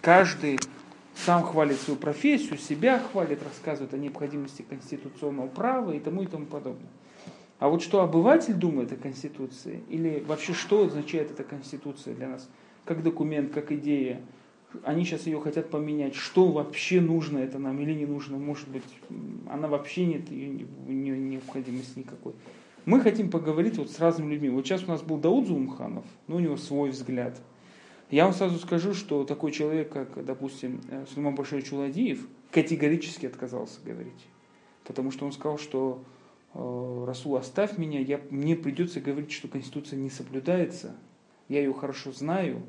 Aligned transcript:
каждый 0.00 0.58
сам 1.14 1.42
хвалит 1.42 1.78
свою 1.78 1.98
профессию, 1.98 2.58
себя 2.58 2.98
хвалит, 2.98 3.42
рассказывает 3.42 3.92
о 3.94 3.98
необходимости 3.98 4.62
конституционного 4.62 5.48
права 5.48 5.92
и 5.92 6.00
тому 6.00 6.22
и 6.22 6.26
тому 6.26 6.46
подобное. 6.46 6.88
А 7.58 7.68
вот 7.68 7.82
что 7.82 8.02
обыватель 8.02 8.54
думает 8.54 8.90
о 8.92 8.96
Конституции, 8.96 9.82
или 9.90 10.24
вообще 10.26 10.54
что 10.54 10.86
означает 10.86 11.30
эта 11.30 11.44
Конституция 11.44 12.14
для 12.14 12.28
нас, 12.28 12.48
как 12.86 13.02
документ, 13.02 13.52
как 13.52 13.70
идея, 13.70 14.22
они 14.82 15.04
сейчас 15.04 15.26
ее 15.26 15.40
хотят 15.40 15.68
поменять, 15.68 16.14
что 16.14 16.46
вообще 16.46 17.02
нужно 17.02 17.38
это 17.38 17.58
нам 17.58 17.78
или 17.80 17.92
не 17.92 18.06
нужно, 18.06 18.38
может 18.38 18.68
быть, 18.68 18.84
она 19.50 19.68
вообще 19.68 20.06
нет, 20.06 20.30
у 20.30 20.92
нее 20.92 21.18
необходимости 21.18 21.98
никакой. 21.98 22.32
Мы 22.86 23.02
хотим 23.02 23.30
поговорить 23.30 23.76
вот 23.76 23.90
с 23.90 23.98
разными 23.98 24.32
людьми. 24.32 24.48
Вот 24.48 24.64
сейчас 24.64 24.84
у 24.84 24.86
нас 24.86 25.02
был 25.02 25.18
Дауд 25.18 25.46
Зумханов, 25.46 26.06
ну, 26.28 26.36
у 26.36 26.40
него 26.40 26.56
свой 26.56 26.90
взгляд– 26.90 27.38
я 28.10 28.24
вам 28.24 28.34
сразу 28.34 28.58
скажу, 28.58 28.92
что 28.94 29.24
такой 29.24 29.52
человек, 29.52 29.92
как, 29.92 30.24
допустим, 30.24 30.80
э, 30.88 31.06
Сулейман 31.08 31.34
Башир 31.34 31.62
Чуладиев, 31.62 32.26
категорически 32.50 33.26
отказался 33.26 33.80
говорить. 33.84 34.26
Потому 34.84 35.12
что 35.12 35.26
он 35.26 35.32
сказал, 35.32 35.58
что 35.58 36.02
э, 36.54 37.04
Расул, 37.06 37.36
оставь 37.36 37.78
меня, 37.78 38.00
я, 38.00 38.20
мне 38.30 38.56
придется 38.56 39.00
говорить, 39.00 39.30
что 39.30 39.46
Конституция 39.46 39.98
не 39.98 40.10
соблюдается, 40.10 40.96
я 41.48 41.60
ее 41.60 41.72
хорошо 41.72 42.10
знаю 42.10 42.62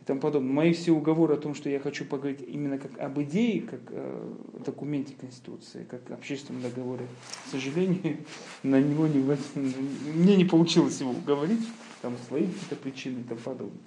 и 0.00 0.04
тому 0.04 0.20
подобное. 0.20 0.52
Мои 0.52 0.72
все 0.72 0.92
уговоры 0.92 1.34
о 1.34 1.38
том, 1.38 1.56
что 1.56 1.68
я 1.68 1.80
хочу 1.80 2.04
поговорить 2.04 2.44
именно 2.46 2.78
как 2.78 2.96
об 3.00 3.20
идее, 3.20 3.62
как 3.62 3.80
э, 3.90 4.32
документе 4.64 5.14
Конституции, 5.18 5.86
как 5.90 6.08
общественном 6.12 6.62
договоре, 6.62 7.06
к 7.46 7.50
сожалению, 7.50 8.18
на 8.62 8.80
него 8.80 9.08
не, 9.08 9.18
мне 10.14 10.36
не 10.36 10.44
получилось 10.44 11.00
его 11.00 11.10
уговорить, 11.10 11.66
там 12.00 12.14
свои 12.28 12.46
какие-то 12.46 12.76
причины 12.76 13.20
и 13.20 13.24
тому 13.24 13.40
подобное. 13.40 13.82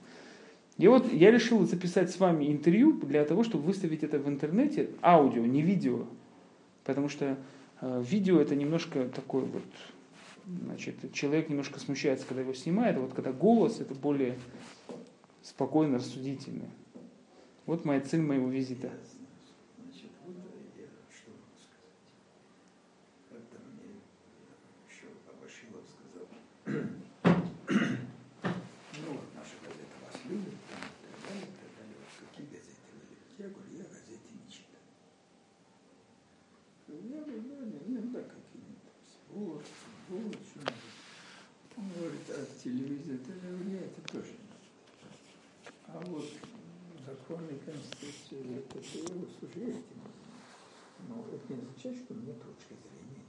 И 0.77 0.87
вот 0.87 1.11
я 1.11 1.31
решил 1.31 1.65
записать 1.65 2.11
с 2.11 2.19
вами 2.19 2.51
интервью 2.51 2.93
для 2.93 3.23
того, 3.25 3.43
чтобы 3.43 3.65
выставить 3.65 4.03
это 4.03 4.19
в 4.19 4.27
интернете, 4.27 4.89
аудио, 5.01 5.45
не 5.45 5.61
видео. 5.61 6.05
Потому 6.83 7.09
что 7.09 7.37
э, 7.81 8.03
видео 8.07 8.39
это 8.39 8.55
немножко 8.55 9.05
такой 9.09 9.43
вот, 9.43 9.63
значит, 10.45 10.95
человек 11.13 11.49
немножко 11.49 11.79
смущается, 11.79 12.25
когда 12.25 12.41
его 12.41 12.53
снимает, 12.53 12.97
а 12.97 13.01
вот 13.01 13.13
когда 13.13 13.31
голос 13.31 13.79
это 13.79 13.93
более 13.93 14.37
спокойно, 15.43 15.97
рассудительно. 15.97 16.65
Вот 17.65 17.85
моя 17.85 18.01
цель 18.01 18.21
моего 18.21 18.47
визита. 18.47 18.89
Телевизор, 42.71 43.15
это 43.15 43.31
мне 43.47 43.79
это 43.79 44.01
тоже 44.11 44.33
А 45.87 45.99
вот 46.05 46.25
законы 47.05 47.59
Конституции, 47.65 48.59
это 48.59 48.79
его 48.79 49.27
суждение. 49.39 49.83
Но 51.09 51.25
это 51.33 51.53
не 51.53 51.59
означает, 51.59 51.97
что 51.97 52.13
мне 52.13 52.33
точки 52.33 52.73
зрения 52.73 53.15
нет. 53.17 53.25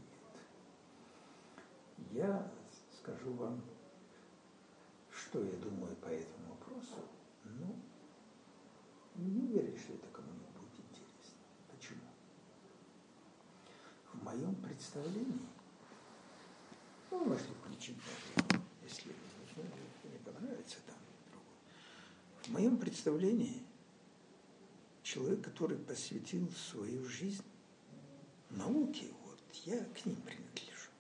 Я 2.13 2.53
скажу 2.99 3.33
вам, 3.33 3.63
что 5.11 5.43
я 5.43 5.57
думаю 5.57 5.97
по 5.97 6.09
этому 6.09 6.51
вопросу. 6.51 6.99
Ну, 7.45 7.75
не 9.17 9.41
уверен, 9.41 9.77
что 9.79 9.95
это 9.95 10.07
кому-нибудь 10.13 10.51
будет 10.53 10.81
интересно. 10.91 11.39
Почему? 11.75 12.03
В 14.13 14.23
моем 14.23 14.55
представлении, 14.57 15.49
ну, 17.11 17.25
можете 17.25 17.53
включить 17.55 17.97
даже, 17.97 18.53
если 18.83 20.09
не 20.09 20.19
понравится 20.19 20.77
там. 20.87 20.97
В 22.53 22.55
моем 22.55 22.77
представлении 22.77 23.63
человек, 25.03 25.43
который 25.43 25.79
посвятил 25.79 26.51
свою 26.53 27.03
жизнь 27.07 27.43
науке, 28.51 29.07
вот 29.25 29.41
я 29.65 29.83
к 29.87 30.05
ним 30.05 30.17
принадлежу. 30.17 30.91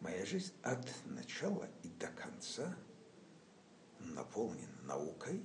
Моя 0.00 0.24
жизнь 0.24 0.54
от 0.62 0.90
начала 1.04 1.68
и 1.82 1.90
до 2.00 2.06
конца 2.08 2.74
наполнена 3.98 4.72
наукой, 4.84 5.42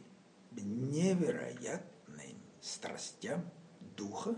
невероятным 0.51 2.41
страстям 2.61 3.43
духа, 3.97 4.37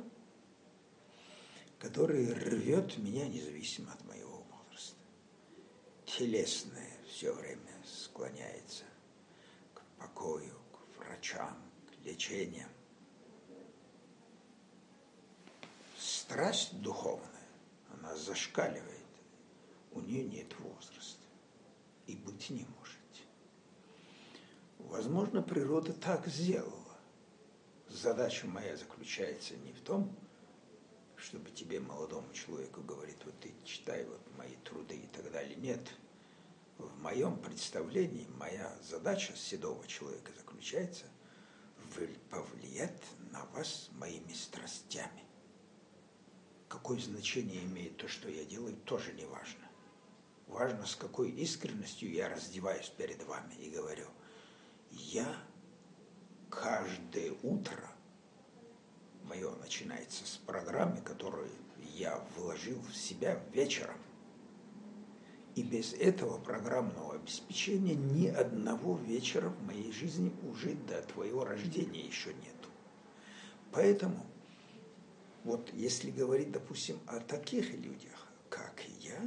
который 1.78 2.34
рвет 2.34 2.98
меня 2.98 3.28
независимо 3.28 3.94
от 3.94 4.04
моего 4.06 4.42
телесное 6.18 6.98
все 7.08 7.34
время 7.34 7.72
склоняется 7.86 8.84
покою, 10.02 10.56
к 10.72 10.98
врачам, 10.98 11.56
к 11.88 12.06
лечениям. 12.06 12.70
Страсть 15.98 16.80
духовная, 16.82 17.48
она 17.94 18.16
зашкаливает. 18.16 18.88
У 19.92 20.00
нее 20.02 20.24
нет 20.24 20.58
возраста. 20.60 21.22
И 22.08 22.16
быть 22.16 22.50
не 22.50 22.66
может. 22.78 22.98
Возможно, 24.80 25.42
природа 25.42 25.94
так 25.94 26.28
сделала. 26.28 26.76
Задача 27.88 28.48
моя 28.48 28.76
заключается 28.78 29.56
не 29.58 29.74
в 29.74 29.82
том, 29.82 30.16
чтобы 31.18 31.52
тебе, 31.52 31.80
молодому 31.80 32.34
человеку, 32.34 32.82
говорить, 32.82 33.18
вот 33.26 33.40
ты 33.40 33.54
читай 33.66 34.06
вот 34.06 34.22
мои 34.38 34.56
труды 34.64 34.96
и 34.96 35.08
так 35.08 35.32
далее. 35.32 35.56
Нет– 35.58 35.82
в 36.82 37.02
моем 37.02 37.38
представлении 37.38 38.28
моя 38.38 38.76
задача 38.82 39.36
седого 39.36 39.86
человека 39.88 40.32
заключается 40.38 41.06
в 41.78 42.08
повлиять 42.30 43.04
на 43.32 43.46
вас 43.46 43.90
моими 43.94 44.34
страстями. 44.34 45.24
Какое 46.68 47.00
значение 47.00 47.64
имеет 47.64 47.98
то, 47.98 48.08
что 48.08 48.30
я 48.30 48.46
делаю, 48.46 48.76
тоже 48.86 49.14
не 49.14 49.26
важно. 49.26 49.68
Важно, 50.48 50.86
с 50.86 50.96
какой 50.96 51.30
искренностью 51.32 52.12
я 52.12 52.30
раздеваюсь 52.30 52.90
перед 52.90 53.24
вами 53.24 53.54
и 53.56 53.70
говорю, 53.70 54.08
я 54.92 55.36
каждое 56.50 57.34
утро, 57.44 57.90
мое 59.24 59.54
начинается 59.56 60.26
с 60.26 60.38
программы, 60.38 61.02
которую 61.02 61.50
я 61.96 62.18
вложил 62.36 62.80
в 62.82 62.96
себя 62.96 63.42
вечером– 63.54 63.98
и 65.56 65.64
без 65.64 65.94
этого 65.94 66.38
программного 66.38 67.16
обеспечения 67.16 67.96
ни 67.96 68.28
одного 68.28 68.98
вечера 68.98 69.50
в 69.50 69.66
моей 69.66 69.92
жизни 69.92 70.32
уже 70.50 70.76
до 70.88 71.02
твоего 71.02 71.44
рождения 71.44 72.02
еще 72.02 72.34
нету. 72.34 72.70
Поэтому, 73.72 74.26
вот 75.44 75.70
если 75.74 76.12
говорить, 76.12 76.52
допустим, 76.52 77.00
о 77.08 77.20
таких 77.20 77.74
людях, 77.74 78.28
как 78.50 78.82
я, 79.00 79.20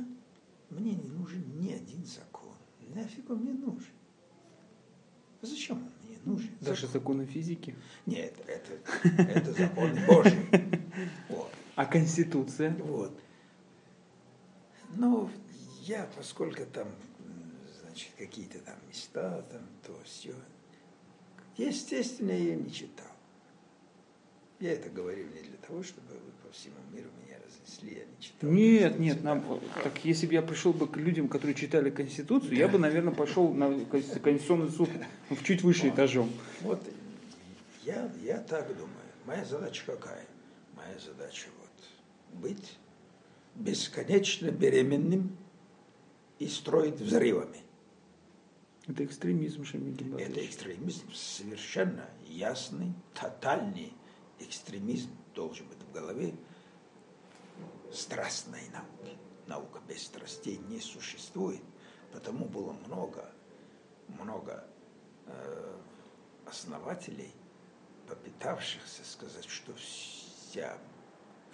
мне 0.70 0.94
не 0.94 1.08
нужен 1.08 1.44
ни 1.58 1.72
один 1.72 2.04
закон. 2.04 2.54
Нафиг 2.94 3.28
он 3.30 3.38
мне 3.38 3.52
нужен? 3.52 3.92
Зачем 5.42 5.78
он 5.78 5.92
мне 6.08 6.18
нужен? 6.24 6.50
Даже 6.60 6.86
закон. 6.86 7.00
законы 7.00 7.26
физики? 7.26 7.74
Нет, 8.06 8.34
это, 8.46 8.72
это 9.22 9.52
закон 9.52 9.90
Божий. 10.06 10.38
Вот. 11.28 11.50
А 11.74 11.86
Конституция? 11.86 12.70
Вот. 12.76 13.18
Ну, 14.94 15.28
я, 15.86 16.08
поскольку 16.16 16.64
там, 16.66 16.88
значит, 17.82 18.10
какие-то 18.18 18.58
там 18.60 18.74
места, 18.88 19.44
там, 19.50 19.62
то 19.86 19.98
все, 20.04 20.34
естественно, 21.56 22.32
я 22.32 22.54
не 22.56 22.72
читал. 22.72 23.06
Я 24.60 24.72
это 24.72 24.88
говорю 24.88 25.24
не 25.24 25.42
для 25.42 25.58
того, 25.58 25.82
чтобы 25.82 26.08
вы 26.12 26.32
по 26.42 26.52
всему 26.52 26.76
миру 26.92 27.08
меня 27.22 27.36
разнесли, 27.44 27.98
я 27.98 28.04
не 28.04 28.22
читал. 28.22 28.50
Нет, 28.50 28.98
нет, 28.98 29.22
нам, 29.22 29.60
так 29.82 30.04
если 30.04 30.26
бы 30.26 30.34
я 30.34 30.42
пришел 30.42 30.72
бы 30.72 30.86
к 30.86 30.96
людям, 30.96 31.28
которые 31.28 31.54
читали 31.54 31.90
Конституцию, 31.90 32.50
да. 32.50 32.56
я 32.56 32.68
бы, 32.68 32.78
наверное, 32.78 33.12
пошел 33.12 33.52
на 33.52 33.84
Конституционный 33.84 34.70
суд 34.70 34.88
в 35.28 35.42
чуть 35.42 35.62
выше 35.62 35.86
вот. 35.86 35.94
этажом. 35.94 36.32
Вот 36.60 36.80
я, 37.84 38.10
я 38.22 38.38
так 38.38 38.68
думаю. 38.68 38.90
Моя 39.26 39.44
задача 39.44 39.82
какая? 39.84 40.24
Моя 40.74 40.98
задача 40.98 41.48
вот 41.60 42.40
быть 42.40 42.78
бесконечно 43.54 44.50
беременным 44.50 45.36
и 46.38 46.48
строит 46.48 47.00
взрывами. 47.00 47.62
Это 48.86 49.04
экстремизм, 49.04 49.64
Шамиль 49.64 50.20
Это 50.20 50.44
экстремизм 50.44 51.10
совершенно 51.12 52.08
ясный, 52.26 52.92
тотальный 53.14 53.94
экстремизм 54.38 55.10
должен 55.34 55.66
быть 55.68 55.78
в 55.78 55.92
голове 55.92 56.34
страстной 57.92 58.62
науки. 58.72 59.18
Наука 59.46 59.80
без 59.88 60.04
страстей 60.04 60.58
не 60.68 60.80
существует, 60.80 61.62
потому 62.12 62.46
было 62.46 62.72
много, 62.72 63.30
много 64.08 64.66
э, 65.26 65.76
основателей, 66.46 67.32
попытавшихся 68.08 69.04
сказать, 69.04 69.46
что 69.46 69.72
вся 69.74 70.78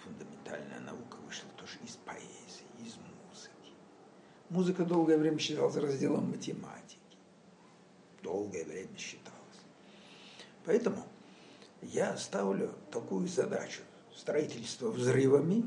фундаментальная 0.03 0.79
наука 0.79 1.17
вышла 1.25 1.49
тоже 1.57 1.77
из 1.83 1.95
поэзии, 1.97 2.65
из. 2.79 3.10
Музыка 4.51 4.83
долгое 4.83 5.17
время 5.17 5.39
считалась 5.39 5.77
разделом 5.77 6.29
математики. 6.29 6.99
Долгое 8.21 8.65
время 8.65 8.97
считалась. 8.97 9.37
Поэтому 10.65 11.07
я 11.81 12.17
ставлю 12.17 12.75
такую 12.91 13.29
задачу. 13.29 13.81
Строительство 14.13 14.91
взрывами, 14.91 15.63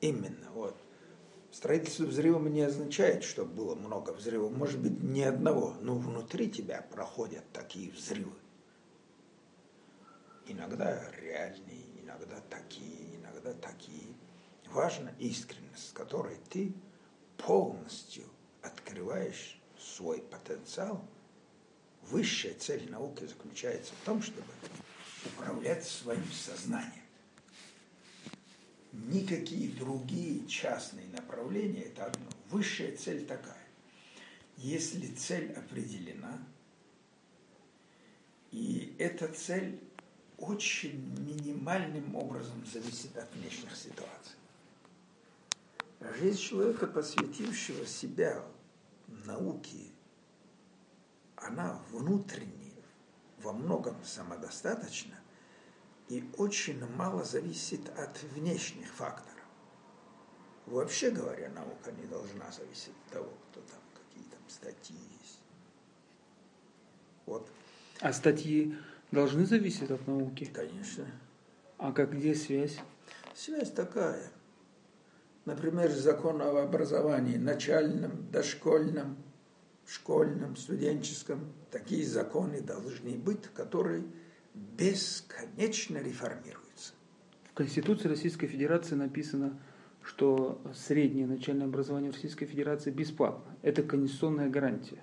именно 0.00 0.50
вот, 0.54 0.74
Строительство 1.50 2.04
взрывами 2.04 2.48
не 2.48 2.62
означает, 2.62 3.22
что 3.22 3.44
было 3.44 3.74
много 3.74 4.10
взрывов. 4.10 4.50
Может 4.56 4.80
быть, 4.80 5.00
ни 5.02 5.20
одного, 5.20 5.74
но 5.82 5.94
внутри 5.94 6.50
тебя 6.50 6.84
проходят 6.90 7.44
такие 7.52 7.92
взрывы. 7.92 8.32
Иногда 10.46 11.00
реальные, 11.20 12.02
иногда 12.02 12.40
такие, 12.48 13.16
иногда 13.16 13.52
такие. 13.52 14.16
Важна 14.72 15.12
искренность, 15.18 15.90
с 15.90 15.92
которой 15.92 16.38
ты 16.48 16.74
полностью 17.36 18.24
открываешь 18.62 19.60
свой 19.78 20.20
потенциал. 20.22 21.04
Высшая 22.02 22.54
цель 22.54 22.90
науки 22.90 23.24
заключается 23.24 23.92
в 23.94 24.04
том, 24.04 24.22
чтобы 24.22 24.48
управлять 25.26 25.84
своим 25.84 26.30
сознанием 26.30 27.04
никакие 28.94 29.70
другие 29.70 30.46
частные 30.46 31.06
направления, 31.08 31.82
это 31.82 32.06
одно. 32.06 32.26
Высшая 32.50 32.96
цель 32.96 33.26
такая. 33.26 33.58
Если 34.56 35.08
цель 35.08 35.52
определена, 35.52 36.38
и 38.52 38.94
эта 38.98 39.28
цель 39.28 39.80
очень 40.38 40.96
минимальным 41.26 42.14
образом 42.14 42.64
зависит 42.66 43.16
от 43.16 43.32
внешних 43.34 43.74
ситуаций. 43.76 44.36
Жизнь 46.12 46.38
человека, 46.38 46.86
посвятившего 46.86 47.86
себя 47.86 48.44
науке, 49.08 49.90
она 51.36 51.80
внутренне, 51.90 52.72
во 53.42 53.52
многом 53.52 53.96
самодостаточна, 54.04 55.14
и 56.08 56.24
очень 56.36 56.84
мало 56.96 57.24
зависит 57.24 57.88
от 57.98 58.22
внешних 58.34 58.88
факторов. 58.92 59.30
Вообще 60.66 61.10
говоря, 61.10 61.50
наука 61.50 61.92
не 61.92 62.06
должна 62.06 62.50
зависеть 62.52 62.94
от 63.06 63.12
того, 63.12 63.32
кто 63.50 63.60
там, 63.60 63.80
какие 63.94 64.24
там 64.30 64.40
статьи 64.48 64.96
есть. 65.20 65.40
Вот. 67.26 67.50
А 68.00 68.12
статьи 68.12 68.76
должны 69.10 69.46
зависеть 69.46 69.90
от 69.90 70.06
науки? 70.06 70.44
Конечно. 70.44 71.06
А 71.78 71.92
как 71.92 72.12
где 72.12 72.34
связь? 72.34 72.78
Связь 73.34 73.72
такая. 73.72 74.30
Например, 75.44 75.90
закон 75.90 76.40
об 76.40 76.56
образовании 76.56 77.36
начальном, 77.36 78.30
дошкольном, 78.30 79.16
школьном, 79.86 80.56
студенческом. 80.56 81.52
Такие 81.70 82.06
законы 82.06 82.60
должны 82.62 83.16
быть, 83.16 83.42
которые 83.54 84.04
бесконечно 84.54 85.98
реформируется. 85.98 86.94
В 87.44 87.52
Конституции 87.54 88.08
Российской 88.08 88.46
Федерации 88.46 88.94
написано, 88.94 89.58
что 90.02 90.60
среднее 90.74 91.26
начальное 91.26 91.66
образование 91.66 92.10
в 92.10 92.14
Российской 92.14 92.46
Федерации 92.46 92.90
бесплатно. 92.90 93.56
Это 93.62 93.82
конституционная 93.82 94.48
гарантия. 94.48 95.02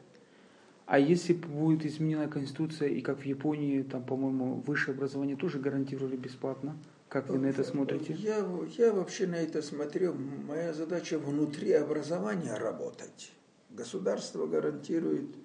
А 0.85 0.99
если 0.99 1.33
будет 1.33 1.85
изменена 1.85 2.27
Конституция, 2.27 2.89
и 2.89 3.01
как 3.01 3.19
в 3.19 3.25
Японии, 3.25 3.81
там, 3.83 4.03
по-моему, 4.03 4.55
высшее 4.65 4.95
образование 4.95 5.37
тоже 5.37 5.59
гарантировали 5.59 6.17
бесплатно, 6.17 6.75
как 7.11 7.27
вы 7.27 7.39
на 7.39 7.47
это 7.47 7.65
смотрите? 7.65 8.13
Я, 8.13 8.37
я 8.77 8.93
вообще 8.93 9.27
на 9.27 9.35
это 9.35 9.61
смотрю. 9.61 10.13
Моя 10.13 10.71
задача 10.71 11.19
внутри 11.19 11.73
образования 11.73 12.55
работать. 12.55 13.33
Государство 13.69 14.47
гарантирует 14.47 15.35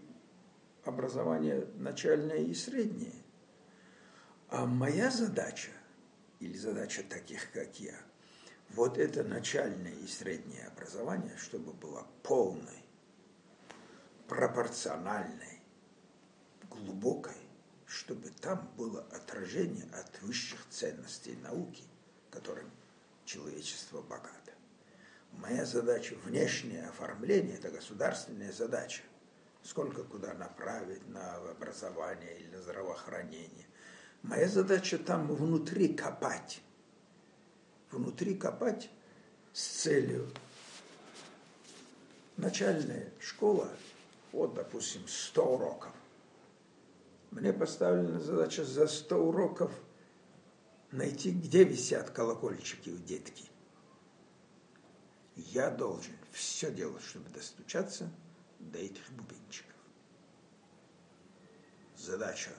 образование 0.84 1.66
начальное 1.74 2.38
и 2.38 2.54
среднее. 2.54 3.16
А 4.48 4.64
моя 4.64 5.10
задача, 5.10 5.70
или 6.38 6.56
задача 6.56 7.02
таких, 7.02 7.50
как 7.50 7.80
я, 7.80 7.96
вот 8.70 8.96
это 8.96 9.24
начальное 9.24 9.94
и 10.04 10.06
среднее 10.06 10.68
образование, 10.68 11.36
чтобы 11.36 11.72
было 11.72 12.06
полной, 12.22 12.84
пропорциональной, 14.28 15.60
глубокой, 16.70 17.45
чтобы 17.86 18.30
там 18.30 18.68
было 18.76 19.06
отражение 19.12 19.88
от 19.92 20.20
высших 20.22 20.68
ценностей 20.70 21.36
науки, 21.36 21.84
которым 22.30 22.70
человечество 23.24 24.02
богато. 24.02 24.52
Моя 25.32 25.64
задача 25.64 26.16
внешнее 26.24 26.88
оформление– 26.88 27.56
это 27.58 27.70
государственная 27.70 28.52
задача. 28.52 29.02
Сколько 29.62 30.04
куда 30.04 30.32
направить 30.34 31.06
на 31.08 31.36
образование 31.36 32.38
или 32.38 32.48
на 32.54 32.62
здравоохранение. 32.62 33.66
Моя 34.22 34.48
задача 34.48 34.98
там 34.98 35.26
внутри 35.26 35.94
копать. 35.94 36.62
Внутри 37.90 38.36
копать 38.36 38.90
с 39.52 39.62
целью. 39.62 40.30
Начальная 42.36 43.12
школа, 43.20 43.68
вот, 44.32 44.54
допустим, 44.54 45.06
100 45.06 45.42
уроков. 45.42 45.92
Мне 47.36 47.52
поставлена 47.52 48.18
задача 48.18 48.64
за 48.64 48.86
100 48.86 49.14
уроков 49.14 49.70
найти, 50.90 51.32
где 51.32 51.64
висят 51.64 52.08
колокольчики 52.08 52.88
у 52.88 52.96
детки. 52.96 53.44
Я 55.34 55.68
должен 55.68 56.14
все 56.32 56.72
делать, 56.72 57.02
чтобы 57.02 57.28
достучаться 57.28 58.10
до 58.58 58.78
этих 58.78 59.06
бубенчиков. 59.10 59.76
Задача 61.94 62.52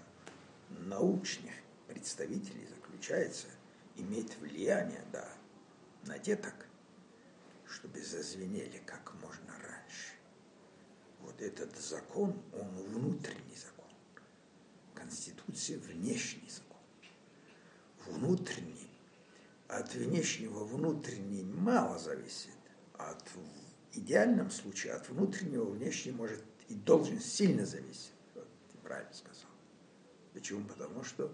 научных 0.69 1.53
представителей 1.87 2.67
заключается 2.67 3.47
иметь 3.95 4.37
влияние, 4.37 5.03
да, 5.11 5.27
на 6.03 6.19
деток, 6.19 6.53
чтобы 7.65 7.99
зазвенели 8.03 8.77
как 8.85 9.11
можно 9.23 9.53
раньше. 9.53 10.13
Вот 11.21 11.41
этот 11.41 11.75
закон, 11.77 12.39
он 12.53 12.69
внутренний 12.83 13.55
закон. 13.55 13.76
Конституция– 15.07 15.79
внешний 15.93 16.49
закон. 16.49 16.77
Внутренний. 18.07 18.89
От 19.69 19.95
внешнего 19.95 20.65
внутренний 20.65 21.43
мало 21.43 21.97
зависит. 21.97 22.51
От, 22.97 23.21
в 23.29 23.97
идеальном 23.97 24.51
случае 24.51 24.93
от 24.93 25.07
внутреннего 25.07 25.63
внешний 25.63 26.11
может 26.11 26.43
и 26.67 26.73
должен 26.73 27.21
сильно 27.21 27.65
зависеть. 27.65 28.11
Вот, 28.35 28.47
ты 28.69 28.77
правильно 28.79 29.13
сказал. 29.13 29.49
Почему? 30.33 30.65
Потому 30.65 31.05
что 31.05 31.31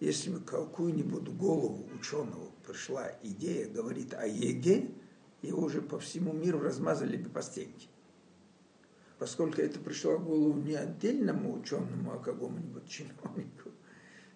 если 0.00 0.30
бы 0.30 0.40
какую-нибудь 0.40 1.28
голову 1.36 1.86
ученого 1.94 2.50
пришла 2.66 3.12
идея, 3.22 3.68
говорит 3.68 4.14
о 4.14 4.26
ЕГЭ, 4.26 4.88
его 5.42 5.62
уже 5.62 5.82
по 5.82 5.98
всему 5.98 6.32
миру 6.32 6.60
размазали 6.60 7.18
бы 7.18 7.28
по 7.28 7.42
стенке. 7.42 7.88
Поскольку 9.22 9.60
это 9.60 9.78
пришло 9.78 10.16
в 10.16 10.24
голову 10.24 10.58
не 10.58 10.74
отдельному 10.74 11.54
ученому, 11.54 12.12
а 12.12 12.18
какому-нибудь 12.18 12.88
чиновнику. 12.88 13.70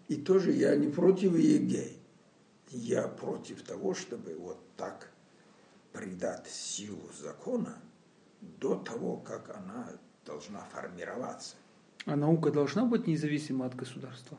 И 0.06 0.14
тоже 0.14 0.52
я 0.52 0.76
не 0.76 0.86
против 0.86 1.36
ЕГЭ. 1.36 1.88
Я 2.70 3.08
против 3.08 3.62
того, 3.62 3.94
чтобы 3.94 4.36
вот 4.36 4.60
так 4.76 5.10
придать 5.92 6.46
силу 6.46 7.02
закона 7.20 7.76
до 8.40 8.76
того, 8.76 9.16
как 9.16 9.50
она 9.56 9.90
должна 10.24 10.60
формироваться. 10.60 11.56
А 12.04 12.14
наука 12.14 12.52
должна 12.52 12.84
быть 12.84 13.08
независима 13.08 13.66
от 13.66 13.74
государства? 13.74 14.38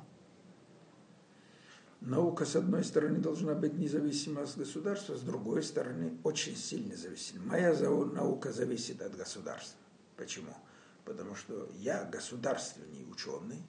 Наука, 1.99 2.45
с 2.45 2.55
одной 2.55 2.85
стороны, 2.85 3.19
должна 3.19 3.53
быть 3.53 3.73
независима 3.73 4.43
от 4.43 4.55
государства, 4.55 5.17
с 5.17 5.21
другой 5.23 5.61
стороны, 5.61 6.17
очень 6.23 6.55
сильно 6.55 6.95
зависима. 6.95 7.43
Моя 7.47 7.73
наука 7.73 8.53
зависит 8.53 9.01
от 9.01 9.17
государства. 9.17 9.77
Почему? 10.17 10.53
Потому 11.05 11.35
что 11.35 11.69
я 11.75 12.03
государственный 12.03 13.09
ученый, 13.09 13.63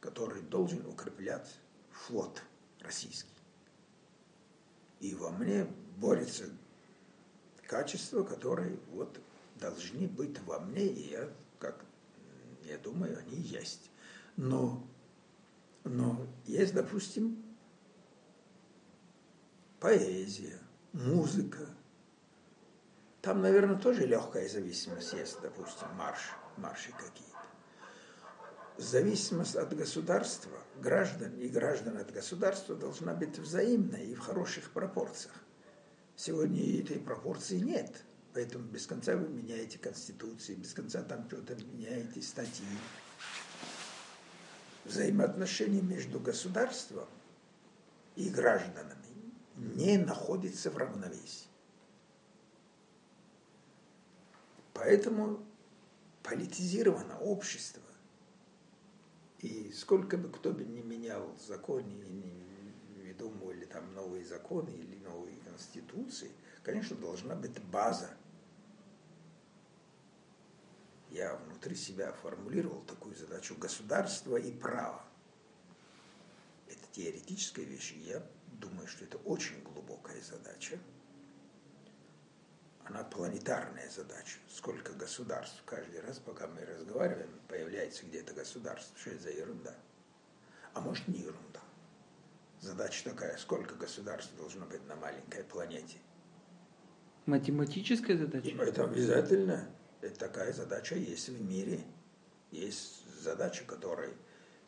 который 0.00 0.42
должен 0.42 0.86
укреплять 0.86 1.58
флот 1.90 2.42
российский. 2.80 3.28
И 5.00 5.14
во 5.14 5.30
мне 5.30 5.66
борется 5.98 6.48
качества, 7.66 8.22
которые 8.22 8.78
вот 8.90 9.20
должны 9.56 10.08
быть 10.08 10.38
во 10.40 10.60
мне, 10.60 10.86
и 10.86 11.10
я 11.10 11.28
как 11.58 11.84
я 12.64 12.78
думаю, 12.78 13.18
они 13.18 13.36
есть. 13.36 13.90
Но, 14.36 14.84
но 15.84 16.26
есть, 16.44 16.74
допустим, 16.74 17.42
поэзия, 19.78 20.58
музыка. 20.92 21.68
Там, 23.22 23.40
наверное, 23.40 23.76
тоже 23.76 24.04
легкая 24.04 24.48
зависимость 24.48 25.12
есть, 25.12 25.40
допустим, 25.40 25.86
марш, 25.96 26.32
марши 26.56 26.90
какие-то. 26.90 27.38
зависимость 28.78 29.54
от 29.54 29.72
государства, 29.76 30.58
граждан 30.80 31.38
и 31.38 31.46
граждан 31.48 31.98
от 31.98 32.12
государства 32.12 32.74
должна 32.74 33.14
быть 33.14 33.38
взаимной 33.38 34.06
и 34.06 34.14
в 34.16 34.18
хороших 34.18 34.72
пропорциях. 34.72 35.34
Сегодня 36.16 36.80
этой 36.80 36.98
пропорции 36.98 37.58
нет. 37.58 38.02
Поэтому 38.34 38.64
без 38.64 38.86
конца 38.86 39.14
вы 39.14 39.28
меняете 39.28 39.78
конституции, 39.78 40.54
без 40.54 40.72
конца 40.72 41.02
там 41.02 41.28
что-то 41.28 41.54
меняете, 41.54 42.22
статьи. 42.22 42.66
Взаимоотношения 44.84 45.82
между 45.82 46.18
государством 46.18 47.06
и 48.16 48.30
гражданами 48.30 48.96
не 49.54 49.98
находятся 49.98 50.70
в 50.70 50.76
равновесии. 50.76 51.51
Поэтому 54.74 55.44
политизировано 56.22 57.18
общество. 57.18 57.82
И 59.38 59.72
сколько 59.72 60.16
бы 60.16 60.30
кто 60.30 60.52
бы 60.52 60.64
не 60.64 60.82
менял 60.82 61.36
законы, 61.46 61.82
не 61.82 63.02
выдумывали 63.02 63.64
там 63.64 63.92
новые 63.94 64.24
законы 64.24 64.70
или 64.70 64.96
новые 64.96 65.36
конституции, 65.40 66.30
конечно, 66.62 66.96
должна 66.96 67.34
быть 67.34 67.60
база. 67.64 68.10
Я 71.10 71.36
внутри 71.36 71.74
себя 71.74 72.12
формулировал 72.12 72.82
такую 72.82 73.14
задачу 73.16 73.54
государства 73.56 74.36
и 74.36 74.50
права. 74.50 75.04
Это 76.68 76.80
теоретическая 76.92 77.64
вещь, 77.64 77.92
и 77.92 78.08
я 78.08 78.26
думаю, 78.52 78.86
что 78.86 79.04
это 79.04 79.18
очень 79.18 79.62
глубокая 79.62 80.20
задача– 80.22 80.78
она 82.84 83.04
планетарная 83.04 83.88
задача. 83.90 84.38
Сколько 84.48 84.92
государств 84.92 85.62
каждый 85.64 86.00
раз, 86.00 86.18
пока 86.18 86.46
мы 86.48 86.64
разговариваем, 86.64 87.30
появляется 87.48 88.04
где-то 88.06 88.34
государство. 88.34 88.96
Что 88.98 89.10
это 89.10 89.22
за 89.22 89.30
ерунда? 89.30 89.74
А 90.74 90.80
может 90.80 91.06
не 91.08 91.20
ерунда. 91.20 91.60
Задача 92.60 93.04
такая, 93.04 93.36
сколько 93.38 93.74
государств 93.74 94.32
должно 94.36 94.66
быть 94.66 94.86
на 94.86 94.96
маленькой 94.96 95.44
планете? 95.44 95.98
Математическая 97.26 98.16
задача? 98.16 98.50
Ну, 98.54 98.62
это 98.62 98.84
обязательно. 98.84 99.68
Это 100.00 100.18
такая 100.18 100.52
задача 100.52 100.96
есть 100.96 101.28
в 101.28 101.40
мире. 101.40 101.80
Есть 102.50 103.04
задача, 103.20 103.64
которой 103.64 104.12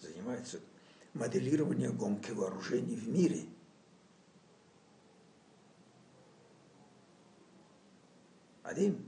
занимается 0.01 0.61
моделирование 1.13 1.91
гонки 1.91 2.31
вооружений 2.31 2.97
в 2.97 3.09
мире– 3.09 3.47
Один 8.65 9.07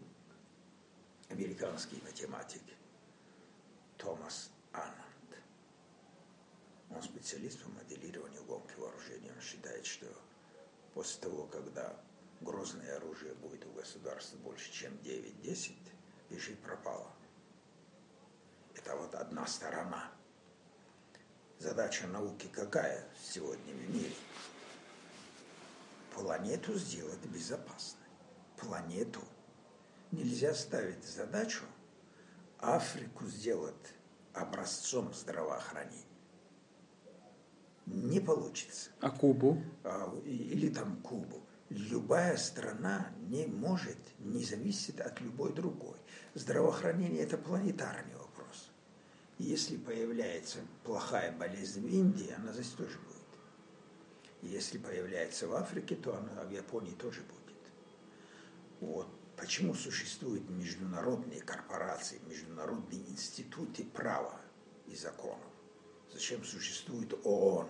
американский 1.31 1.99
математик 2.05 2.61
Томас 3.97 4.51
Аннанд. 4.71 5.43
Он 6.91 7.03
специалист 7.03 7.63
по 7.63 7.71
моделированию 7.71 8.45
гонки 8.45 8.75
вооружений. 8.75 9.33
Он 9.35 9.41
считает, 9.41 9.87
что 9.87 10.07
после 10.93 11.23
того, 11.23 11.47
когда 11.47 11.99
грозное 12.43 12.99
оружие 12.99 13.33
будет 13.33 13.65
у 13.65 13.73
государства 13.73 14.37
больше, 14.37 14.71
чем 14.71 14.93
9-10, 14.99 15.73
жизнь 16.33 16.61
пропала. 16.61 17.11
Это 18.75 18.95
вот 18.95 19.15
одна 19.15 19.47
сторона. 19.47 20.13
Задача 21.59 22.07
науки 22.07 22.51
какая 22.53 23.09
сегодня 23.23 23.73
в 23.73 23.89
мире? 23.89 24.15
Планету 26.15 26.75
сделать 26.75 27.25
безопасной. 27.25 28.07
Планету– 28.59 29.23
нельзя 30.13 30.55
ставить 30.55 31.05
задачу 31.05 31.65
Африку 32.59 33.27
сделать 33.27 33.75
образцом 34.33 35.13
здравоохранения. 35.13 36.05
Не 37.87 38.21
получится. 38.21 38.91
А 39.01 39.11
Кубу? 39.11 39.63
А, 39.85 40.13
или 40.25 40.69
там 40.69 40.97
Кубу. 41.03 41.41
Любая 41.69 42.37
страна 42.37 43.13
не 43.29 43.47
может, 43.47 43.99
не 44.19 44.45
зависит 44.45 45.01
от 45.01 45.21
любой 45.21 45.53
другой. 45.53 45.97
Здравоохранение– 46.35 47.23
это 47.25 47.39
планетарный 47.39 48.15
вопрос. 48.15 48.71
Если 49.39 49.77
появляется 49.77 50.59
плохая 50.85 51.37
болезнь 51.37 51.83
в 51.83 51.89
Индии, 51.89 52.33
она 52.37 52.53
здесь 52.53 52.71
тоже 52.71 52.99
будет. 52.99 53.17
Если 54.43 54.79
появляется 54.79 55.49
в 55.49 55.55
Африке, 55.55 55.97
то 55.97 56.17
она 56.17 56.45
в 56.45 56.51
Японии 56.51 56.95
тоже 56.95 57.23
будет. 57.23 57.57
Вот 58.81 59.09
Почему 59.37 59.75
существуют 59.75 60.49
международные 60.49 61.43
корпорации, 61.43 62.21
международные 62.27 63.01
институты 63.11 63.85
права 63.85 64.41
и 64.87 64.97
законов? 64.97 65.53
Зачем 66.11 66.43
существует 66.43 67.13
ООН? 67.23 67.69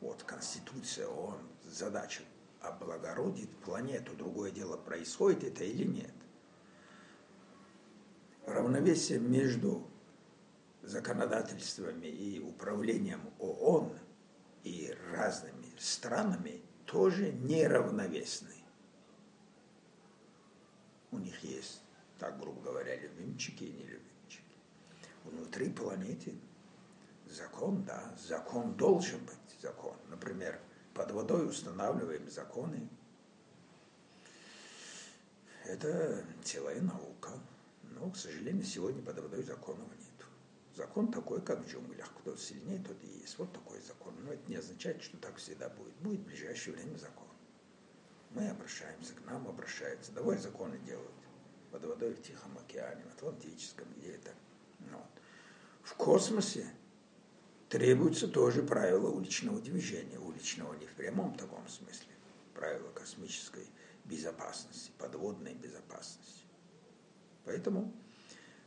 Вот 0.00 0.22
Конституция 0.22 1.08
ООН, 1.08 1.38
задача 1.66 2.22
облагородить 2.60 3.54
планету. 3.58 4.14
Другое 4.16 4.50
дело, 4.50 4.78
происходит 4.78 5.44
это 5.44 5.64
или 5.64 5.84
нет. 5.84 6.14
Равновесие 8.46 9.18
между 9.18 9.86
законодательствами 10.82 12.06
и 12.06 12.40
управлением 12.40 13.30
ООН 13.38 13.98
и 14.62 14.94
разными 15.12 15.70
странами 15.78 16.62
тоже 16.86 17.32
неравновесны 17.32 18.63
у 21.14 21.18
них 21.18 21.38
есть, 21.44 21.80
так 22.18 22.38
грубо 22.38 22.60
говоря, 22.60 22.96
любимчики 22.96 23.64
и 23.64 23.72
нелюбимчики. 23.72 24.56
Внутри 25.24 25.70
планеты 25.70 26.34
закон, 27.30 27.84
да, 27.84 28.14
закон 28.18 28.74
должен 28.74 29.20
быть 29.24 29.60
закон. 29.60 29.96
Например, 30.08 30.60
под 30.92 31.10
водой 31.10 31.48
устанавливаем 31.48 32.28
законы. 32.30 32.88
Это 35.64 36.24
целая 36.42 36.80
наука. 36.80 37.30
Но, 37.82 38.10
к 38.10 38.16
сожалению, 38.16 38.64
сегодня 38.64 39.02
под 39.02 39.18
водой 39.18 39.42
законов 39.42 39.88
нет. 39.98 40.26
Закон 40.74 41.10
такой, 41.10 41.40
как 41.40 41.64
в 41.64 41.70
джунглях. 41.70 42.12
Кто 42.20 42.36
сильнее, 42.36 42.82
тот 42.82 43.02
и 43.02 43.06
есть. 43.20 43.38
Вот 43.38 43.52
такой 43.52 43.80
закон. 43.80 44.14
Но 44.24 44.32
это 44.32 44.50
не 44.50 44.56
означает, 44.56 45.02
что 45.02 45.16
так 45.18 45.36
всегда 45.36 45.68
будет. 45.70 45.94
Будет 45.96 46.20
в 46.20 46.24
ближайшее 46.24 46.76
время 46.76 46.96
закон. 46.98 47.23
Мы 48.34 48.48
обращаемся, 48.48 49.14
к 49.14 49.24
нам 49.26 49.46
обращаются. 49.46 50.10
Давай 50.10 50.36
законы 50.38 50.76
делают. 50.80 51.14
Под 51.70 51.84
водой 51.84 52.14
в 52.14 52.22
Тихом 52.22 52.58
океане, 52.58 53.04
в 53.04 53.14
Атлантическом, 53.14 53.86
где 53.96 54.12
это. 54.12 54.32
Ну 54.80 54.98
вот. 54.98 55.22
В 55.82 55.94
космосе 55.94 56.66
требуются 57.68 58.26
тоже 58.26 58.64
правила 58.64 59.08
уличного 59.08 59.60
движения. 59.60 60.18
Уличного 60.18 60.74
не 60.74 60.86
в 60.86 60.94
прямом 60.94 61.36
таком 61.36 61.66
смысле. 61.68 62.12
Правила 62.54 62.90
космической 62.90 63.66
безопасности, 64.04 64.90
подводной 64.98 65.54
безопасности. 65.54 66.44
Поэтому 67.44 67.92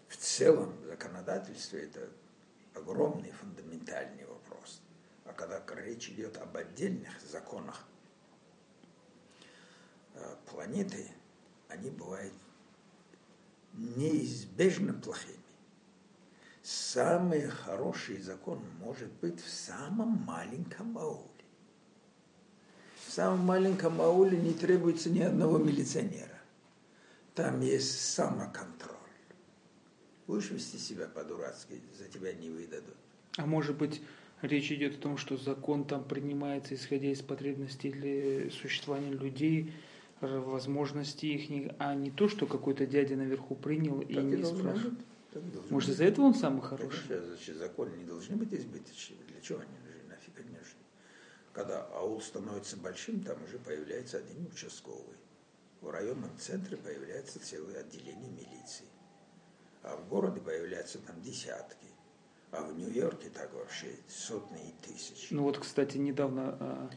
в 0.08 0.16
целом 0.16 0.74
законодательство– 0.86 1.78
это 1.78 2.10
огромный 2.74 3.32
фундаментальный 3.32 4.26
вопрос. 4.26 4.82
А 5.26 5.34
когда 5.34 5.62
речь 5.82 6.10
идет 6.10 6.38
об 6.38 6.56
отдельных 6.56 7.20
законах 7.22 7.86
планеты, 10.50 11.12
они 11.68 11.90
бывают 11.90 12.34
неизбежно 13.74 14.94
плохими. 14.94 15.38
Самый 16.64 17.48
хороший 17.48 18.20
закон 18.20 18.62
может 18.80 19.12
быть 19.22 19.42
в 19.42 19.50
самом 19.50 20.24
маленьком 20.26 20.98
ауле. 20.98 21.24
В 23.06 23.12
самом 23.12 23.40
маленьком 23.46 24.02
ауле 24.02 24.38
не 24.38 24.54
требуется 24.54 25.10
ни 25.10 25.22
одного 25.22 25.58
милиционера. 25.60 26.40
Там 27.36 27.62
есть 27.62 28.02
самоконтроль. 28.02 28.96
Будешь 30.28 30.52
вести 30.52 30.78
себя 30.78 31.08
по-дурацки, 31.08 31.80
за 31.98 32.06
тебя 32.10 32.34
не 32.34 32.50
выдадут. 32.50 32.98
А 33.38 33.46
может 33.46 33.78
быть, 33.78 34.02
речь 34.42 34.72
идет 34.72 34.96
о 34.96 35.02
том, 35.02 35.18
что 35.18 35.38
закон 35.38 35.86
там 35.86 36.04
принимается, 36.04 36.76
исходя 36.76 37.08
из 37.08 37.22
потребностей 37.22 37.92
для 37.92 38.52
существования 38.52 39.12
людей, 39.12 39.74
возможности 40.22 41.26
их, 41.26 41.72
а 41.80 41.96
не 41.96 42.12
то, 42.12 42.28
что 42.28 42.46
какой-то 42.46 42.86
дядя 42.86 43.16
наверху 43.16 43.56
принял 43.56 44.02
и 44.02 44.16
так 44.16 44.24
не 44.24 44.44
спрашивал. 44.44 44.94
Может, 45.70 45.92
из-за 45.92 46.06
этого 46.06 46.26
он 46.26 46.34
самый 46.34 46.62
хороший? 46.62 47.08
Конечно, 47.08 47.28
значит, 47.28 47.58
законы 47.58 47.96
не 47.96 48.06
должны 48.06 48.36
быть 48.36 48.54
избыточными. 48.54 49.22
Для 49.28 49.42
чего 49.42 49.60
они 49.60 49.72
нужны? 49.86 50.10
Нафиг 50.10 50.40
они 50.40 50.50
нужны? 50.50 50.80
Когда 51.54 51.86
аул 51.94 52.22
становится 52.22 52.78
большим, 52.78 53.22
там 53.22 53.38
уже 53.44 53.60
появляется 53.60 54.18
один 54.18 54.48
участковый. 54.48 55.18
В 55.82 55.90
районном 55.90 56.36
центре 56.40 56.78
появляется 56.78 57.40
целое 57.40 57.82
отделение 57.82 58.32
милиции. 58.32 58.88
А 59.84 59.96
в 59.96 60.08
городе 60.08 60.42
появляются 60.42 61.00
там 61.00 61.22
десятки. 61.22 61.88
А 62.52 62.64
в 62.64 62.76
Нью-Йорке 62.78 63.30
так 63.30 63.54
вообще 63.54 63.88
сотни 64.08 64.70
и 64.70 64.88
тысячи. 64.88 65.34
Ну 65.34 65.44
вот, 65.44 65.60
кстати, 65.60 65.98
недавно 65.98 66.58
а, 66.60 66.90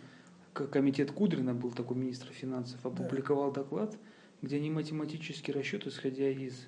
комитет 0.52 1.12
Кудрина, 1.12 1.54
был 1.54 1.70
такой 1.72 1.96
министр 1.96 2.28
финансов, 2.28 2.84
опубликовал 2.84 3.52
да. 3.52 3.62
доклад, 3.62 3.96
где 4.42 4.56
они 4.56 4.70
математический 4.70 5.52
расчет, 5.52 5.86
исходя 5.86 6.28
из 6.28 6.66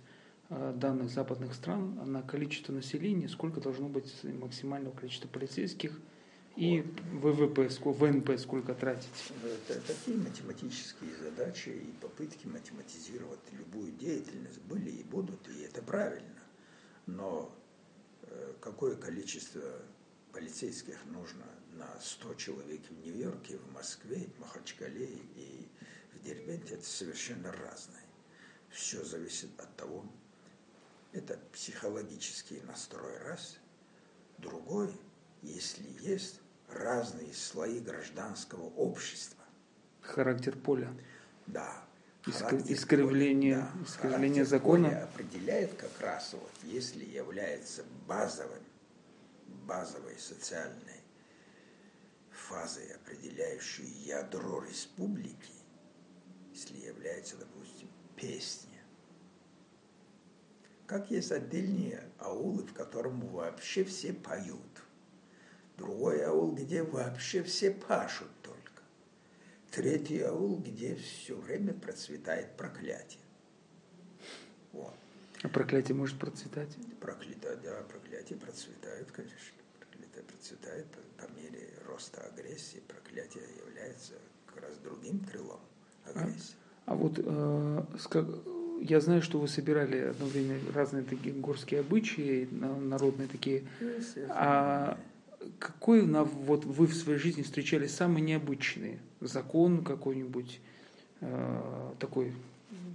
э, 0.50 0.74
данных 0.76 1.10
западных 1.10 1.54
стран 1.54 1.98
на 2.10 2.22
количество 2.22 2.72
населения, 2.72 3.28
сколько 3.28 3.60
должно 3.60 3.88
быть 3.88 4.12
максимального 4.24 4.94
количества 4.94 5.28
полицейских 5.28 6.00
и 6.56 6.84
ВВП, 7.12 7.68
ВНП 7.68 8.38
сколько 8.38 8.74
тратить. 8.74 9.32
Это 9.68 9.80
такие 9.80 10.18
математические 10.18 11.10
задачи 11.16 11.70
и 11.70 11.92
попытки 12.00 12.46
математизировать 12.46 13.40
любую 13.52 13.92
деятельность 13.92 14.60
были 14.62 14.90
и 14.90 15.04
будут, 15.04 15.48
и 15.48 15.62
это 15.62 15.82
правильно. 15.82 16.28
Но 17.06 17.50
э, 18.22 18.52
какое 18.60 18.96
количество 18.96 19.62
полицейских 20.32 20.98
нужно 21.06 21.44
на 21.72 21.88
100 22.00 22.34
человек 22.34 22.82
в 22.88 23.04
Нью-Йорке, 23.04 23.58
в 23.58 23.72
Москве, 23.72 24.28
в 24.36 24.40
Махачкале 24.40 25.06
и 25.06 25.68
в 26.14 26.22
Дербенте, 26.22 26.74
это 26.74 26.84
совершенно 26.84 27.52
разное. 27.52 28.04
Все 28.70 29.04
зависит 29.04 29.50
от 29.58 29.74
того, 29.76 30.04
это 31.12 31.38
психологический 31.52 32.60
настрой 32.62 33.18
раз, 33.18 33.58
другой, 34.38 34.90
если 35.42 35.86
есть 36.00 36.40
разные 36.68 37.32
слои 37.34 37.80
гражданского 37.80 38.64
общества. 38.76 39.44
Характер 40.00 40.56
поля. 40.56 40.92
Да. 41.46 41.84
Характер 42.22 42.72
искривление, 42.72 43.56
поля, 43.56 43.72
да. 43.74 43.84
искривление 43.84 44.44
закона. 44.44 44.88
Поля 44.88 45.04
определяет 45.04 45.74
как 45.74 46.00
раз 46.00 46.32
вот, 46.32 46.52
если 46.62 47.04
является 47.04 47.84
базовым, 48.06 48.62
базовой 49.66 50.18
социальной 50.18 50.91
фазой, 52.52 52.94
определяющей 52.94 53.86
ядро 54.04 54.62
республики, 54.62 55.54
если 56.52 56.76
является, 56.76 57.36
допустим, 57.38 57.88
песня. 58.14 58.82
Как 60.86 61.10
есть 61.10 61.32
отдельные 61.32 62.02
аулы, 62.18 62.64
в 62.64 62.74
котором 62.74 63.20
вообще 63.28 63.84
все 63.84 64.12
поют. 64.12 64.60
Другой 65.78 66.22
аул, 66.24 66.52
где 66.52 66.82
вообще 66.82 67.42
все 67.42 67.70
пашут 67.70 68.28
только. 68.42 68.82
Третий 69.70 70.20
аул, 70.20 70.58
где 70.58 70.96
все 70.96 71.34
время 71.34 71.72
процветает 71.72 72.54
проклятие. 72.58 73.22
Вот. 74.72 74.94
А 75.42 75.48
проклятие 75.48 75.96
может 75.96 76.18
процветать? 76.18 76.76
Проклятие, 77.00 77.56
да, 77.56 77.82
проклятие 77.88 78.38
процветает, 78.38 79.10
конечно. 79.10 79.56
Проклятие 79.78 80.22
процветает 80.24 80.86
по, 81.26 81.40
мере 81.40 81.68
роста 81.86 82.20
агрессии. 82.32 82.82
Проклятие 82.86 83.44
является 83.66 84.14
как 84.46 84.62
раз 84.62 84.76
другим 84.78 85.20
крылом 85.20 85.60
агрессии. 86.04 86.54
А, 86.86 86.92
а 86.92 86.94
вот 86.94 87.18
э, 87.18 87.82
я 88.80 89.00
знаю, 89.00 89.22
что 89.22 89.38
вы 89.38 89.48
собирали 89.48 89.98
одно 89.98 90.26
время 90.26 90.58
разные 90.74 91.04
такие 91.04 91.34
горские 91.34 91.80
обычаи, 91.80 92.48
народные 92.50 93.28
такие. 93.28 93.64
А 94.28 94.98
какой 95.58 96.02
вот 96.02 96.64
вы 96.64 96.86
в 96.86 96.94
своей 96.94 97.18
жизни 97.18 97.42
встречали 97.42 97.86
самый 97.86 98.22
необычный 98.22 98.98
закон 99.20 99.84
какой-нибудь 99.84 100.60
э, 101.20 101.92
такой, 101.98 102.32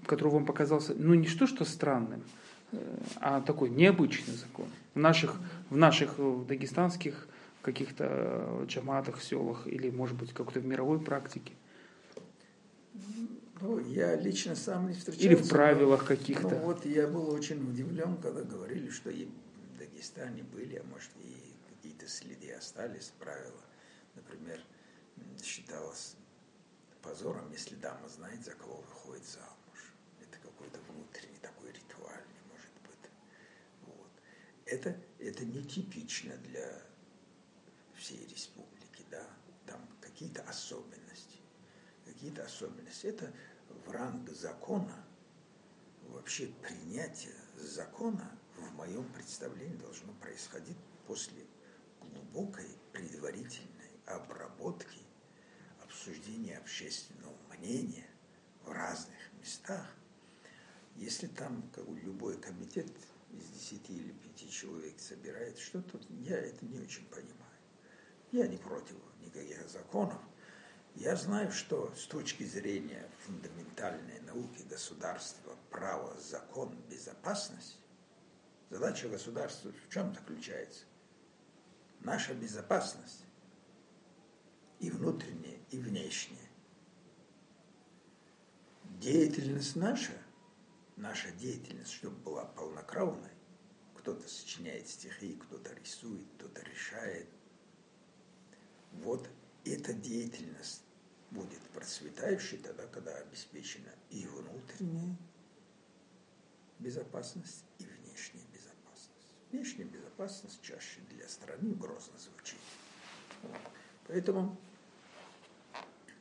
который 0.06 0.32
вам 0.32 0.46
показался, 0.46 0.94
ну 0.96 1.14
не 1.14 1.28
что 1.28 1.48
что 1.48 1.66
странным, 1.66 2.24
э, 2.72 2.78
а 3.18 3.42
такой 3.42 3.70
необычный 3.70 4.34
закон 4.34 4.68
в 4.94 5.00
наших 5.00 5.36
в 5.70 5.78
наших 5.78 6.16
э, 6.18 6.44
дагестанских 6.48 7.28
каких-то 7.68 8.64
джаматах, 8.66 9.22
селах 9.22 9.68
или 9.68 9.90
может 9.90 10.18
быть 10.18 10.34
какой-то 10.34 10.62
в 10.62 10.66
мировой 10.66 11.02
практике? 11.02 11.54
Ну, 13.60 13.80
я 13.80 14.16
лично 14.16 14.56
сам 14.56 14.88
не 14.88 14.94
встречался. 14.94 15.26
Или 15.28 15.36
в 15.36 15.50
правилах 15.50 16.06
каких-то. 16.06 16.50
Ну, 16.50 16.60
вот 16.60 16.86
я 16.86 17.08
был 17.08 17.30
очень 17.30 17.62
удивлен, 17.70 18.18
когда 18.18 18.44
говорили, 18.44 18.90
что 18.90 19.10
и 19.10 19.26
в 19.26 19.78
Дагестане 19.80 20.44
были, 20.44 20.78
а 20.78 20.84
может 20.84 21.10
и 21.20 21.36
какие-то 21.74 22.08
следы 22.08 22.54
остались, 22.54 23.12
правила. 23.20 23.64
Например, 24.16 24.60
считалось 25.44 26.16
позором, 27.02 27.52
если 27.52 27.76
дама 27.76 28.08
знает, 28.08 28.46
за 28.46 28.52
кого 28.52 28.78
выходит 28.78 29.26
замуж. 29.26 29.94
Это 30.22 30.38
какой-то 30.40 30.80
внутренний 30.90 31.40
такой 31.42 31.72
ритуальный, 31.72 32.42
может 32.50 32.74
быть. 32.88 33.12
Вот. 33.88 34.12
Это, 34.66 34.96
это 35.20 35.46
нетипично 35.46 36.38
для 36.48 36.87
всей 37.98 38.26
республики, 38.28 39.06
да. 39.12 39.28
Там 39.66 39.82
какие-то 40.02 40.42
особенности. 40.44 41.40
Какие-то 42.06 42.46
особенности. 42.46 43.08
Это 43.08 43.34
в 43.86 43.92
ранг 43.92 44.30
закона, 44.32 45.06
вообще 46.04 46.48
принятие 46.62 47.36
закона 47.56 48.32
в 48.56 48.74
моем 48.76 49.12
представлении 49.14 49.76
должно 49.78 50.14
происходить 50.14 50.78
после 51.06 51.46
глубокой 52.02 52.68
предварительной 52.94 53.92
обработки, 54.06 55.02
обсуждения 55.84 56.58
общественного 56.58 57.36
мнения 57.58 58.08
в 58.64 58.72
разных 58.72 59.18
местах. 59.40 59.86
Если 60.96 61.28
там 61.28 61.70
как 61.74 61.88
бы, 61.88 62.00
любой 62.00 62.40
комитет 62.40 62.88
из 63.32 63.46
десяти 63.50 63.96
или 63.96 64.12
пяти 64.12 64.50
человек 64.50 65.00
собирает 65.00 65.58
что-то, 65.60 66.00
я 66.22 66.38
это 66.38 66.66
не 66.66 66.80
очень 66.80 67.06
понимаю. 67.06 67.37
Я 68.32 68.48
не 68.48 68.58
против 68.58 68.96
никаких 69.22 69.70
законов, 69.70 70.20
я 70.96 71.16
знаю, 71.16 71.52
что 71.52 71.94
с 71.96 72.08
точки 72.08 72.44
зрения 72.44 73.08
фундаментальной 73.20 74.20
науки 74.22 74.64
государства, 74.70 75.56
право, 75.70 76.20
закон, 76.20 76.76
безопасность, 76.90 77.80
задача 78.70 79.08
государства 79.08 79.72
в 79.72 79.94
чем 79.94 80.14
заключается? 80.14 80.86
Наша 82.00 82.34
безопасность 82.34 83.26
и 84.80 84.90
внутренняя, 84.90 85.60
и 85.70 85.78
внешняя. 85.78 86.50
Деятельность 89.00 89.76
наша, 89.76 90.14
наша 90.96 91.32
деятельность, 91.32 91.94
чтобы 91.94 92.18
была 92.18 92.46
полнокровной, 92.46 93.32
кто-то 93.96 94.28
сочиняет 94.28 94.88
стихи, 94.88 95.36
кто-то 95.36 95.74
рисует, 95.74 96.28
кто-то 96.38 96.62
решает. 96.64 97.30
Вот 98.92 99.30
эта 99.66 99.94
деятельность 99.94 100.84
будет 101.32 101.60
процветающей 101.74 102.58
тогда, 102.58 102.88
когда 102.88 103.16
обеспечена 103.16 103.92
и 104.10 104.26
внутренняя 104.26 105.16
безопасность, 106.80 107.66
и 107.80 107.84
внешняя 107.84 108.46
безопасность. 108.54 109.36
Внешняя 109.52 109.86
безопасность 109.86 110.62
чаще 110.62 111.00
для 111.10 111.28
страны 111.28 111.74
грозно 111.74 112.18
звучит. 112.18 112.60
Поэтому 114.08 114.58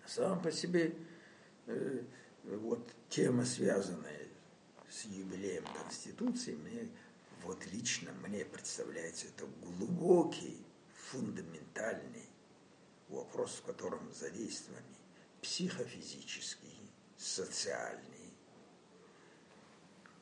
сам 0.06 0.40
по 0.42 0.50
себе 0.50 0.94
э, 1.66 2.02
вот 2.44 2.88
тема, 3.08 3.44
связанная 3.44 4.26
с 4.88 5.04
юбилеем 5.04 5.64
Конституции, 5.82 6.54
мне 6.54 6.88
вот 7.42 7.64
лично 7.72 8.12
мне 8.26 8.44
представляется 8.44 9.26
это 9.28 9.46
глубокий, 9.62 10.64
фундаментальный 11.10 12.25
вопрос, 13.08 13.56
в 13.56 13.62
котором 13.62 14.12
задействованы 14.12 14.82
психофизические, 15.42 16.90
социальные, 17.16 18.32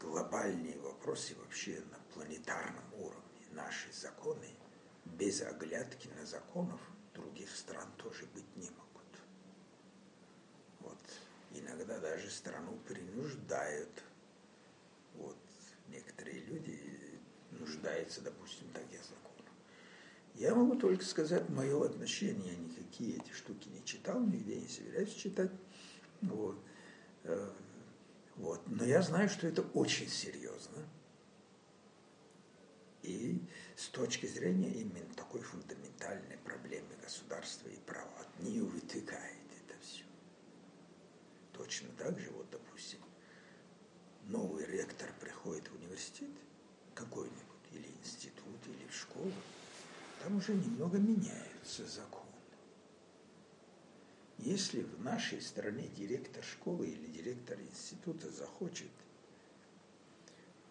глобальные 0.01 0.79
вопросы 0.79 1.35
вообще 1.37 1.81
на 1.91 1.99
планетарном 2.15 2.95
уровне. 2.95 3.23
Наши 3.53 3.93
законы 3.93 4.49
без 5.05 5.43
оглядки 5.43 6.09
на 6.09 6.27
законов 6.27 6.81
других 7.15 7.55
стран 7.55 7.91
тоже 7.97 8.27
быть 8.27 8.57
не 8.57 8.71
могут. 8.71 8.85
Вот. 10.81 10.99
Иногда 11.53 11.99
даже 11.99 12.31
страну 12.31 12.77
принуждают. 12.87 14.03
Вот. 15.15 15.37
Некоторые 15.89 16.41
люди 16.41 17.21
нуждаются, 17.53 18.21
допустим, 18.21 18.69
в 18.69 18.73
таких 18.73 19.03
законах. 19.05 19.34
Я 20.35 20.55
могу 20.55 20.77
только 20.77 21.05
сказать 21.05 21.49
мое 21.49 21.85
отношение, 21.85 22.57
никакие 22.57 23.17
эти 23.17 23.33
штуки 23.33 23.69
не 23.69 23.85
читал, 23.85 24.21
нигде 24.21 24.57
не 24.57 24.69
собираюсь 24.69 25.15
читать. 25.15 25.53
Вот. 26.23 26.59
Э, 27.23 27.53
вот. 28.37 28.61
Но 28.67 28.85
я 28.85 29.01
знаю, 29.03 29.29
что 29.29 29.47
это 29.47 29.63
очень 29.63 30.09
серьезно. 30.09 30.89
И 33.03 33.41
с 33.77 33.89
точки 33.89 34.27
зрения 34.27 34.71
именно 34.71 35.15
такой 35.15 35.41
фундаментальной 35.43 36.39
проблемы 36.39 36.89
государства 37.03 37.69
и 37.69 37.77
права, 37.77 38.11
от 38.19 38.43
нее 38.43 38.65
вытекает 38.65 39.47
это 39.63 39.79
все. 39.83 40.05
Точно 41.53 41.89
так 41.99 42.19
же, 42.19 42.31
вот, 42.31 42.47
допустим, 42.51 42.99
новый 44.27 44.65
ректор 44.65 45.13
приходит 45.21 45.69
в 45.69 45.75
университет 45.77 46.31
какой-нибудь, 46.95 47.45
или 47.73 47.87
институт, 48.01 48.67
или 48.67 48.89
в 48.89 48.95
школу, 48.95 49.33
там 50.25 50.37
уже 50.37 50.55
немного 50.55 50.99
меняются 50.99 51.87
законы. 51.87 52.25
Если 54.39 54.83
в 54.83 55.03
нашей 55.03 55.43
стране 55.43 55.87
директор 55.89 56.43
школы 56.43 56.89
или 56.89 57.07
директор 57.09 57.61
института 57.61 58.31
захочет 58.31 58.91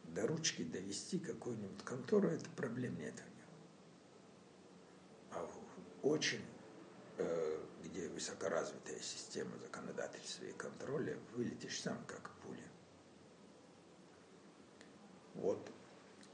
до 0.05 0.25
ручки 0.25 0.63
довести 0.63 1.19
какую-нибудь 1.19 1.83
контору, 1.83 2.29
это 2.29 2.49
проблем 2.51 2.97
нет 2.97 3.13
у 3.13 3.29
него. 3.37 3.51
А 5.31 5.51
очень, 6.01 6.43
э, 7.19 7.59
где 7.83 8.09
высокоразвитая 8.09 8.99
система 8.99 9.55
законодательства 9.59 10.45
и 10.45 10.51
контроля, 10.53 11.15
вылетишь 11.35 11.79
сам 11.79 12.03
как 12.07 12.31
пуля. 12.41 12.67
Вот 15.35 15.71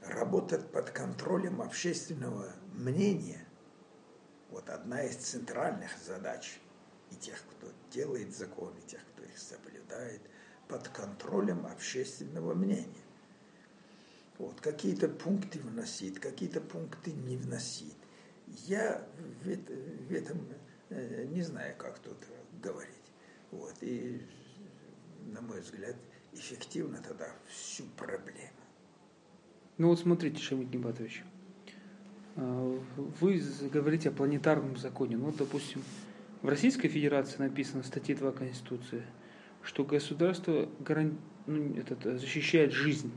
работать 0.00 0.70
под 0.72 0.90
контролем 0.90 1.60
общественного 1.60 2.54
мнения– 2.80 3.46
вот 4.50 4.68
одна 4.68 5.02
из 5.02 5.16
центральных 5.16 5.90
задач 6.04 6.58
и 7.10 7.14
тех, 7.16 7.42
кто 7.50 7.68
делает 7.90 8.34
законы, 8.34 8.78
и 8.80 8.88
тех, 8.88 9.00
кто 9.12 9.24
их 9.24 9.38
соблюдает, 9.38 10.20
под 10.68 10.88
контролем 10.88 11.66
общественного 11.66 12.54
мнения. 12.54 13.04
Вот, 14.38 14.60
какие-то 14.60 15.08
пункты 15.08 15.60
вносит, 15.60 16.18
какие-то 16.18 16.60
пункты 16.60 17.12
не 17.12 17.36
вносит. 17.36 17.94
Я 18.46 19.06
в, 19.42 19.48
это, 19.48 19.72
в 19.72 20.12
этом 20.12 20.48
э, 20.88 21.26
не 21.26 21.42
знаю, 21.42 21.76
как 21.76 21.98
тут 21.98 22.16
говорить. 22.62 22.96
Вот, 23.50 23.74
и, 23.82 24.22
на 25.26 25.40
мой 25.40 25.60
взгляд, 25.60 25.96
эффективно 26.32 27.02
тогда 27.02 27.32
всю 27.48 27.84
проблему. 27.96 28.50
Ну 29.78 29.88
вот 29.88 30.00
смотрите, 30.00 30.40
Шамид 30.40 30.72
Небатович, 30.72 31.24
вы 32.36 33.42
говорите 33.72 34.08
о 34.08 34.12
планетарном 34.12 34.76
законе. 34.76 35.16
Ну, 35.16 35.32
допустим, 35.32 35.82
в 36.42 36.48
Российской 36.48 36.88
Федерации 36.88 37.38
написано 37.38 37.82
в 37.82 37.86
статье 37.86 38.14
2 38.14 38.32
Конституции, 38.32 39.02
что 39.62 39.84
государство 39.84 40.68
гаран... 40.78 41.18
ну, 41.46 41.74
этот, 41.76 42.02
защищает 42.20 42.72
жизнь 42.72 43.12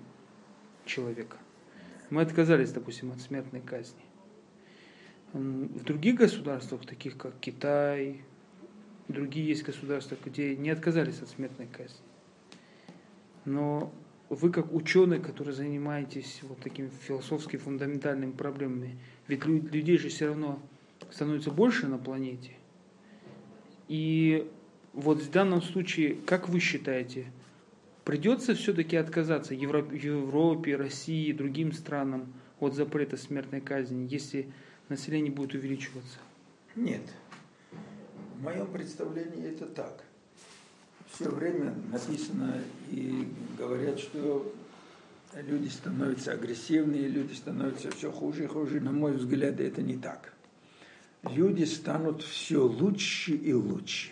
человека. 0.86 1.38
Мы 2.10 2.22
отказались, 2.22 2.72
допустим, 2.72 3.12
от 3.12 3.22
смертной 3.22 3.62
казни. 3.62 4.04
В 5.32 5.84
других 5.84 6.16
государствах, 6.16 6.86
таких 6.86 7.18
как 7.18 7.40
Китай, 7.40 8.24
другие 9.08 9.48
есть 9.48 9.64
государства, 9.64 10.18
где 10.24 10.56
не 10.56 10.70
отказались 10.70 11.22
от 11.22 11.30
смертной 11.30 11.68
казни. 11.68 12.06
Но 13.46 13.92
вы 14.36 14.52
как 14.52 14.74
ученый, 14.74 15.20
который 15.20 15.54
занимаетесь 15.54 16.40
вот 16.44 16.60
такими 16.60 16.90
философски 17.08 17.58
фундаментальными 17.58 18.32
проблемами, 18.32 18.98
ведь 19.28 19.46
людей 19.46 19.98
же 19.98 20.10
все 20.10 20.28
равно 20.28 20.60
становится 21.12 21.52
больше 21.52 21.88
на 21.88 21.98
планете. 21.98 22.52
И 23.88 24.50
вот 24.94 25.22
в 25.22 25.30
данном 25.32 25.62
случае, 25.62 26.16
как 26.26 26.50
вы 26.50 26.60
считаете, 26.60 27.26
придется 28.06 28.56
все-таки 28.56 28.96
отказаться 28.96 29.54
Европе, 29.54 30.76
России, 30.76 31.32
другим 31.32 31.72
странам 31.74 32.34
от 32.60 32.74
запрета 32.74 33.18
смертной 33.18 33.62
казни, 33.62 34.08
если 34.10 34.48
население 34.90 35.32
будет 35.32 35.54
увеличиваться? 35.54 36.20
Нет. 36.76 37.02
В 38.38 38.44
моем 38.44 38.68
представлении 38.68 39.50
это 39.50 39.66
так 39.66 40.04
все 41.14 41.30
время 41.30 41.76
написано 41.92 42.60
и 42.90 43.32
говорят, 43.58 44.00
что 44.00 44.52
люди 45.36 45.68
становятся 45.70 46.32
агрессивные, 46.32 47.08
люди 47.08 47.34
становятся 47.34 47.92
все 47.92 48.12
хуже 48.12 48.46
и 48.46 48.48
хуже. 48.48 48.82
На 48.82 48.92
мой 48.92 49.14
взгляд, 49.14 49.60
это 49.60 49.82
не 49.84 49.96
так. 49.98 50.34
Люди 51.24 51.64
станут 51.66 52.24
все 52.24 52.66
лучше 52.66 53.34
и 53.34 53.54
лучше. 53.54 54.12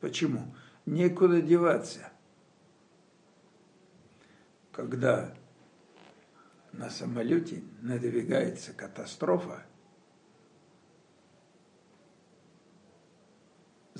Почему? 0.00 0.54
Некуда 0.86 1.42
деваться. 1.42 2.10
Когда 4.72 5.34
на 6.72 6.88
самолете 6.90 7.62
надвигается 7.82 8.72
катастрофа, 8.72 9.66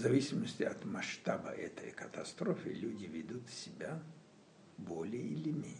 В 0.01 0.03
зависимости 0.03 0.63
от 0.63 0.83
масштаба 0.87 1.51
этой 1.51 1.91
катастрофы 1.91 2.71
люди 2.71 3.05
ведут 3.05 3.47
себя 3.51 4.01
более 4.79 5.21
или 5.21 5.51
менее. 5.51 5.77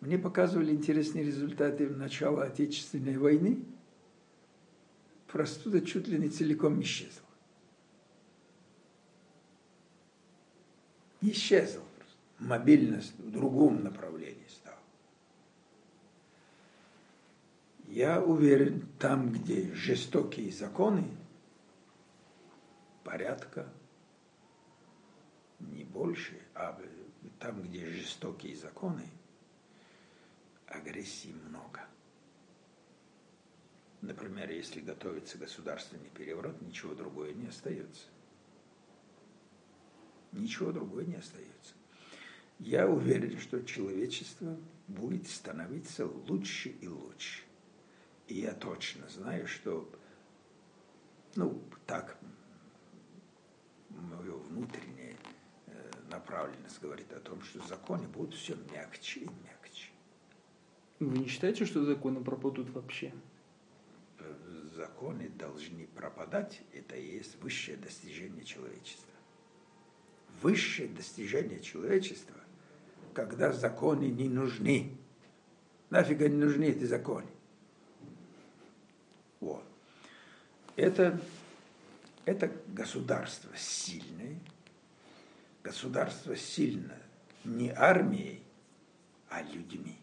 Мне 0.00 0.16
показывали 0.16 0.72
интересные 0.72 1.24
результаты 1.24 1.90
начала 1.90 2.44
Отечественной 2.44 3.18
войны. 3.18 3.58
Простуда 5.26 5.82
чуть 5.82 6.08
ли 6.08 6.18
не 6.18 6.30
целиком 6.30 6.80
исчезла. 6.80 7.28
Исчезла 11.20 11.84
просто. 11.98 12.18
Мобильность 12.38 13.12
в 13.18 13.30
другом 13.30 13.84
направлении 13.84 14.48
стала. 14.48 14.78
Я 17.88 18.22
уверен, 18.22 18.88
там, 18.98 19.30
где 19.34 19.70
жестокие 19.74 20.50
законы, 20.50 21.04
порядка, 23.14 23.72
не 25.60 25.84
больше, 25.84 26.36
а 26.52 26.76
там, 27.38 27.62
где 27.62 27.86
жестокие 27.86 28.56
законы, 28.56 29.08
агрессии 30.66 31.32
много. 31.48 31.82
Например, 34.00 34.50
если 34.50 34.80
готовится 34.80 35.38
государственный 35.38 36.08
переворот, 36.08 36.60
ничего 36.60 36.92
другое 36.96 37.34
не 37.34 37.46
остается. 37.46 38.08
Ничего 40.32 40.72
другое 40.72 41.04
не 41.04 41.14
остается. 41.14 41.74
Я 42.58 42.88
уверен, 42.88 43.38
что 43.38 43.62
человечество 43.62 44.58
будет 44.88 45.28
становиться 45.28 46.04
лучше 46.04 46.70
и 46.70 46.88
лучше. 46.88 47.44
И 48.26 48.40
я 48.40 48.54
точно 48.54 49.08
знаю, 49.08 49.46
что, 49.46 49.88
ну, 51.36 51.62
так 51.86 52.18
мое 53.94 54.36
внутренняя 54.36 55.16
э, 55.66 55.90
направленность 56.10 56.80
говорит 56.80 57.12
о 57.12 57.20
том, 57.20 57.42
что 57.42 57.66
законы 57.66 58.06
будут 58.08 58.34
все 58.34 58.56
мягче 58.72 59.20
и 59.20 59.28
мягче. 59.44 59.90
Вы 61.00 61.18
не 61.18 61.26
считаете, 61.26 61.64
что 61.64 61.84
законы 61.84 62.22
пропадут 62.22 62.70
вообще? 62.70 63.12
Э, 64.18 64.34
законы 64.74 65.28
должны 65.30 65.86
пропадать, 65.88 66.62
это 66.72 66.96
и 66.96 67.16
есть 67.16 67.40
высшее 67.42 67.76
достижение 67.76 68.44
человечества. 68.44 69.12
Высшее 70.42 70.88
достижение 70.88 71.60
человечества, 71.60 72.36
когда 73.12 73.52
законы 73.52 74.04
не 74.04 74.28
нужны. 74.28 74.96
Нафига 75.90 76.28
не 76.28 76.36
нужны 76.36 76.64
эти 76.64 76.84
законы? 76.84 77.28
Вот. 79.40 79.64
Это 80.76 81.20
это 82.24 82.50
государство 82.68 83.50
сильное, 83.56 84.38
государство 85.62 86.36
сильно 86.36 86.94
не 87.44 87.70
армией, 87.70 88.42
а 89.28 89.42
людьми. 89.42 89.96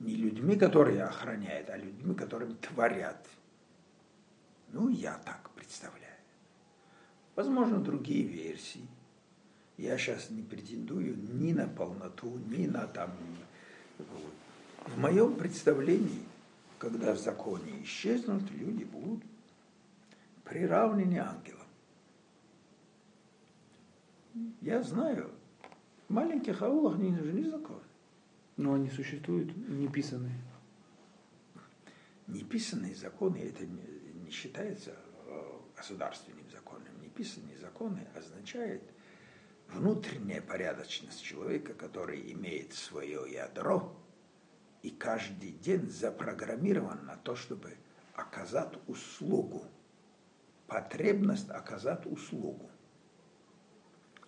Не 0.00 0.16
людьми, 0.16 0.56
которые 0.56 1.04
охраняют, 1.04 1.68
а 1.70 1.76
людьми, 1.76 2.14
которым 2.14 2.56
творят. 2.56 3.28
Ну, 4.72 4.88
я 4.88 5.18
так 5.18 5.50
представляю. 5.50 6.16
Возможно, 7.36 7.78
другие 7.78 8.24
версии. 8.24 8.86
Я 9.76 9.96
сейчас 9.98 10.30
не 10.30 10.42
претендую 10.42 11.16
ни 11.16 11.52
на 11.52 11.68
полноту, 11.68 12.38
ни 12.48 12.66
на 12.66 12.86
там... 12.86 13.12
В 14.86 14.98
моем 14.98 15.36
представлении, 15.36 16.22
когда 16.78 17.14
в 17.14 17.18
законе 17.18 17.82
исчезнут, 17.82 18.50
люди 18.50 18.84
будут 18.84 19.22
приравнены 20.50 21.16
ангелам. 21.18 21.68
Я 24.60 24.82
знаю, 24.82 25.30
в 26.08 26.12
маленьких 26.12 26.60
аулах 26.60 26.98
не 26.98 27.10
нужны 27.10 27.48
законы. 27.48 27.84
Но 28.56 28.74
они 28.74 28.90
существуют, 28.90 29.56
неписанные. 29.68 30.40
Неписанные 32.26 32.96
законы, 32.96 33.38
это 33.38 33.64
не, 33.64 34.30
считается 34.30 34.96
э, 35.26 35.42
государственным 35.76 36.50
законом. 36.50 37.00
Неписанные 37.00 37.56
законы 37.56 38.08
означает 38.16 38.82
внутренняя 39.68 40.42
порядочность 40.42 41.22
человека, 41.22 41.74
который 41.74 42.32
имеет 42.32 42.72
свое 42.72 43.24
ядро 43.32 43.96
и 44.82 44.90
каждый 44.90 45.52
день 45.52 45.88
запрограммирован 45.88 47.06
на 47.06 47.16
то, 47.16 47.36
чтобы 47.36 47.76
оказать 48.14 48.74
услугу 48.88 49.64
потребность 50.70 51.50
оказать 51.50 52.06
услугу. 52.06 52.70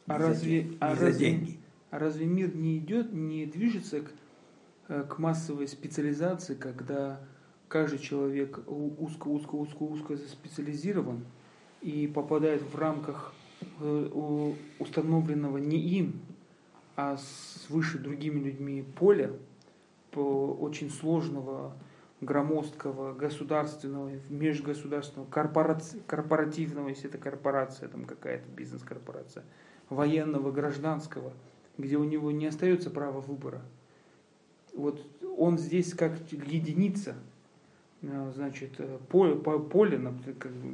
А 0.07 0.19
разве, 0.19 0.69
за, 0.69 0.77
а 0.81 0.91
разве, 0.91 1.13
деньги. 1.13 1.59
А 1.91 1.99
разве 1.99 2.27
мир 2.27 2.55
не 2.55 2.79
идет, 2.79 3.13
не 3.13 3.47
движется 3.47 4.01
к, 4.01 4.11
э, 4.89 5.05
к 5.09 5.19
массовой 5.19 5.69
специализации, 5.69 6.55
когда 6.55 7.21
каждый 7.69 8.01
человек 8.01 8.61
узко, 8.67 9.29
узко, 9.29 9.55
узко, 9.55 9.83
узко 9.85 10.17
специализирован 10.17 11.25
и 11.81 12.07
попадает 12.09 12.63
в 12.63 12.77
рамках 12.77 13.33
э, 13.81 14.53
установленного 14.81 15.59
не 15.59 15.79
им, 15.79 16.21
а 16.27 16.33
а 16.97 17.17
с 17.17 17.67
выше 17.69 17.99
другими 17.99 18.41
людьми 18.41 18.85
поле 18.97 19.33
по 20.11 20.55
очень 20.61 20.91
сложного, 20.91 21.75
громоздкого, 22.23 23.13
государственного, 23.15 24.13
межгосударственного, 24.31 25.29
корпораци- 25.29 26.01
корпоративного, 26.07 26.89
если 26.89 27.09
это 27.09 27.19
корпорация, 27.19 27.89
там 27.89 28.05
какая-то 28.05 28.49
бизнес-корпорация, 28.49 29.45
военного, 29.91 30.53
гражданского, 30.53 31.33
где 31.77 31.97
у 31.97 32.05
него 32.05 32.31
не 32.31 32.47
остается 32.47 32.91
права 32.91 33.21
выбора. 33.21 33.61
Вот 34.73 35.05
он 35.37 35.59
здесь 35.59 35.95
как 35.95 36.13
единица, 36.31 37.17
э, 38.03 38.33
значит, 38.35 38.75
э, 38.79 38.99
поле, 39.09 39.35
поле 39.35 40.01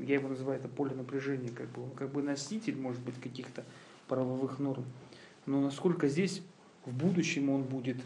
я 0.07 0.15
его 0.17 0.29
называю 0.29 0.61
это 0.61 0.69
поле 0.69 0.95
напряжения, 0.95 1.49
как 1.49 1.69
бы, 1.71 1.85
он 1.85 1.91
как 1.93 2.13
бы 2.13 2.23
носитель, 2.23 2.77
может 2.77 3.01
быть, 3.01 3.19
каких-то 3.21 3.65
правовых 4.07 4.59
норм. 4.59 4.85
Но 5.47 5.63
насколько 5.63 6.09
здесь 6.09 6.43
в 6.85 6.95
будущем 6.95 7.49
он 7.49 7.63
будет 7.63 7.97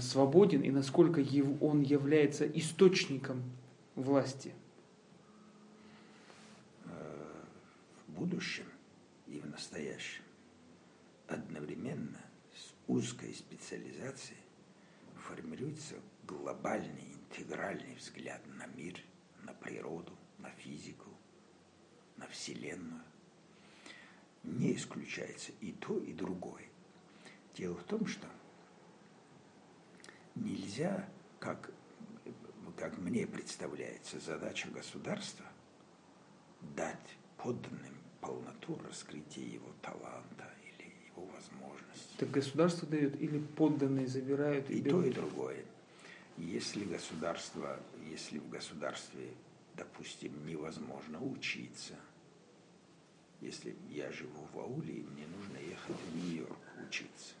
свободен 0.00 0.62
и 0.62 0.70
насколько 0.70 1.20
он 1.60 1.82
является 1.82 2.46
источником 2.46 3.42
власти? 3.94 4.54
В 6.84 8.12
будущем 8.12 8.64
и 9.26 9.38
в 9.38 9.46
настоящем 9.46 10.22
одновременно 11.28 12.20
с 12.56 12.72
узкой 12.88 13.34
специализацией 13.34 14.40
формируется 15.16 15.96
глобальный, 16.26 17.14
интегральный 17.14 17.94
взгляд 17.94 18.40
на 18.56 18.66
мир, 18.66 18.98
на 19.44 19.52
природу, 19.52 20.12
на 20.38 20.50
физику, 20.50 21.10
на 22.16 22.26
Вселенную. 22.28 23.02
Не 24.42 24.74
исключается 24.74 25.52
и 25.60 25.72
то, 25.72 25.98
и 25.98 26.12
другое. 26.12 26.64
Дело 27.56 27.74
в 27.74 27.84
том, 27.84 28.06
что 28.06 28.26
нельзя, 30.44 31.08
как, 31.38 31.70
как 32.76 32.98
мне 32.98 33.26
представляется, 33.26 34.18
задача 34.20 34.68
государства 34.68 35.46
дать 36.76 37.16
подданным 37.36 37.94
полноту 38.20 38.78
раскрытия 38.86 39.44
его 39.44 39.70
таланта 39.80 40.52
или 40.62 40.92
его 41.06 41.26
возможностей. 41.26 42.16
Так 42.18 42.30
государство 42.30 42.88
дает 42.88 43.20
или 43.20 43.38
подданные 43.38 44.06
забирают? 44.06 44.68
И, 44.70 44.78
и 44.78 44.82
то, 44.82 45.02
и 45.02 45.12
другое. 45.12 45.64
Если 46.36 46.84
государство, 46.84 47.80
если 48.08 48.38
в 48.38 48.48
государстве, 48.48 49.30
допустим, 49.76 50.32
невозможно 50.46 51.20
учиться, 51.20 51.94
если 53.40 53.76
я 53.90 54.10
живу 54.12 54.46
в 54.52 54.58
ауле 54.58 54.94
и 54.94 55.02
мне 55.02 55.26
нужно 55.26 55.58
ехать 55.58 55.96
в 55.96 56.16
Нью-Йорк 56.16 56.58
учиться, 56.86 57.34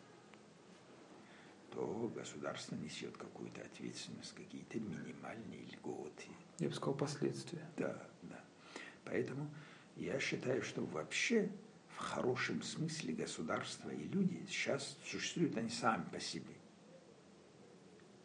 то 1.70 2.12
государство 2.14 2.74
несет 2.76 3.16
какую-то 3.16 3.60
ответственность, 3.62 4.34
какие-то 4.34 4.80
минимальные 4.80 5.64
льготы. 5.72 6.26
Я 6.58 6.68
бы 6.68 6.74
сказал, 6.74 6.94
последствия. 6.94 7.64
Да, 7.76 8.08
да. 8.22 8.40
Поэтому 9.04 9.48
я 9.96 10.18
считаю, 10.20 10.62
что 10.62 10.84
вообще 10.84 11.50
в 11.90 11.98
хорошем 11.98 12.62
смысле 12.62 13.14
государство 13.14 13.90
и 13.90 14.04
люди 14.08 14.44
сейчас 14.48 14.96
существуют 15.04 15.56
они 15.56 15.68
сами 15.68 16.04
по 16.10 16.20
себе. 16.20 16.54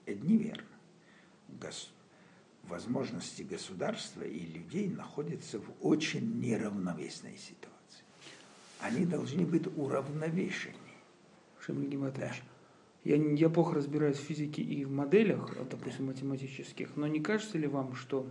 Это 0.06 0.26
неверно. 0.26 0.68
Гос... 1.48 1.92
Возможности 2.64 3.42
государства 3.42 4.22
и 4.24 4.40
людей 4.40 4.88
находятся 4.90 5.60
в 5.60 5.74
очень 5.82 6.40
неравновесной 6.40 7.38
ситуации. 7.38 8.06
Они 8.80 9.06
должны 9.06 9.46
быть 9.46 9.68
уравновешены. 9.76 10.78
Шамиль 11.60 11.90
Гиматович, 11.90 12.42
да. 12.46 12.53
Я, 13.04 13.16
я 13.16 13.50
плохо 13.50 13.76
разбираюсь 13.76 14.18
в 14.18 14.22
физике 14.22 14.62
и 14.62 14.86
в 14.86 14.92
моделях, 14.92 15.56
допустим, 15.70 16.08
математических, 16.08 16.96
но 16.96 17.08
не 17.08 17.20
кажется 17.20 17.58
ли 17.58 17.68
вам, 17.68 17.96
что 17.96 18.26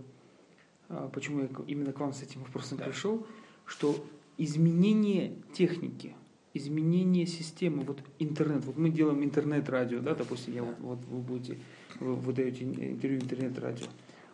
а, 0.89 1.09
почему 1.09 1.41
я 1.41 1.49
именно 1.67 1.93
к 1.93 1.99
вам 1.99 2.13
с 2.13 2.21
этим 2.23 2.41
вопросом 2.41 2.77
да. 2.77 2.85
пришел, 2.85 3.25
что 3.65 3.95
изменение 4.37 5.33
техники, 5.53 6.15
изменение 6.53 7.25
системы, 7.25 7.83
вот 7.83 8.03
интернет, 8.19 8.65
вот 8.65 8.77
мы 8.77 8.89
делаем 8.89 9.23
интернет-радио, 9.23 9.99
да, 9.99 10.15
допустим, 10.15 10.53
я 10.53 10.63
вот, 10.63 10.75
вот 10.79 11.05
вы 11.05 11.19
будете, 11.19 11.57
вы, 11.99 12.15
вы 12.15 12.33
даете 12.33 12.63
интервью 12.63 13.19
интернет-радио, 13.19 13.85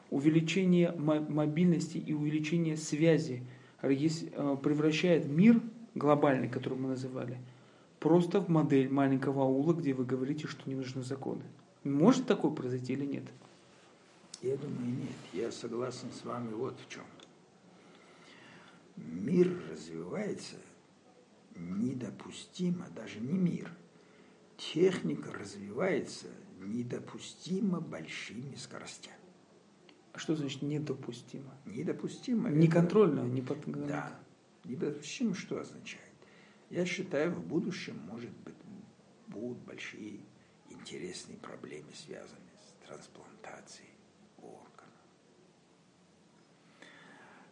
увеличение 0.09 0.91
мобильности 0.91 1.97
и 1.97 2.13
увеличение 2.13 2.77
связи 2.77 3.43
а, 3.81 4.55
превращает 4.55 5.27
мир 5.27 5.61
глобальный, 5.95 6.49
который 6.49 6.77
мы 6.77 6.89
называли, 6.89 7.37
просто 7.99 8.39
в 8.39 8.49
модель 8.49 8.89
маленького 8.89 9.43
аула, 9.43 9.73
где 9.73 9.93
вы 9.93 10.05
говорите, 10.05 10.47
что 10.47 10.69
не 10.69 10.75
нужны 10.75 11.03
законы. 11.03 11.43
Может 11.83 12.27
такое 12.27 12.51
произойти 12.51 12.93
или 12.93 13.05
нет? 13.05 13.23
Я 14.41 14.55
думаю, 14.57 14.87
нет. 14.87 15.15
Я 15.33 15.51
согласен 15.51 16.07
с 16.11 16.23
вами 16.23 16.53
вот 16.53 16.77
в 16.79 16.89
чем. 16.89 17.03
Мир 18.95 19.53
развивается 19.71 20.55
недопустимо, 21.55 22.87
даже 22.95 23.19
не 23.19 23.37
мир. 23.37 23.71
Техника 24.57 25.31
развивается 25.31 26.27
недопустимо 26.59 27.79
большими 27.79 28.55
скоростями. 28.55 29.15
А 30.13 30.19
что 30.19 30.35
значит 30.35 30.61
недопустимо? 30.61 31.53
Недопустимо. 31.65 32.49
Неконтрольно, 32.49 33.21
не 33.21 33.41
под... 33.41 33.59
Да. 33.87 34.19
Недопустимо 34.65 35.33
что 35.33 35.59
означает? 35.59 36.08
Я 36.69 36.85
считаю, 36.85 37.31
в 37.31 37.45
будущем, 37.45 37.97
может 38.07 38.31
быть, 38.31 38.55
будут 39.27 39.57
большие 39.59 40.19
интересные 40.69 41.37
проблемы, 41.37 41.91
связанные 41.93 42.53
с 42.59 42.85
трансплантацией 42.87 43.89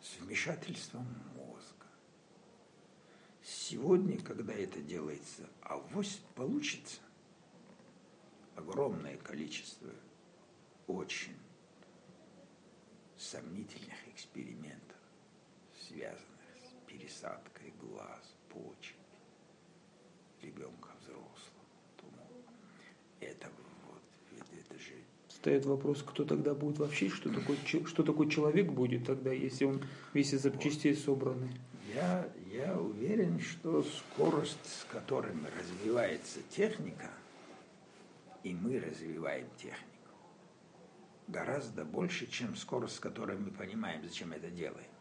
с 0.07 0.19
вмешательством 0.19 1.05
мозга. 1.35 1.85
Сегодня, 3.43 4.19
когда 4.21 4.53
это 4.53 4.79
делается, 4.81 5.49
авось 5.61 6.21
получится 6.35 7.01
огромное 8.55 9.17
количество 9.17 9.89
очень 10.87 11.35
сомнительных 13.17 14.07
экспериментов, 14.13 14.97
связанных 15.87 16.41
с 16.63 16.89
пересадкой 16.89 17.56
ребенка 21.07 21.29
взрослого. 21.35 22.41
Это 23.19 23.49
встает 25.27 25.65
вопрос, 25.65 26.03
кто 26.03 26.25
тогда 26.25 26.53
будет 26.53 26.79
вообще, 26.79 27.09
что 27.09 27.33
такое, 27.33 27.57
что 27.85 28.03
такое 28.03 28.29
человек 28.29 28.71
будет 28.71 29.05
тогда, 29.05 29.31
если 29.31 29.65
он 29.65 29.81
весь 30.13 30.33
из 30.33 30.41
запчастей 30.41 30.95
собранный. 30.95 31.51
Я, 31.93 32.29
я 32.51 32.77
уверен, 32.77 33.39
что 33.39 33.83
скорость, 33.83 34.65
с 34.65 34.83
которой 34.91 35.33
развивается 35.57 36.39
техника, 36.49 37.09
и 38.43 38.53
мы 38.53 38.79
развиваем 38.79 39.47
технику, 39.57 39.87
гораздо 41.27 41.85
больше, 41.85 42.27
чем 42.27 42.55
скорость, 42.55 42.95
с 42.95 42.99
которой 42.99 43.37
мы 43.37 43.51
понимаем, 43.51 44.03
зачем 44.03 44.31
это 44.31 44.49
делаем. 44.49 44.91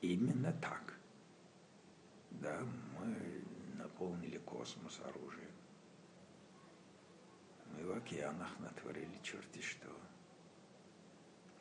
Именно 0.00 0.52
так. 0.60 0.94
Да, 2.30 2.60
мы 2.98 3.39
наполнили 4.00 4.38
космос 4.38 4.98
оружием 5.04 5.50
мы 7.66 7.86
в 7.86 7.92
океанах 7.96 8.58
натворили 8.58 9.20
черти 9.22 9.60
что. 9.60 9.88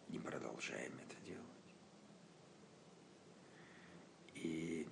Не 0.08 0.18
продолжаем 0.18 0.94
это 0.98 1.16
делать. 1.24 1.46
И 4.34 4.88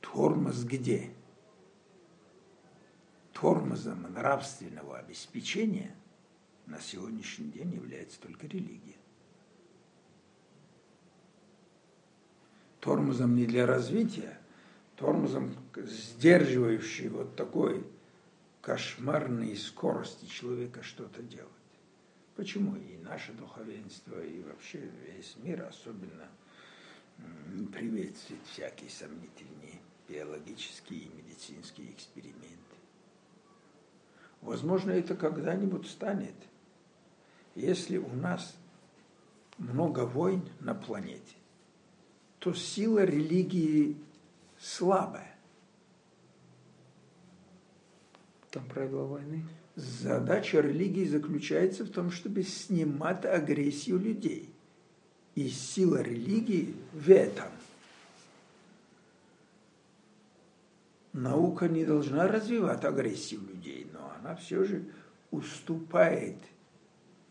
тормоз 0.00 0.62
где? 0.62 1.12
Тормозом 3.32 4.02
нравственного 4.12 4.98
обеспечения 4.98 5.96
на 6.66 6.80
сегодняшний 6.80 7.50
день 7.50 7.74
является 7.74 8.20
только 8.20 8.46
религия. 8.46 8.98
Тормозом 12.84 13.34
не 13.34 13.46
для 13.46 13.64
развития, 13.64 14.38
тормозом, 14.96 15.54
сдерживающий 15.74 17.08
вот 17.08 17.34
такой 17.34 17.82
кошмарной 18.60 19.56
скорости 19.56 20.26
человека 20.26 20.82
что-то 20.82 21.22
делать. 21.22 21.48
Почему 22.36 22.76
и 22.76 22.98
наше 22.98 23.32
духовенство, 23.32 24.22
и 24.22 24.42
вообще 24.42 24.82
весь 25.06 25.34
мир 25.42 25.64
особенно 25.64 26.28
приветствует 27.72 28.42
всякие 28.52 28.90
сомнительные 28.90 29.80
биологические 30.06 31.04
и 31.04 31.10
медицинские 31.16 31.90
эксперименты. 31.90 32.76
Возможно, 34.42 34.90
это 34.90 35.16
когда-нибудь 35.16 35.88
станет, 35.88 36.34
если 37.54 37.96
у 37.96 38.12
нас 38.12 38.54
много 39.56 40.00
войн 40.00 40.46
на 40.60 40.74
планете, 40.74 41.36
то 42.44 42.52
сила 42.52 43.02
религии 43.06 43.96
слабая. 44.60 45.34
Там 48.50 48.66
правила 48.66 49.04
войны. 49.04 49.46
Задача 49.76 50.60
религии 50.60 51.06
заключается 51.06 51.84
в 51.84 51.88
том, 51.88 52.10
чтобы 52.10 52.42
снимать 52.42 53.24
агрессию 53.24 53.98
людей. 53.98 54.50
И 55.34 55.48
сила 55.48 56.02
религии 56.02 56.76
в 56.92 57.08
этом. 57.08 57.48
Наука 61.14 61.66
не 61.66 61.86
должна 61.86 62.28
развивать 62.28 62.84
агрессию 62.84 63.40
людей, 63.40 63.88
но 63.90 64.12
она 64.18 64.36
все 64.36 64.64
же 64.64 64.84
уступает 65.30 66.36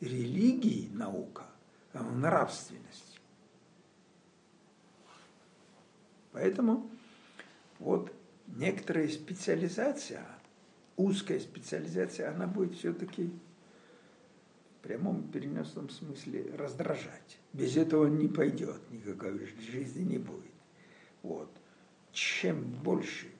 религии 0.01 0.89
наука 0.91 1.45
в 1.93 2.17
Поэтому 6.33 6.89
вот 7.79 8.11
некоторая 8.47 9.07
специализация, 9.07 10.25
узкая 10.97 11.39
специализация, 11.39 12.31
она 12.31 12.47
будет 12.47 12.75
все-таки 12.75 13.31
в 14.77 14.83
прямом 14.83 15.29
перенесенном 15.31 15.89
смысле 15.89 16.53
раздражать. 16.55 17.39
Без 17.53 17.77
этого 17.77 18.07
не 18.07 18.27
пойдет, 18.27 18.81
никакой 18.91 19.45
жизни 19.71 20.03
не 20.03 20.17
будет. 20.17 20.51
Вот. 21.21 21.49
Чем 22.11 22.61
больше 22.83 23.31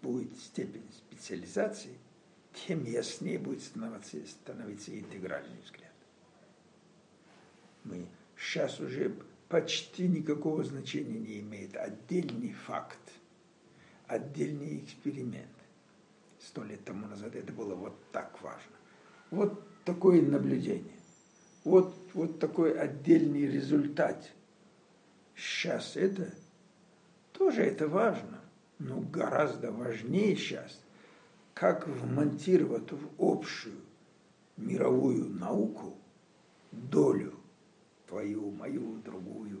будет 0.00 0.36
степень 0.38 0.86
специализации, 0.92 1.96
тем 2.52 2.84
яснее 2.84 3.38
будет 3.38 3.62
становиться, 3.62 4.18
становиться 4.26 4.96
интегральный 4.96 5.60
взгляд. 5.64 5.92
Мы 7.82 8.06
сейчас 8.36 8.78
уже 8.80 9.14
почти 9.54 10.08
никакого 10.08 10.64
значения 10.64 11.20
не 11.20 11.38
имеет 11.38 11.76
отдельный 11.76 12.52
факт, 12.66 12.98
отдельный 14.08 14.80
эксперимент. 14.80 15.46
Сто 16.40 16.64
лет 16.64 16.84
тому 16.84 17.06
назад 17.06 17.36
это 17.36 17.52
было 17.52 17.76
вот 17.76 17.94
так 18.10 18.42
важно. 18.42 18.72
Вот 19.30 19.62
такое 19.84 20.22
наблюдение. 20.22 20.98
Вот, 21.62 21.94
вот 22.14 22.40
такой 22.40 22.76
отдельный 22.76 23.46
результат. 23.46 24.28
Сейчас 25.36 25.96
это 25.96 26.34
тоже 27.30 27.62
это 27.62 27.86
важно, 27.86 28.40
но 28.80 28.98
гораздо 29.02 29.70
важнее 29.70 30.34
сейчас, 30.34 30.80
как 31.54 31.86
вмонтировать 31.86 32.90
в 32.90 33.08
общую 33.20 33.76
мировую 34.56 35.26
науку 35.30 35.96
долю 36.72 37.34
твою, 38.14 38.52
мою, 38.52 39.02
другую. 39.04 39.60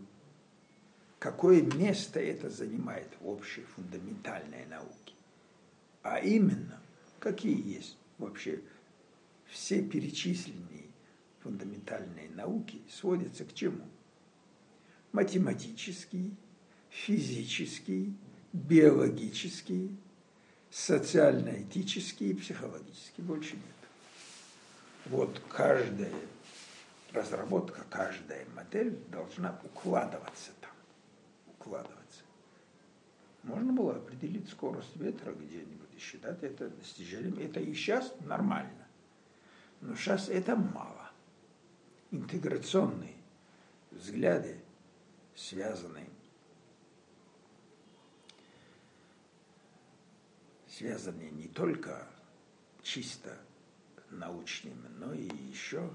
Какое 1.18 1.60
место 1.62 2.20
это 2.20 2.50
занимает 2.50 3.08
в 3.20 3.28
общей 3.28 3.62
фундаментальной 3.74 4.64
науке? 4.66 5.14
А 6.04 6.20
именно, 6.20 6.80
какие 7.18 7.74
есть 7.76 7.96
вообще 8.18 8.60
все 9.48 9.82
перечисленные 9.82 10.84
фундаментальные 11.42 12.30
науки 12.30 12.80
сводятся 12.88 13.44
к 13.44 13.54
чему? 13.54 13.88
Математический, 15.10 16.36
физический, 16.90 18.14
биологический, 18.52 19.96
социально-этический 20.70 22.30
и 22.30 22.34
психологический. 22.34 23.22
Больше 23.22 23.56
нет. 23.56 23.64
Вот 25.06 25.40
каждая 25.48 26.12
разработка, 27.14 27.84
каждая 27.90 28.46
модель 28.54 28.96
должна 29.08 29.58
укладываться 29.64 30.50
там. 30.60 30.70
Укладываться. 31.48 32.22
Можно 33.44 33.72
было 33.72 33.96
определить 33.96 34.48
скорость 34.48 34.96
ветра 34.96 35.32
где-нибудь 35.32 35.94
и 35.94 35.98
считать 35.98 36.42
это 36.42 36.68
достижением. 36.68 37.38
Это 37.38 37.60
и 37.60 37.72
сейчас 37.74 38.14
нормально. 38.20 38.86
Но 39.80 39.94
сейчас 39.94 40.28
это 40.28 40.56
мало. 40.56 41.10
Интеграционные 42.10 43.16
взгляды, 43.90 44.62
связанные, 45.34 46.08
связанные 50.68 51.30
не 51.30 51.48
только 51.48 52.06
чисто 52.82 53.36
научными, 54.10 54.88
но 54.98 55.12
и 55.12 55.28
еще 55.48 55.90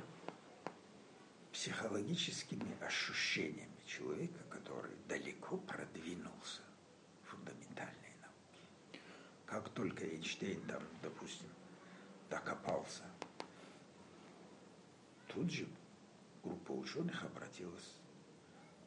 психологическими 1.60 2.82
ощущениями 2.82 3.84
человека, 3.86 4.42
который 4.50 4.96
далеко 5.10 5.58
продвинулся 5.58 6.62
в 7.22 7.32
фундаментальной 7.32 8.14
науке. 8.22 9.02
Как 9.46 9.68
только 9.68 10.06
Эйнштейн 10.06 10.62
там, 10.68 10.82
допустим, 11.02 11.50
докопался, 12.30 13.04
тут 15.28 15.52
же 15.52 15.68
группа 16.46 16.72
ученых 16.72 17.22
обратилась 17.26 17.92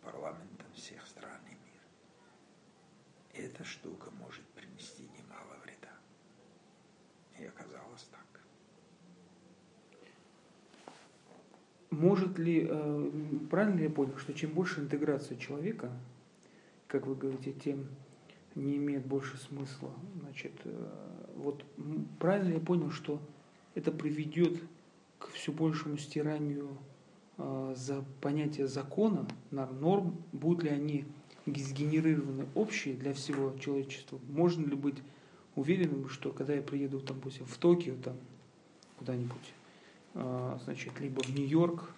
к 0.01 0.05
парламентам 0.07 0.73
всех 0.73 1.07
стран 1.07 1.43
и 1.45 1.51
мира. 1.51 3.45
Эта 3.49 3.65
штука 3.65 4.11
может 4.13 4.49
принести 4.55 5.03
немало 5.19 5.59
вреда. 5.63 5.93
И 7.39 7.45
оказалось 7.45 8.05
так. 8.05 8.33
Может 11.93 12.39
ли, 12.39 12.67
э, 12.67 13.11
правильно 13.51 13.77
ли 13.77 13.85
я 13.85 13.91
понял, 13.91 14.17
что 14.17 14.33
чем 14.33 14.53
больше 14.53 14.81
интеграция 14.81 15.37
человека, 15.37 15.91
как 16.87 17.07
вы 17.07 17.15
говорите, 17.15 17.53
тем 17.53 17.87
не 18.55 18.77
имеет 18.77 19.05
больше 19.05 19.37
смысла. 19.37 19.91
Значит, 20.23 20.53
э, 20.65 20.89
вот 21.37 21.63
правильно 22.19 22.55
я 22.55 22.61
понял, 22.61 22.91
что 22.91 23.21
это 23.75 23.93
приведет 23.93 24.59
к 25.19 25.29
все 25.33 25.53
большему 25.53 25.99
стиранию 25.99 26.79
э, 27.37 27.75
за 27.77 28.03
понятия 28.23 28.69
закона, 28.69 29.27
норм, 29.51 30.17
будут 30.33 30.65
ли 30.65 30.71
они 30.71 31.05
сгенерированы 31.45 32.47
общие 32.55 32.95
для 32.95 33.13
всего 33.13 33.53
человечества? 33.59 34.19
Можно 34.31 34.65
ли 34.65 34.77
быть 34.77 34.97
уверенным, 35.57 36.09
что 36.09 36.33
когда 36.33 36.55
я 36.55 36.63
приеду, 36.63 37.01
там, 37.01 37.21
в 37.21 37.59
Токио, 37.59 37.97
там, 38.03 38.17
куда-нибудь, 38.99 39.53
значит, 40.15 41.01
либо 41.01 41.23
в 41.23 41.35
Нью-Йорк, 41.35 41.91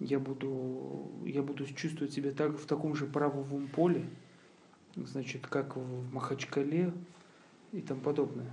я 0.00 0.18
буду, 0.18 1.10
я 1.24 1.42
буду 1.42 1.66
чувствовать 1.66 2.12
себя 2.12 2.32
так, 2.32 2.58
в 2.58 2.66
таком 2.66 2.94
же 2.94 3.06
правовом 3.06 3.68
поле, 3.68 4.06
значит, 4.96 5.46
как 5.46 5.76
в 5.76 6.12
Махачкале 6.12 6.92
и 7.72 7.80
тому 7.80 8.00
подобное. 8.00 8.50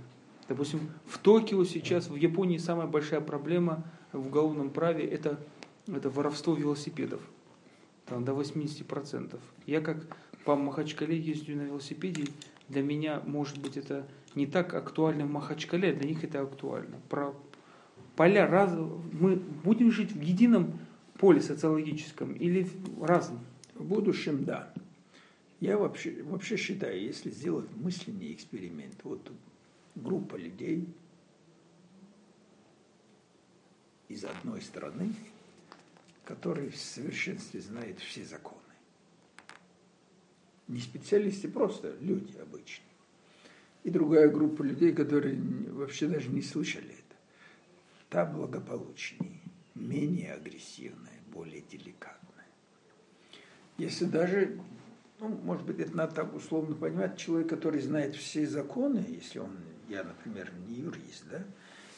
Допустим, 0.48 0.80
в 1.06 1.18
Токио 1.18 1.64
сейчас, 1.64 2.08
в 2.08 2.16
Японии 2.16 2.58
самая 2.58 2.86
большая 2.86 3.20
проблема 3.20 3.84
в 4.12 4.26
уголовном 4.26 4.70
праве 4.70 5.06
это, 5.06 5.40
это 5.86 6.10
воровство 6.10 6.54
велосипедов. 6.54 7.20
Там 8.06 8.24
до 8.24 8.32
80%. 8.32 9.38
Я 9.66 9.80
как 9.80 10.16
по 10.44 10.56
Махачкале 10.56 11.18
ездю 11.18 11.56
на 11.56 11.62
велосипеде, 11.62 12.24
для 12.68 12.82
меня, 12.82 13.22
может 13.24 13.58
быть, 13.58 13.76
это 13.76 14.06
не 14.34 14.46
так 14.46 14.74
актуально 14.74 15.26
в 15.26 15.30
Махачкале, 15.30 15.90
а 15.90 15.94
для 15.94 16.08
них 16.08 16.24
это 16.24 16.40
актуально. 16.40 16.96
Про 17.08 17.34
поля 18.16 18.46
раз, 18.46 18.72
мы 19.12 19.36
будем 19.36 19.90
жить 19.90 20.12
в 20.12 20.20
едином 20.20 20.78
поле 21.18 21.40
социологическом 21.40 22.34
или 22.34 22.68
разном? 23.00 23.40
В 23.74 23.84
будущем, 23.84 24.44
да. 24.44 24.72
Я 25.60 25.78
вообще, 25.78 26.22
вообще 26.22 26.56
считаю, 26.56 27.00
если 27.00 27.30
сделать 27.30 27.70
мысленный 27.76 28.32
эксперимент, 28.32 28.96
вот 29.04 29.30
группа 29.94 30.36
людей 30.36 30.88
из 34.08 34.24
одной 34.24 34.60
страны, 34.60 35.14
которые 36.24 36.70
в 36.70 36.76
совершенстве 36.76 37.60
знают 37.60 37.98
все 38.00 38.24
законы. 38.24 38.60
Не 40.68 40.80
специалисты, 40.80 41.48
просто 41.48 41.96
люди 42.00 42.36
обычные. 42.38 42.88
И 43.84 43.90
другая 43.90 44.28
группа 44.28 44.62
людей, 44.62 44.92
которые 44.92 45.36
вообще 45.70 46.08
даже 46.08 46.28
не 46.28 46.42
слышали 46.42 46.94
та 48.12 48.26
благополучнее, 48.26 49.40
менее 49.74 50.34
агрессивная, 50.34 51.18
более 51.32 51.62
деликатная. 51.62 52.46
Если 53.78 54.04
даже, 54.04 54.60
ну, 55.18 55.28
может 55.28 55.64
быть, 55.64 55.80
это 55.80 55.96
надо 55.96 56.14
так 56.16 56.34
условно 56.34 56.74
понимать, 56.74 57.16
человек, 57.16 57.48
который 57.48 57.80
знает 57.80 58.14
все 58.14 58.46
законы, 58.46 59.02
если 59.08 59.38
он, 59.38 59.56
я, 59.88 60.04
например, 60.04 60.52
не 60.68 60.74
юрист, 60.74 61.24
да, 61.30 61.42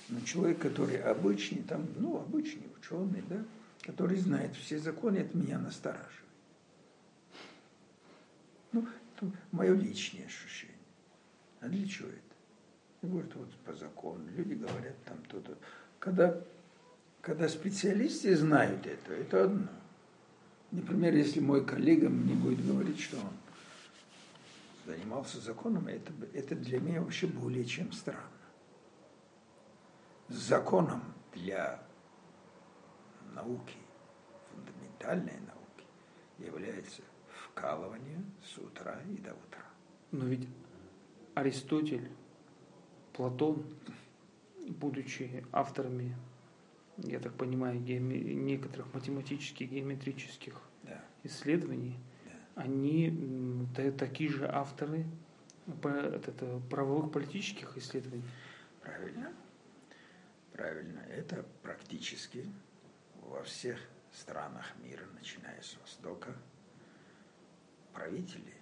но 0.09 0.21
человек, 0.21 0.61
который 0.61 0.99
обычный, 1.03 1.65
там, 1.65 1.85
ну, 1.97 2.21
обычный 2.21 2.69
ученый, 2.79 3.25
да, 3.29 3.45
который 3.83 4.17
знает 4.17 4.55
все 4.55 4.79
законы, 4.79 5.17
это 5.17 5.37
меня 5.37 5.59
настораживает. 5.59 6.13
Ну, 8.71 8.87
это 9.17 9.33
мое 9.51 9.75
личное 9.75 10.27
ощущение. 10.27 10.77
А 11.61 11.69
для 11.69 11.89
чего 11.89 12.09
это? 12.09 12.21
И 13.03 13.07
говорят, 13.07 13.35
вот 13.35 13.51
по 13.65 13.75
закону. 13.75 14.25
Люди 14.37 14.55
говорят 14.55 14.95
там 15.05 15.19
то-то. 15.29 15.59
Когда, 16.05 16.39
когда 17.23 17.49
специалисты 17.49 18.37
знают 18.37 18.87
это, 18.87 19.15
это 19.15 19.45
одно. 19.45 19.69
Например, 20.71 21.15
если 21.15 21.41
мой 21.41 21.65
коллега 21.65 22.11
мне 22.11 22.35
будет 22.35 22.63
говорить, 22.67 23.01
что 23.01 23.17
он 23.17 23.33
занимался 24.85 25.41
законом, 25.41 25.89
это, 25.89 26.13
это 26.35 26.55
для 26.57 26.79
меня 26.79 27.01
вообще 27.01 27.27
более 27.27 27.65
чем 27.65 27.91
странно. 27.93 28.21
Законом 30.29 31.03
для 31.33 31.83
науки, 33.33 33.79
фундаментальной 34.51 35.41
науки, 35.41 35.89
является 36.39 37.01
вкалывание 37.47 38.23
с 38.45 38.59
утра 38.59 39.01
и 39.09 39.17
до 39.23 39.33
утра. 39.33 39.65
Но 40.11 40.27
ведь 40.27 40.47
Аристотель, 41.35 42.11
Платон, 43.15 43.65
будучи 44.69 45.45
авторами, 45.53 46.17
я 46.99 47.21
так 47.21 47.35
понимаю, 47.35 47.81
геоме... 47.81 48.19
некоторых 48.19 48.93
математических, 48.95 49.71
геометрических 49.71 50.61
да. 50.83 51.05
исследований, 51.23 51.99
да. 52.25 52.63
они 52.63 53.67
такие 53.99 54.31
же 54.31 54.49
авторы 54.49 55.07
это, 55.83 56.61
правовых 56.71 57.11
политических 57.13 57.77
исследований. 57.77 58.25
Правильно. 58.83 59.33
Правильно. 60.53 61.01
Это 61.01 61.45
практически 61.63 62.45
во 63.23 63.43
всех 63.43 63.79
странах 64.13 64.73
мира, 64.83 65.05
начиная 65.15 65.61
с 65.61 65.77
Востока, 65.81 66.37
правители 67.93 68.55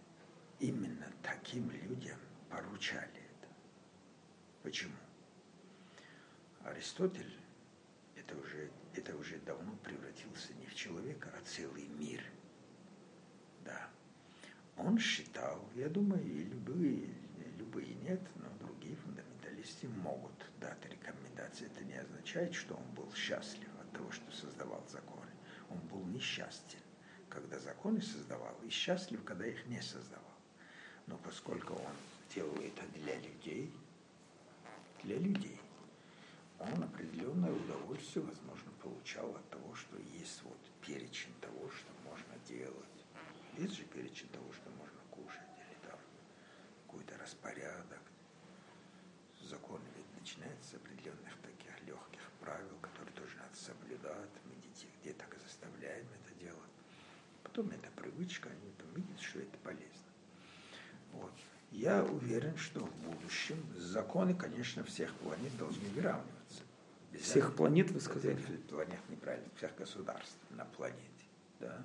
именно 0.60 1.06
таким 1.22 1.70
людям 1.70 2.18
поручали 2.48 3.02
это. 3.04 3.48
Почему? 4.62 4.94
Аристотель 6.64 7.32
это 8.16 8.36
уже, 8.36 8.70
это 8.94 9.16
уже 9.16 9.38
давно 9.38 9.74
превратился 9.82 10.54
не 10.54 10.66
в 10.66 10.74
человека, 10.74 11.30
а 11.36 11.44
целый 11.44 11.86
мир. 11.98 12.22
Да. 13.64 13.88
Он 14.76 14.98
считал, 14.98 15.68
я 15.74 15.88
думаю, 15.88 16.24
и 16.24 16.44
любые, 16.44 17.08
любые 17.58 17.94
нет, 17.94 18.20
но 18.36 18.48
другие 18.66 18.96
фундаменталисты 18.96 19.88
могут 19.88 20.32
дать 20.60 20.84
рекомендации. 20.86 21.66
Это 21.66 21.84
не 21.84 21.94
означает, 21.94 22.54
что 22.54 22.74
он 22.74 22.94
был 22.94 23.12
счастлив 23.14 23.68
от 23.80 23.92
того, 23.92 24.10
что 24.10 24.30
создавал 24.32 24.84
законы. 24.88 25.30
Он 25.68 25.78
был 25.88 26.04
несчастен, 26.06 26.80
когда 27.28 27.58
законы 27.58 28.00
создавал, 28.00 28.56
и 28.64 28.70
счастлив, 28.70 29.22
когда 29.24 29.46
их 29.46 29.66
не 29.66 29.80
создавал. 29.80 30.22
Но 31.06 31.16
поскольку 31.18 31.74
он 31.74 31.94
делал 32.34 32.56
это 32.56 32.82
для 32.94 33.18
людей, 33.18 33.72
для 35.02 35.18
людей, 35.18 35.61
он 36.62 36.84
определенное 36.84 37.52
удовольствие, 37.52 38.24
возможно, 38.24 38.70
получал 38.82 39.30
от 39.34 39.50
того, 39.50 39.74
что 39.74 39.96
есть 39.98 40.42
вот 40.44 40.58
перечень 40.86 41.34
того, 41.40 41.70
что 41.70 41.90
можно 42.08 42.34
делать. 42.46 42.76
Есть 43.58 43.76
же 43.76 43.84
перечень 43.84 44.28
того, 44.28 44.52
что 44.52 44.70
можно 44.70 45.00
кушать, 45.10 45.50
или 45.58 45.90
там 45.90 45.98
какой-то 46.86 47.18
распорядок. 47.18 48.00
Закон 49.42 49.80
ведь 49.96 50.20
начинается 50.20 50.70
с 50.70 50.74
определенных 50.74 51.36
таких 51.42 51.82
легких 51.86 52.22
правил, 52.40 52.76
которые 52.80 53.14
тоже 53.14 53.36
надо 53.36 53.56
соблюдать. 53.56 54.30
Мы 54.44 54.54
детей 54.62 54.90
где-то 55.02 55.24
заставляем 55.44 56.06
это 56.06 56.34
делать. 56.40 56.72
Потом 57.42 57.70
это 57.70 57.90
привычка, 57.96 58.48
они 58.48 58.72
там 58.78 58.94
видят, 58.94 59.20
что 59.20 59.40
это 59.40 59.58
полезно. 59.58 60.12
Вот. 61.12 61.32
Я 61.70 62.04
уверен, 62.04 62.56
что 62.56 62.80
в 62.80 62.94
будущем 62.98 63.56
законы, 63.76 64.34
конечно, 64.34 64.84
всех 64.84 65.12
планет 65.16 65.56
должны 65.56 65.88
выравниваться. 65.90 66.41
Всех 67.20 67.54
планет, 67.54 67.90
вы 67.90 68.00
сказали? 68.00 68.38
Планет 68.68 69.00
неправильно, 69.08 69.48
всех 69.56 69.74
государств 69.76 70.38
на 70.50 70.64
планете. 70.64 71.00
Да? 71.60 71.84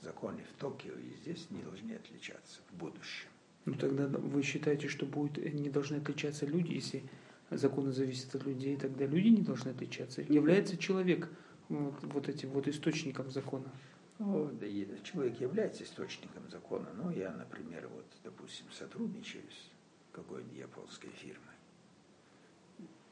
Законы 0.00 0.42
в 0.44 0.60
Токио 0.60 0.94
и 0.94 1.14
здесь 1.22 1.48
не 1.50 1.62
должны 1.62 1.92
отличаться 1.92 2.60
в 2.70 2.76
будущем. 2.76 3.28
Ну 3.66 3.74
тогда 3.74 4.06
вы 4.06 4.42
считаете, 4.42 4.88
что 4.88 5.04
будет, 5.06 5.52
не 5.52 5.68
должны 5.68 5.96
отличаться 5.96 6.46
люди, 6.46 6.72
если 6.72 7.02
законы 7.50 7.92
зависят 7.92 8.34
от 8.34 8.44
людей, 8.44 8.76
тогда 8.76 9.06
люди 9.06 9.28
не 9.28 9.42
должны 9.42 9.70
отличаться. 9.70 10.22
Является 10.22 10.76
человек 10.76 11.28
вот, 11.68 11.94
вот 12.02 12.28
этим 12.28 12.50
вот 12.50 12.68
источником 12.68 13.30
закона? 13.30 13.70
Ну, 14.18 14.50
да, 14.52 14.66
человек 15.02 15.40
является 15.40 15.84
источником 15.84 16.48
закона. 16.50 16.88
Ну, 16.94 17.10
я, 17.10 17.32
например, 17.32 17.88
вот, 17.88 18.04
допустим, 18.22 18.66
сотрудничаю 18.70 19.44
с 19.50 19.70
какой-нибудь 20.12 20.58
японской 20.58 21.08
фирмой. 21.08 21.54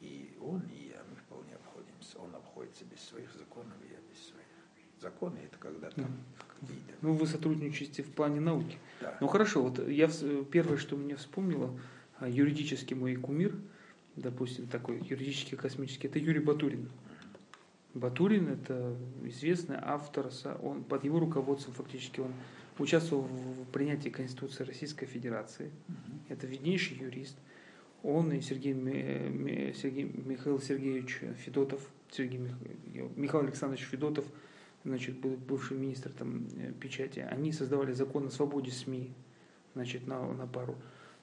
И 0.01 0.37
он, 0.41 0.63
и 0.69 0.89
я. 0.89 1.03
Он 2.17 2.35
обходится 2.35 2.85
без 2.85 3.01
своих 3.01 3.33
законов, 3.35 3.75
и 3.83 3.93
я 3.93 3.99
без 4.11 4.23
своих. 4.29 4.47
Законы 5.01 5.39
это 5.45 5.59
когда 5.59 5.91
там 5.91 6.11
какие-то... 6.61 6.95
Ну, 7.03 7.13
вы 7.13 7.27
сотрудничаете 7.27 8.03
в 8.03 8.11
плане 8.11 8.41
науки. 8.41 8.79
Да. 9.01 9.17
Ну, 9.21 9.29
хорошо, 9.29 9.63
вот 9.63 9.87
я 9.89 10.11
первое, 10.51 10.77
что 10.77 10.97
мне 10.97 11.15
вспомнило, 11.15 11.79
а, 12.19 12.29
юридический 12.29 12.97
мой 12.97 13.15
кумир, 13.15 13.55
допустим, 14.17 14.67
такой 14.67 14.99
юридический 14.99 15.57
космический, 15.57 16.09
это 16.09 16.19
Юрий 16.19 16.41
Батурин. 16.41 16.91
Батурин– 17.95 18.49
это 18.49 18.97
известный 19.23 19.77
автор, 19.81 20.31
он, 20.63 20.83
под 20.83 21.05
его 21.05 21.21
руководством 21.21 21.75
фактически 21.75 22.21
он 22.21 22.33
участвовал 22.79 23.23
в 23.23 23.65
принятии 23.67 24.09
Конституции 24.09 24.65
Российской 24.65 25.07
Федерации. 25.07 25.71
Это 26.29 26.47
виднейший 26.47 26.97
юрист– 26.99 27.37
он 28.03 28.33
и 28.33 28.41
Сергей, 28.41 28.75
Сергей 29.75 30.05
Михаил 30.05 30.61
Сергеевич 30.61 31.21
Федотов, 31.45 31.89
Сергей 32.11 32.41
Михаил 33.17 33.45
Александрович 33.45 33.85
Федотов, 33.85 34.25
значит, 34.85 35.19
был 35.19 35.37
бывший 35.37 35.77
министр 35.77 36.11
там, 36.11 36.47
э, 36.57 36.73
печати, 36.73 37.21
они 37.21 37.53
создавали 37.53 37.93
закон 37.93 38.27
о 38.27 38.31
свободе 38.31 38.71
СМИ 38.71 39.13
значит, 39.75 40.07
на, 40.07 40.33
на 40.33 40.47
пару. 40.47 40.77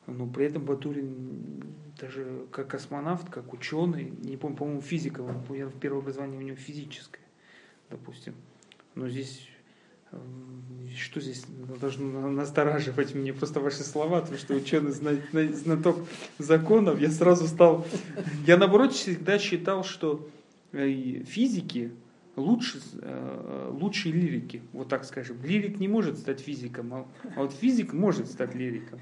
Но 0.07 0.27
при 0.27 0.45
этом 0.45 0.63
Батурин 0.63 1.63
даже 1.99 2.45
как 2.51 2.67
космонавт, 2.67 3.29
как 3.29 3.53
ученый, 3.53 4.13
не 4.23 4.37
помню, 4.37 4.57
по-моему, 4.57 4.81
физика, 4.81 5.23
первое 5.81 6.01
образование 6.01 6.37
у 6.37 6.43
него 6.43 6.57
физическое, 6.57 7.23
допустим. 7.89 8.35
Но 8.93 9.09
здесь 9.09 9.49
что 10.95 11.19
здесь 11.19 11.43
должно 11.79 12.29
настораживать 12.29 13.15
мне 13.15 13.33
просто 13.33 13.59
ваши 13.59 13.83
слова, 13.83 14.21
то 14.21 14.37
что 14.37 14.53
ученый 14.53 14.91
знаток 14.91 15.97
законов, 16.37 17.01
я 17.01 17.11
сразу 17.11 17.47
стал... 17.47 17.85
Я 18.45 18.57
наоборот 18.57 18.93
всегда 18.93 19.37
считал, 19.39 19.83
что 19.83 20.25
э, 20.27 20.34
физики 20.75 21.91
лучше, 22.35 22.81
э, 23.01 23.69
лучше 23.71 24.11
лирики, 24.11 24.61
вот 24.73 24.89
так 24.89 25.05
скажем. 25.05 25.41
Лирик 25.43 25.79
не 25.79 25.87
может 25.87 26.17
стать 26.17 26.41
физиком, 26.41 26.93
а, 26.93 27.07
а 27.35 27.41
вот 27.41 27.53
физик 27.53 27.93
может 27.93 28.27
стать 28.27 28.53
лириком. 28.55 28.99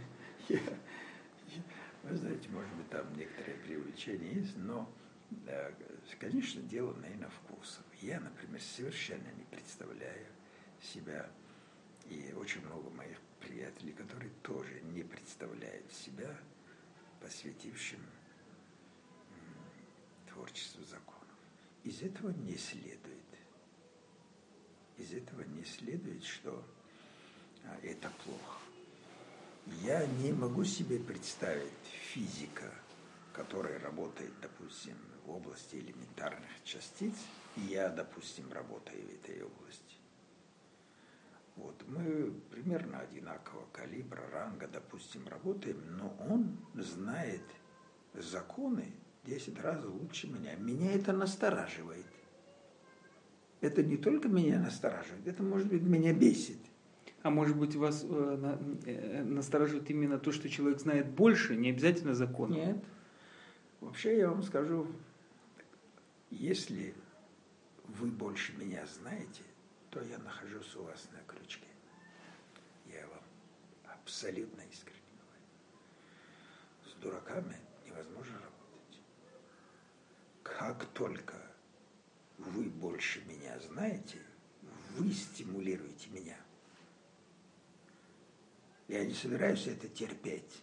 Вы 0.49 2.17
знаете, 2.17 2.49
может 2.49 2.73
быть, 2.75 2.89
там 2.89 3.05
некоторые 3.17 3.55
преувеличения 3.65 4.33
есть, 4.41 4.57
но, 4.57 4.89
конечно, 6.19 6.61
дело, 6.63 6.93
наверное, 6.95 7.29
вкусов. 7.29 7.83
Я, 8.01 8.19
например, 8.19 8.61
совершенно 8.61 9.29
не 9.37 9.45
представляю, 9.49 10.27
себя. 10.83 11.29
И 12.09 12.33
очень 12.37 12.61
много 12.65 12.89
моих 12.89 13.17
приятелей, 13.39 13.93
которые 13.93 14.31
тоже 14.41 14.81
не 14.93 15.03
представляют 15.03 15.91
себя 15.91 16.37
посвятившим 17.21 17.99
творчеству 20.27 20.83
законов. 20.83 21.12
Из 21.83 22.01
этого 22.01 22.31
не 22.31 22.55
следует, 22.55 23.19
из 24.97 25.13
этого 25.13 25.41
не 25.41 25.65
следует, 25.65 26.23
что 26.23 26.63
а, 27.65 27.77
это 27.83 28.09
плохо. 28.23 28.59
Я 29.81 30.05
не 30.05 30.31
могу 30.31 30.63
себе 30.63 30.97
представить 30.97 31.85
физика, 32.13 32.73
который 33.33 33.77
работает, 33.79 34.31
допустим, 34.41 34.95
в 35.25 35.31
области 35.31 35.75
элементарных 35.75 36.63
частиц, 36.63 37.15
и 37.57 37.61
я, 37.61 37.89
допустим, 37.89 38.51
работаю 38.51 39.05
в 39.05 39.13
этой 39.13 39.43
области. 39.43 39.95
Вот, 41.55 41.83
мы 41.87 42.31
примерно 42.49 42.99
одинакового 42.99 43.65
калибра, 43.71 44.25
ранга, 44.31 44.67
допустим, 44.67 45.27
работаем, 45.27 45.97
но 45.97 46.15
он 46.29 46.57
знает 46.75 47.43
законы 48.13 48.93
10 49.25 49.59
раз 49.61 49.83
лучше 49.85 50.27
меня. 50.27 50.55
Меня 50.55 50.93
это 50.93 51.13
настораживает. 51.13 52.05
Это 53.61 53.81
не 53.81 53.95
только 53.95 54.27
меня 54.27 54.59
настораживает, 54.59 55.25
это, 55.25 55.41
может 55.41 55.69
быть, 55.69 55.81
меня 55.83 56.13
бесит. 56.13 56.59
А 57.21 57.29
может 57.29 57.55
быть, 57.55 57.75
вас 57.75 58.03
э, 58.03 58.57
э, 58.85 59.23
настораживает 59.23 59.89
именно 59.89 60.19
то, 60.19 60.33
что 60.33 60.49
человек 60.49 60.81
знает 60.81 61.09
больше, 61.09 61.55
не 61.55 61.69
обязательно 61.69 62.13
закон? 62.13 62.51
Нет. 62.51 62.83
Вообще 63.79 64.17
я 64.17 64.29
вам 64.29 64.43
скажу, 64.43 64.87
если 66.29 66.93
вы 67.87 68.07
больше 68.07 68.51
меня 68.57 68.85
знаете, 68.85 69.43
то 69.91 70.01
я 70.01 70.17
нахожусь 70.17 70.75
у 70.75 70.83
вас 70.83 71.07
на 71.13 71.19
крючке. 71.33 71.67
Я 72.91 73.07
вам 73.07 73.23
абсолютно 74.01 74.61
искренне 74.69 74.99
говорю. 75.21 75.45
С 76.91 77.01
дураками. 77.01 77.55
Как 80.57 80.85
только 80.93 81.35
вы 82.37 82.69
больше 82.69 83.21
меня 83.25 83.59
знаете, 83.59 84.19
вы 84.95 85.11
стимулируете 85.11 86.09
меня. 86.11 86.37
Я 88.87 89.03
не 89.03 89.13
собираюсь 89.13 89.65
это 89.65 89.87
терпеть. 89.87 90.61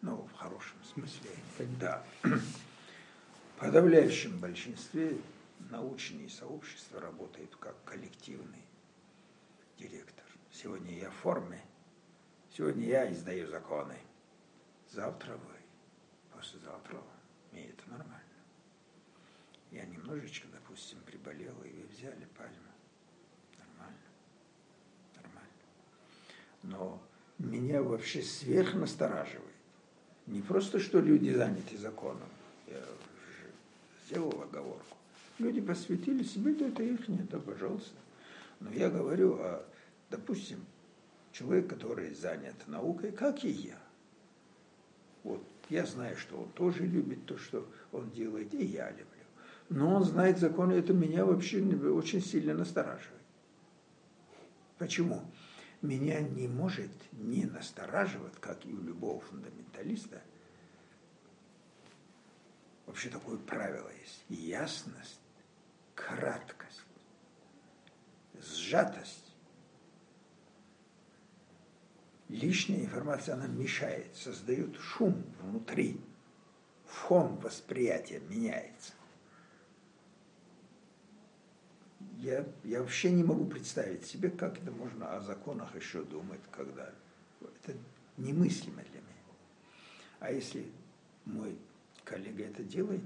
Ну, 0.00 0.28
в 0.28 0.32
хорошем 0.34 0.78
смысле. 0.84 1.30
Да. 1.80 2.04
В 2.22 3.58
подавляющем 3.58 4.38
большинстве 4.38 5.20
научные 5.70 6.28
сообщества 6.28 7.00
работают 7.00 7.56
как 7.56 7.82
коллективный 7.84 8.64
директор. 9.76 10.24
Сегодня 10.52 10.96
я 10.96 11.10
в 11.10 11.14
форме, 11.14 11.60
сегодня 12.56 12.86
я 12.86 13.12
издаю 13.12 13.48
законы. 13.48 13.98
Завтра 14.88 15.36
вы, 15.36 15.56
послезавтра 16.32 16.96
вы. 16.96 17.58
И 17.58 17.62
это 17.62 17.90
нормально. 17.90 18.20
Я 19.70 19.84
немножечко, 20.10 20.48
допустим, 20.52 20.98
приболел, 21.06 21.54
и 21.64 21.68
вы 21.68 21.86
взяли 21.96 22.26
пальму. 22.36 22.54
Нормально. 23.58 23.98
Нормально. 25.16 25.50
Но 26.62 27.02
меня 27.38 27.82
вообще 27.82 28.22
сверх 28.22 28.74
настораживает. 28.74 29.44
Не 30.26 30.42
просто, 30.42 30.78
что 30.78 31.00
люди 31.00 31.30
заняты 31.30 31.76
законом. 31.78 32.28
Я 32.66 32.84
сделал 34.06 34.42
оговорку. 34.42 34.96
Люди 35.38 35.60
посвятили 35.60 36.22
себе, 36.22 36.54
да 36.54 36.68
это 36.68 36.82
их 36.82 37.08
нет, 37.08 37.28
да, 37.30 37.38
пожалуйста. 37.38 37.96
Но 38.60 38.70
я 38.72 38.90
говорю 38.90 39.34
о, 39.36 39.64
допустим, 40.10 40.64
человек, 41.32 41.68
который 41.68 42.14
занят 42.14 42.54
наукой, 42.66 43.12
как 43.12 43.42
и 43.44 43.48
я. 43.48 43.78
Вот 45.22 45.42
я 45.70 45.86
знаю, 45.86 46.16
что 46.16 46.36
он 46.36 46.50
тоже 46.50 46.84
любит 46.84 47.24
то, 47.26 47.38
что 47.38 47.66
он 47.92 48.10
делает, 48.10 48.52
и 48.52 48.64
я 48.64 48.90
люблю. 48.90 49.19
Но 49.70 49.94
он 49.94 50.04
знает 50.04 50.38
законы, 50.38 50.72
это 50.72 50.92
меня 50.92 51.24
вообще 51.24 51.62
очень 51.62 52.20
сильно 52.20 52.54
настораживает. 52.54 53.22
Почему? 54.78 55.22
Меня 55.80 56.20
не 56.20 56.48
может 56.48 56.90
не 57.12 57.44
настораживать, 57.44 58.34
как 58.40 58.66
и 58.66 58.72
у 58.72 58.82
любого 58.82 59.20
фундаменталиста, 59.20 60.22
вообще 62.84 63.10
такое 63.10 63.38
правило 63.38 63.88
есть. 64.00 64.24
Ясность, 64.28 65.20
краткость, 65.94 66.82
сжатость. 68.40 69.36
Лишняя 72.28 72.80
информация, 72.80 73.36
она 73.36 73.46
мешает, 73.46 74.16
создает 74.16 74.76
шум 74.76 75.24
внутри. 75.40 76.00
Фон 76.86 77.36
восприятия 77.36 78.18
меняется. 78.28 78.94
Я, 82.20 82.44
я 82.64 82.80
вообще 82.80 83.10
не 83.12 83.24
могу 83.24 83.46
представить 83.46 84.04
себе, 84.04 84.28
как 84.28 84.58
это 84.58 84.70
можно 84.70 85.16
о 85.16 85.20
законах 85.20 85.74
еще 85.74 86.02
думать, 86.02 86.40
когда 86.50 86.90
это 87.40 87.78
немыслимо 88.18 88.82
для 88.82 89.00
меня. 89.00 89.24
А 90.18 90.30
если 90.30 90.70
мой 91.24 91.56
коллега 92.04 92.44
это 92.44 92.62
делает, 92.62 93.00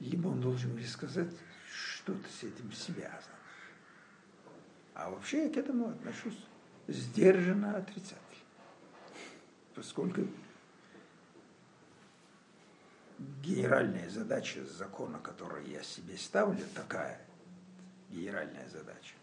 либо 0.00 0.28
он 0.28 0.42
должен 0.42 0.74
мне 0.74 0.86
сказать, 0.86 1.32
что-то 1.72 2.28
с 2.28 2.42
этим 2.42 2.70
связано. 2.72 3.38
А 4.92 5.08
вообще 5.08 5.46
я 5.46 5.50
к 5.50 5.56
этому 5.56 5.88
отношусь 5.88 6.38
сдержанно 6.88 7.78
отрицательно. 7.78 8.18
Поскольку 9.74 10.26
генеральная 13.42 14.10
задача 14.10 14.62
закона, 14.66 15.18
который 15.20 15.70
я 15.70 15.82
себе 15.82 16.18
ставлю, 16.18 16.66
такая 16.74 17.18
генеральная 18.12 18.68
задача, 18.68 19.14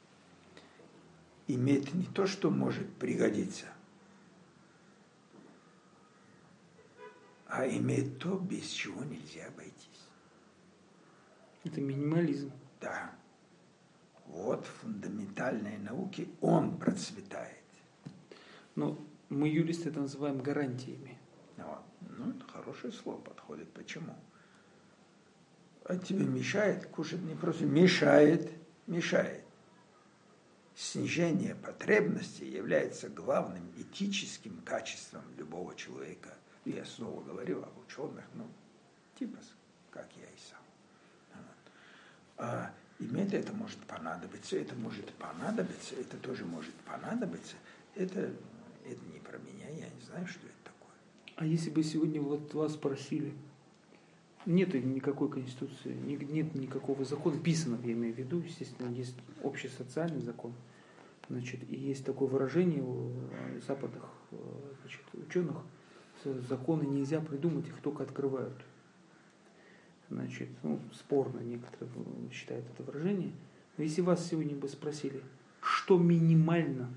иметь 1.47 1.93
не 1.93 2.05
то, 2.05 2.27
что 2.27 2.49
может 2.49 2.91
пригодиться– 2.95 3.67
а 7.49 7.67
иметь 7.67 8.19
то, 8.19 8.37
без 8.37 8.67
чего 8.67 9.03
нельзя 9.03 9.47
обойтись. 9.47 10.07
Это 11.63 11.81
минимализм. 11.81 12.51
Да. 12.79 13.11
Вот 14.27 14.65
фундаментальные 14.65 15.79
науки, 15.79 16.29
он 16.41 16.77
процветает. 16.77 17.57
Но 18.75 18.99
мы, 19.29 19.49
юристы, 19.49 19.89
это 19.89 20.01
называем 20.01 20.37
гарантиями. 20.37 21.17
Вот. 21.57 21.81
Ну, 22.17 22.29
это 22.29 22.45
хорошее 22.47 22.93
слово 22.93 23.19
подходит. 23.19 23.73
Почему? 23.73 24.15
А 25.85 25.97
тебе 25.97 26.25
мешает 26.25 26.85
кушать 26.85 27.21
не 27.23 27.33
просто 27.33 27.65
мешает, 27.65 28.51
мешает. 28.89 29.43
Снижение 30.75 31.55
потребностей 31.55 32.49
является 32.49 33.09
главным 33.09 33.63
этическим 33.77 34.61
качеством 34.65 35.23
любого 35.37 35.75
человека– 35.75 36.33
я 36.65 36.85
снова 36.85 37.21
говорю 37.23 37.63
об 37.63 37.77
ученых, 37.79 38.23
ну, 38.35 38.47
типа, 39.17 39.37
как 39.91 40.07
я 40.17 40.25
и 40.25 40.37
сам. 40.49 41.43
А 42.37 42.71
иметь 42.99 43.33
это 43.33 43.53
может 43.53 43.79
понадобиться, 43.79 44.57
это 44.57 44.75
может 44.75 45.11
понадобиться, 45.13 45.95
это 45.95 46.17
тоже 46.17 46.45
может 46.45 46.73
понадобиться. 46.85 47.55
Это, 47.95 48.31
это 48.85 49.05
не 49.11 49.19
про 49.19 49.37
меня, 49.39 49.67
я 49.69 49.89
не 49.89 50.01
знаю, 50.01 50.27
что 50.27 50.39
это 50.45 50.55
такое. 50.63 50.95
А 51.37 51.45
если 51.45 51.69
бы 51.69 51.83
сегодня 51.83 52.21
вот 52.21 52.53
вас 52.53 52.73
спросили, 52.73 53.33
нет 54.49 54.73
никакой 54.73 55.29
конституции, 55.29 55.93
нет 55.93 56.55
никакого 56.55 57.05
закона, 57.05 57.37
писанного, 57.37 57.85
я 57.85 57.93
имею 57.93 58.13
в 58.13 58.17
виду, 58.17 58.39
естественно, 58.39 58.89
есть 58.89 59.15
общий 59.43 59.69
социальный 59.69 60.21
закон, 60.21 60.53
значит, 61.29 61.61
и 61.69 61.75
есть 61.75 62.03
такое 62.05 62.27
выражение 62.27 62.83
у 62.83 63.11
западных 63.65 64.03
э, 64.31 64.35
значит, 64.81 65.01
ученых– 65.13 65.57
законы 66.23 66.83
нельзя 66.83 67.21
придумать, 67.21 67.67
их 67.67 67.79
только 67.81 68.03
открывают. 68.03 68.55
Значит, 70.09 70.49
ну, 70.63 70.79
спорно 70.91 71.39
некоторые 71.39 71.89
считают 72.31 72.65
это 72.73 72.83
выражение. 72.83 73.31
Но 73.77 73.83
если 73.83 74.01
вас 74.01 74.27
сегодня 74.27 74.55
бы 74.55 74.67
спросили, 74.67 75.21
что 75.61 75.97
минимально 75.97 76.89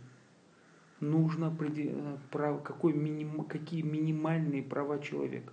нужно, 1.00 1.55
э, 1.61 2.16
какой 2.64 2.94
какие 3.48 3.82
минимальные 3.82 4.62
права 4.62 4.98
человека, 4.98 5.53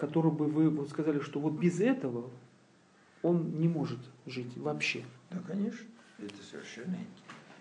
которые 0.00 0.32
бы 0.32 0.46
вы 0.46 0.70
вот 0.70 0.88
сказали, 0.88 1.20
что 1.20 1.40
вот 1.40 1.52
без 1.52 1.78
этого 1.78 2.30
он 3.22 3.60
не 3.60 3.68
может 3.68 4.00
жить 4.24 4.56
вообще. 4.56 5.04
Да, 5.28 5.38
конечно. 5.40 5.86
Это 6.16 6.42
совершенно, 6.42 6.96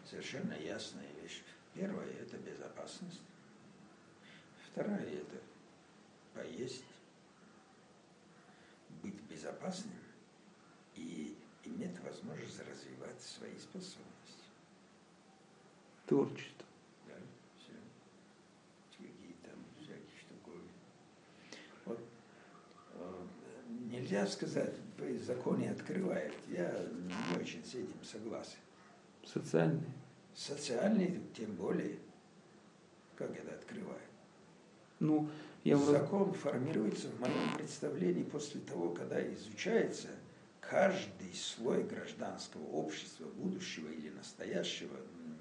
совершенно 0.10 0.54
ясная 0.54 1.08
вещь. 1.22 1.44
Первое– 1.74 2.06
это 2.22 2.38
безопасность. 2.38 3.22
Второе– 4.72 5.00
это 5.00 5.42
поесть, 6.34 6.86
быть 9.04 9.22
безопасным 9.30 10.00
и 10.96 11.36
иметь 11.66 12.00
возможность 12.06 12.62
развивать 12.62 13.22
свои 13.22 13.58
способности. 13.58 14.06
Творчество. 16.06 16.66
Да, 17.06 17.16
все. 17.58 17.74
Какие 18.92 19.34
там 19.44 19.60
всякие 19.78 20.20
штуковины. 20.20 20.70
Вот 21.86 22.00
э, 22.94 23.26
нельзя 24.10 24.28
сказать, 24.28 24.74
законе 25.26 25.72
открывает. 25.72 26.34
Я 26.48 26.72
не 26.72 27.40
очень 27.40 27.64
с 27.64 27.76
этим 27.76 28.04
согласен. 28.04 28.58
Социальные 29.26 29.94
социальный, 30.36 31.22
тем 31.36 31.54
более, 31.56 32.00
как 33.16 33.38
это 33.38 33.54
открывает. 33.54 34.02
Ну, 35.00 35.30
я 35.64 35.78
Закон 35.78 36.34
формируется 36.34 37.10
в 37.10 37.20
моем 37.20 37.58
представлении 37.58 38.24
после 38.24 38.62
того, 38.62 38.92
когда 38.92 39.22
изучается 39.34 40.08
каждый 40.62 41.34
слой 41.34 41.84
гражданского 41.84 42.66
общества, 42.68 43.26
будущего 43.26 43.90
или 43.90 44.10
настоящего, 44.10 44.96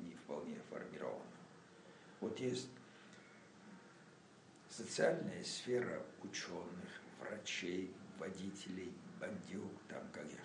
не 0.04 0.14
вполне 0.14 0.56
формировано. 0.70 1.22
Вот 2.20 2.38
есть 2.40 2.68
социальная 4.68 5.44
сфера 5.44 6.02
ученых, 6.22 7.02
врачей, 7.20 7.94
водителей, 8.18 8.92
бандюк, 9.20 9.72
там 9.88 10.02
как 10.12 10.24
я. 10.24 10.44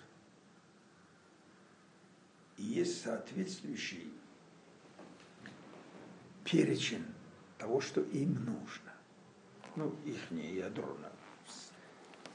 И 2.56 2.62
есть 2.62 3.02
соответствующий 3.02 4.12
перечень 6.44 7.04
того, 7.58 7.80
что 7.80 8.00
им 8.00 8.34
нужно. 8.34 8.92
Ну, 9.76 9.94
их 10.04 10.30
не 10.30 10.54
ядро. 10.54 10.96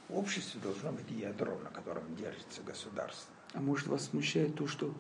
В 0.10 0.18
обществе 0.18 0.60
должно 0.62 0.92
быть 0.92 1.10
ядро, 1.12 1.58
на 1.60 1.70
котором 1.70 2.16
держится 2.16 2.62
государство. 2.64 3.34
А 3.54 3.62
может 3.62 3.88
вас 3.88 4.06
смущает 4.06 4.56
то, 4.56 4.68
что 4.68 4.94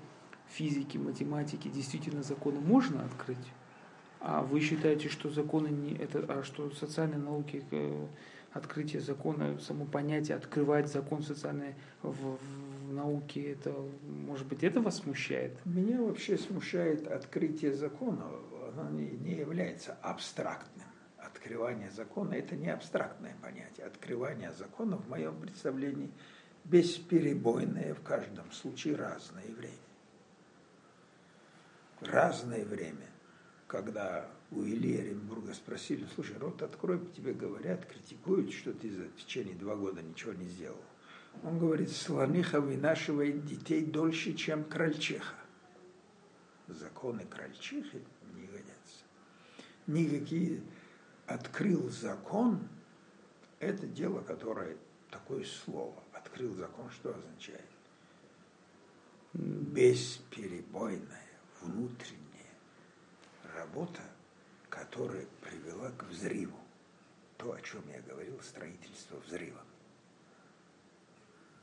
физики, 0.47 0.97
математики 0.97 1.67
действительно 1.67 2.23
законы 2.23 2.59
можно 2.59 3.03
открыть? 3.03 3.37
А 4.21 4.41
вы 4.43 4.59
считаете, 4.59 5.09
что 5.09 5.29
законы 5.29 5.69
не 5.69 5.95
это, 5.95 6.25
а 6.27 6.43
что 6.43 6.69
социальные 6.71 7.19
науки, 7.19 7.65
э, 7.71 8.07
открытие 8.53 9.01
закона, 9.01 9.59
само 9.59 9.85
понятие, 9.85 10.37
открывать 10.37 10.87
закон 10.87 11.21
социальный 11.21 11.75
в, 12.01 12.37
в 12.37 12.93
науке, 12.93 13.51
это, 13.51 13.73
может 14.03 14.47
быть, 14.47 14.63
это 14.63 14.81
вас 14.81 14.97
смущает? 14.97 15.63
Меня 15.65 16.01
вообще 16.01 16.37
смущает 16.37 17.07
открытие 17.07 17.73
закона. 17.73 18.25
Оно 18.71 18.89
не, 18.89 19.09
не 19.11 19.35
является 19.35 19.93
абстрактным. 20.01 20.85
Открывание 21.17 21.91
закона– 21.91 22.33
это 22.35 22.55
не 22.55 22.69
абстрактное 22.69 23.35
понятие. 23.41 23.85
Открывание 23.85 24.51
закона, 24.51 24.97
в 24.97 25.07
моем 25.09 25.39
представлении, 25.39 26.11
бесперебойное 26.65 27.93
в 27.93 28.01
каждом 28.01 28.51
случае 28.51 28.95
разное 28.95 29.45
время. 29.57 29.75
Разное 32.01 32.65
время, 32.65 33.07
когда 33.67 34.29
у 34.51 34.63
Ильи 34.63 34.97
Оренбурга 34.99 35.53
спросили, 35.53 36.07
слушай, 36.15 36.37
рот 36.37 36.61
открой, 36.61 36.99
тебе 37.15 37.33
говорят, 37.33 37.85
критикуют, 37.85 38.51
что 38.51 38.73
ты 38.73 38.89
за 38.91 39.07
течение 39.09 39.55
два 39.55 39.75
года 39.75 40.01
ничего 40.01 40.33
не 40.33 40.47
сделал. 40.47 40.81
Он 41.43 41.59
говорит, 41.59 41.91
слониха 41.91 42.59
вынашивает 42.59 43.45
детей 43.45 43.85
дольше, 43.85 44.33
чем 44.33 44.63
крольчиха. 44.63 45.35
Законы 46.67 47.25
крольчихи 47.25 48.01
не 48.35 48.47
годятся. 48.47 49.03
Никакие 49.87 50.61
открыл 51.27 51.89
закон, 51.89 52.67
это 53.59 53.85
дело, 53.87 54.21
которое 54.21 54.77
такое 55.11 55.43
слово. 55.43 56.03
Открыл 56.13 56.53
закон, 56.55 56.89
что 56.91 57.15
означает? 57.15 57.65
Бесперебойная 59.33 61.27
внутренняя 61.61 62.19
работа, 63.55 64.01
которая 64.79 65.25
привела 65.41 65.91
к 65.91 66.03
взрыву. 66.05 66.57
То, 67.37 67.53
о 67.53 67.61
чем 67.61 67.81
я 67.89 68.01
говорил, 68.01 68.39
строительство 68.41 69.17
взрыва. 69.25 69.61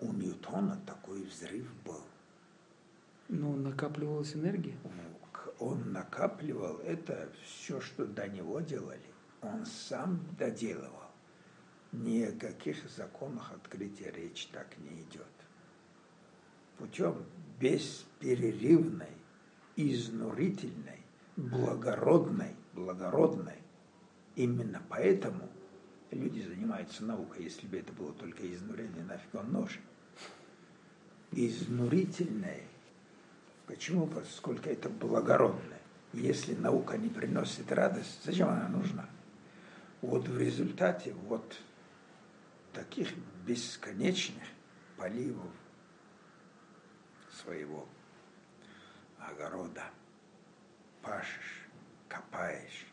У 0.00 0.12
Ньютона 0.12 0.78
такой 0.86 1.22
взрыв 1.22 1.66
был. 1.84 2.02
Но 3.28 3.56
накапливалась 3.56 4.34
энергия? 4.34 4.76
Он 5.58 5.92
накапливал 5.92 6.78
это 6.78 7.30
все, 7.42 7.80
что 7.80 8.04
до 8.04 8.28
него 8.28 8.60
делали. 8.60 9.00
Он 9.40 9.64
сам 9.64 10.20
доделывал. 10.38 11.10
Ни 11.92 12.22
о 12.22 12.32
каких 12.32 12.88
законах 12.90 13.52
открытия 13.52 14.10
речь 14.10 14.48
так 14.48 14.76
не 14.78 15.02
идет. 15.02 15.26
Путем 16.76 17.24
бесперерывной, 17.58 19.16
изнурительной, 19.76 21.02
благородной, 21.36 22.54
благородной. 22.76 23.56
Именно 24.36 24.82
поэтому 24.88 25.48
люди 26.10 26.42
занимаются 26.42 27.04
наукой. 27.04 27.44
Если 27.44 27.66
бы 27.66 27.78
это 27.78 27.92
было 27.92 28.12
только 28.12 28.52
изнурение, 28.52 29.02
нафиг 29.02 29.34
он 29.34 29.50
нужен. 29.50 29.82
Изнурительное. 31.32 32.62
Почему? 33.66 34.06
Поскольку 34.06 34.68
это 34.68 34.88
благородное. 34.88 35.80
Если 36.12 36.54
наука 36.54 36.96
не 36.96 37.08
приносит 37.08 37.72
радость, 37.72 38.20
зачем 38.24 38.48
она 38.48 38.68
нужна? 38.68 39.08
Вот 40.02 40.28
в 40.28 40.38
результате 40.38 41.12
вот 41.12 41.60
таких 42.72 43.08
бесконечных 43.46 44.44
поливов 44.96 45.50
своего 47.42 47.88
огорода 49.18 49.84
пашешь, 51.02 51.65
копаешь, 52.08 52.86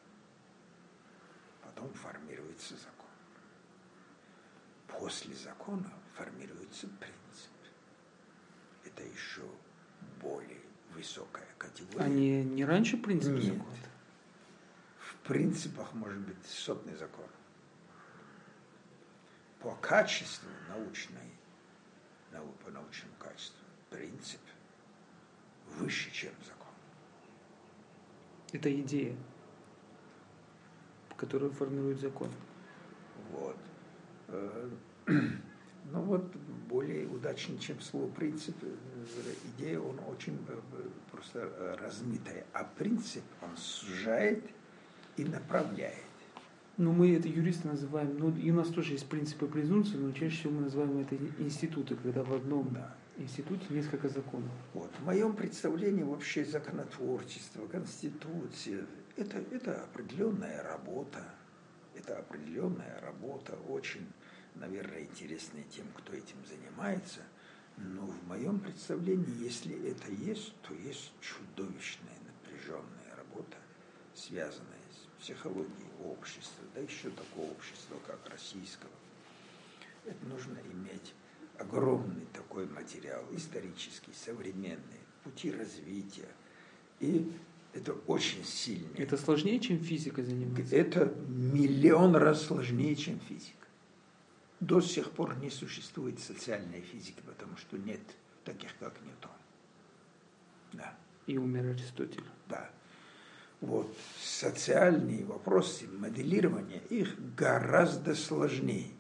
потом 1.63 1.93
формируется 1.93 2.75
закон. 2.75 2.89
После 4.87 5.33
закона 5.35 5.91
формируется 6.15 6.87
принцип. 6.87 7.51
Это 8.85 9.03
еще 9.03 9.41
более 10.21 10.61
высокая 10.91 11.47
категория. 11.57 12.05
А 12.05 12.07
не, 12.07 12.65
раньше 12.65 12.97
принцип 12.97 13.33
Нет. 13.33 13.43
закона? 13.45 13.75
В 14.99 15.15
принципах 15.27 15.93
может 15.93 16.19
быть 16.19 16.45
сотный 16.45 16.95
закон. 16.95 17.27
По 19.59 19.75
качеству 19.75 20.49
научной, 20.67 21.31
нау- 22.31 22.51
по 22.63 22.69
научному 22.71 23.15
качеству, 23.17 23.63
принцип 23.89 24.41
выше, 25.77 26.11
чем 26.11 26.33
закон. 26.45 26.62
Это 28.53 28.73
идея, 28.81 29.15
которая 31.17 31.49
формирует 31.49 31.99
закон. 31.99 32.29
Вот. 33.31 33.57
Э, 34.29 34.69
Ну 35.91 36.01
вот 36.01 36.33
более 36.69 37.07
удачный, 37.07 37.57
чем 37.59 37.81
слово 37.81 38.09
принцип, 38.09 38.55
э, 38.61 39.33
идея, 39.57 39.79
он 39.79 39.99
очень 40.09 40.37
э, 40.47 40.59
просто 41.11 41.77
размытая. 41.77 42.45
А 42.53 42.63
принцип, 42.63 43.23
он 43.41 43.57
сужает 43.57 44.43
и 45.17 45.25
направляет. 45.25 45.97
Ну, 46.77 46.93
мы 46.93 47.13
это 47.15 47.27
юристы 47.27 47.67
называем, 47.67 48.17
ну, 48.17 48.35
и 48.35 48.49
у 48.49 48.55
нас 48.55 48.69
тоже 48.69 48.93
есть 48.93 49.07
принципы 49.07 49.45
презумпции, 49.45 49.97
но 49.97 50.11
чаще 50.13 50.35
всего 50.37 50.53
мы 50.53 50.61
называем 50.61 50.97
это 50.99 51.15
институты, 51.37 51.95
когда 51.95 52.23
в 52.23 52.33
одном 52.33 52.73
Да. 52.73 52.95
Институте 53.17 53.65
несколько 53.69 54.09
законов. 54.09 54.51
Вот. 54.73 54.91
В 54.99 55.05
моем 55.05 55.35
представлении 55.35 56.03
вообще 56.03 56.45
законотворчество, 56.45 57.67
конституция, 57.67 58.85
это, 59.15 59.37
это 59.51 59.83
определенная 59.83 60.63
работа, 60.63 61.23
это 61.95 62.17
определенная 62.17 62.99
работа, 63.01 63.55
очень, 63.67 64.07
наверное, 64.55 65.03
интересная 65.03 65.63
тем, 65.63 65.85
кто 65.95 66.13
этим 66.13 66.37
занимается. 66.47 67.21
Но 67.77 68.05
в 68.05 68.27
моем 68.27 68.59
представлении, 68.59 69.43
если 69.43 69.75
это 69.89 70.11
есть, 70.11 70.53
то 70.61 70.73
есть 70.75 71.11
чудовищная 71.21 72.17
напряженная 72.25 73.15
работа, 73.15 73.57
связанная 74.13 74.79
с 74.91 75.21
психологией 75.23 75.91
общества, 76.03 76.63
да 76.75 76.81
еще 76.81 77.09
такого 77.09 77.51
общества, 77.51 77.97
как 78.05 78.29
российского. 78.29 78.91
Это 80.05 80.25
нужно 80.25 80.57
иметь 80.71 81.13
огромный 81.59 82.25
такой 82.33 82.67
материал, 82.67 83.23
исторический, 83.31 84.13
современный, 84.13 84.99
пути 85.23 85.51
развития. 85.51 86.29
И 86.99 87.31
это 87.73 87.93
очень 88.07 88.43
сильно. 88.43 88.89
Это 88.97 89.17
сложнее, 89.17 89.59
чем 89.59 89.79
физикой 89.79 90.23
заниматься? 90.25 90.75
Это 90.75 91.13
миллион 91.27 92.15
раз 92.15 92.43
сложнее, 92.43 92.95
чем 92.95 93.19
физика. 93.19 93.67
До 94.59 94.79
сих 94.79 95.11
пор 95.11 95.35
не 95.37 95.49
существует 95.49 96.19
социальной 96.19 96.81
физики, 96.81 97.21
потому 97.25 97.57
что 97.57 97.77
нет 97.77 97.99
таких, 98.45 98.69
как 98.79 98.93
Ньютон. 99.01 99.31
Да, 100.73 100.95
И 101.27 101.37
умер 101.37 101.71
Аристотель. 101.71 102.23
да. 102.47 102.69
Вот 103.59 103.95
социальные 104.21 105.23
вопросы, 105.23 105.87
моделирования, 105.87 106.81
их 106.89 107.15
гораздо 107.37 108.13
сложнее. 108.13 108.91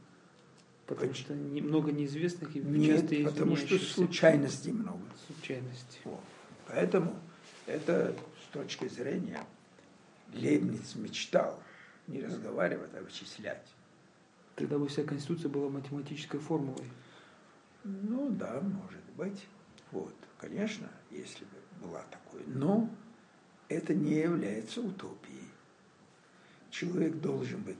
Потому 0.95 1.13
что 1.15 1.33
не- 1.33 1.61
много 1.61 1.91
неизвестных 1.91 2.55
и 2.55 2.59
Нет, 2.59 3.09
часто 3.09 3.23
потому 3.29 3.55
что 3.55 3.77
случайностей 3.79 4.71
много. 4.71 5.01
случайностей. 5.27 5.99
Вот. 6.05 6.19
Поэтому 6.67 7.15
это 7.65 8.15
с 8.43 8.53
точки 8.53 8.87
зрения 8.87 9.43
Лейбниц 10.33 10.95
мечтал 10.95 11.59
не 12.07 12.21
разговаривать, 12.21 12.91
а 12.95 13.01
вычислять. 13.01 13.65
Тогда 14.55 14.77
бы 14.77 14.87
вся 14.87 15.03
Конституция 15.03 15.49
была 15.49 15.69
математической 15.69 16.39
формулой. 16.39 16.89
Ну 17.83 18.29
да, 18.31 18.61
может 18.61 19.03
быть. 19.17 19.45
Вот, 19.91 20.13
конечно, 20.39 20.89
если 21.11 21.45
бы 21.45 21.87
была 21.87 22.03
такой. 22.11 22.41
Но 22.47 22.89
это 23.69 23.93
не 23.93 24.15
является 24.15 24.81
утопией. 24.81 25.49
Человек 26.71 27.15
должен 27.19 27.61
быть, 27.61 27.77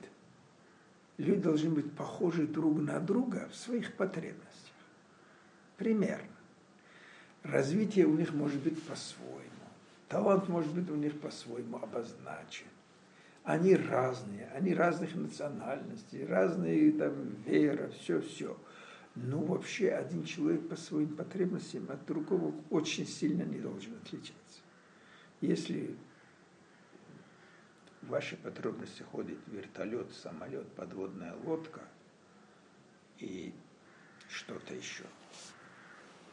люди 1.23 1.41
должны 1.41 1.69
быть 1.69 1.91
похожи 1.93 2.45
друг 2.45 2.79
на 2.79 2.99
друга 2.99 3.49
в 3.51 3.55
своих 3.55 3.93
потребностях. 3.93 4.73
Примерно. 5.77 6.27
Развитие 7.43 8.05
у 8.05 8.15
них 8.15 8.33
может 8.33 8.61
быть 8.61 8.81
по-своему. 8.83 9.49
Талант 10.07 10.47
может 10.47 10.73
быть 10.73 10.89
у 10.89 10.95
них 10.95 11.19
по-своему 11.19 11.77
обозначен. 11.77 12.67
Они 13.43 13.75
разные, 13.75 14.49
они 14.55 14.73
разных 14.73 15.15
национальностей, 15.15 16.25
разные 16.25 16.93
там 16.93 17.35
вера, 17.45 17.89
все-все. 17.99 18.57
Но 19.15 19.39
вообще 19.39 19.89
один 19.89 20.23
человек 20.23 20.69
по 20.69 20.75
своим 20.75 21.15
потребностям 21.15 21.89
от 21.89 22.05
другого 22.05 22.53
очень 22.69 23.05
сильно 23.05 23.43
не 23.43 23.59
должен 23.59 23.93
отличаться. 24.01 24.61
Если 25.41 25.97
ваши 28.07 28.37
потребности 28.37 29.03
ходит 29.03 29.37
вертолет, 29.47 30.11
самолет, 30.13 30.67
подводная 30.73 31.35
лодка 31.43 31.81
и 33.19 33.53
что-то 34.29 34.73
еще, 34.73 35.05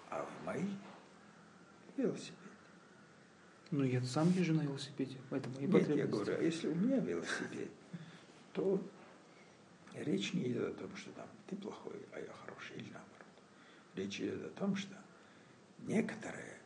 а 0.08 0.24
в 0.24 0.46
мои 0.46 0.66
велосипед. 1.96 2.34
Ну, 3.70 3.84
я 3.84 4.02
сам 4.02 4.30
езжу 4.30 4.54
на 4.54 4.62
велосипеде, 4.62 5.18
поэтому 5.30 5.56
и 5.58 5.66
Нет, 5.66 5.88
я 5.90 6.06
говорю, 6.06 6.34
а 6.36 6.42
если 6.42 6.68
у 6.68 6.74
меня 6.74 6.98
велосипед, 6.98 7.70
то 8.52 8.82
речь 9.94 10.32
не 10.32 10.48
идет 10.50 10.74
о 10.74 10.80
том, 10.80 10.96
что 10.96 11.10
там 11.12 11.28
ты 11.46 11.56
плохой, 11.56 12.00
а 12.12 12.18
я 12.18 12.32
хороший, 12.32 12.76
или 12.76 12.90
наоборот. 12.90 13.06
Речь 13.94 14.20
идет 14.20 14.44
о 14.44 14.58
том, 14.58 14.74
что 14.74 14.96
некоторая 15.78 16.58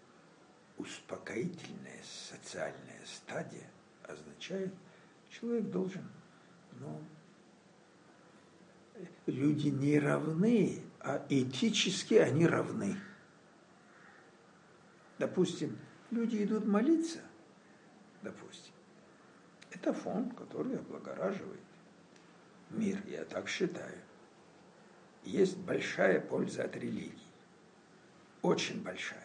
успокоительная 0.79 2.03
социальная 2.03 3.05
стадия 3.05 3.69
означает, 4.03 4.73
человек 5.41 5.71
должен, 5.71 6.05
ну, 6.81 7.03
люди 9.27 9.69
не 9.69 9.99
равны, 9.99 10.83
а 11.01 11.25
этически 11.29 12.15
они 12.15 12.47
равны. 12.47 12.97
Допустим, 15.19 15.79
люди 16.11 16.45
идут 16.45 16.67
молиться, 16.67 17.21
допустим. 18.23 18.73
Это 19.71 19.93
фон, 19.93 20.31
который 20.31 20.79
облагораживает 20.79 21.61
мир, 22.71 23.03
я 23.07 23.25
так 23.25 23.49
считаю. 23.49 23.99
Есть 25.25 25.57
большая 25.59 26.21
польза 26.21 26.65
от 26.65 26.77
религии. 26.77 27.19
Очень 28.43 28.83
большая. 28.83 29.24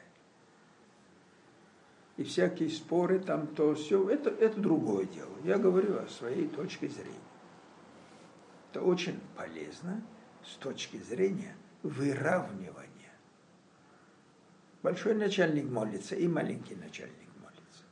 И 2.20 2.24
всякие 2.26 2.70
споры 2.70 3.18
там, 3.20 3.48
то 3.48 3.74
все, 3.76 4.10
это, 4.10 4.30
это 4.30 4.60
другое 4.60 5.06
дело. 5.06 5.32
Я 5.46 5.58
говорю 5.58 6.00
о 6.00 6.08
своей 6.10 6.50
точке 6.50 6.90
зрения. 6.90 7.16
Это 8.70 8.82
очень 8.82 9.18
полезно 9.38 10.04
с 10.46 10.56
точки 10.56 10.98
зрения 10.98 11.56
выравнивания. 11.82 13.14
Большой 14.84 15.16
начальник 15.16 15.70
молится, 15.70 16.18
и 16.18 16.28
маленький 16.28 16.76
начальник 16.76 17.30
молится. 17.42 17.84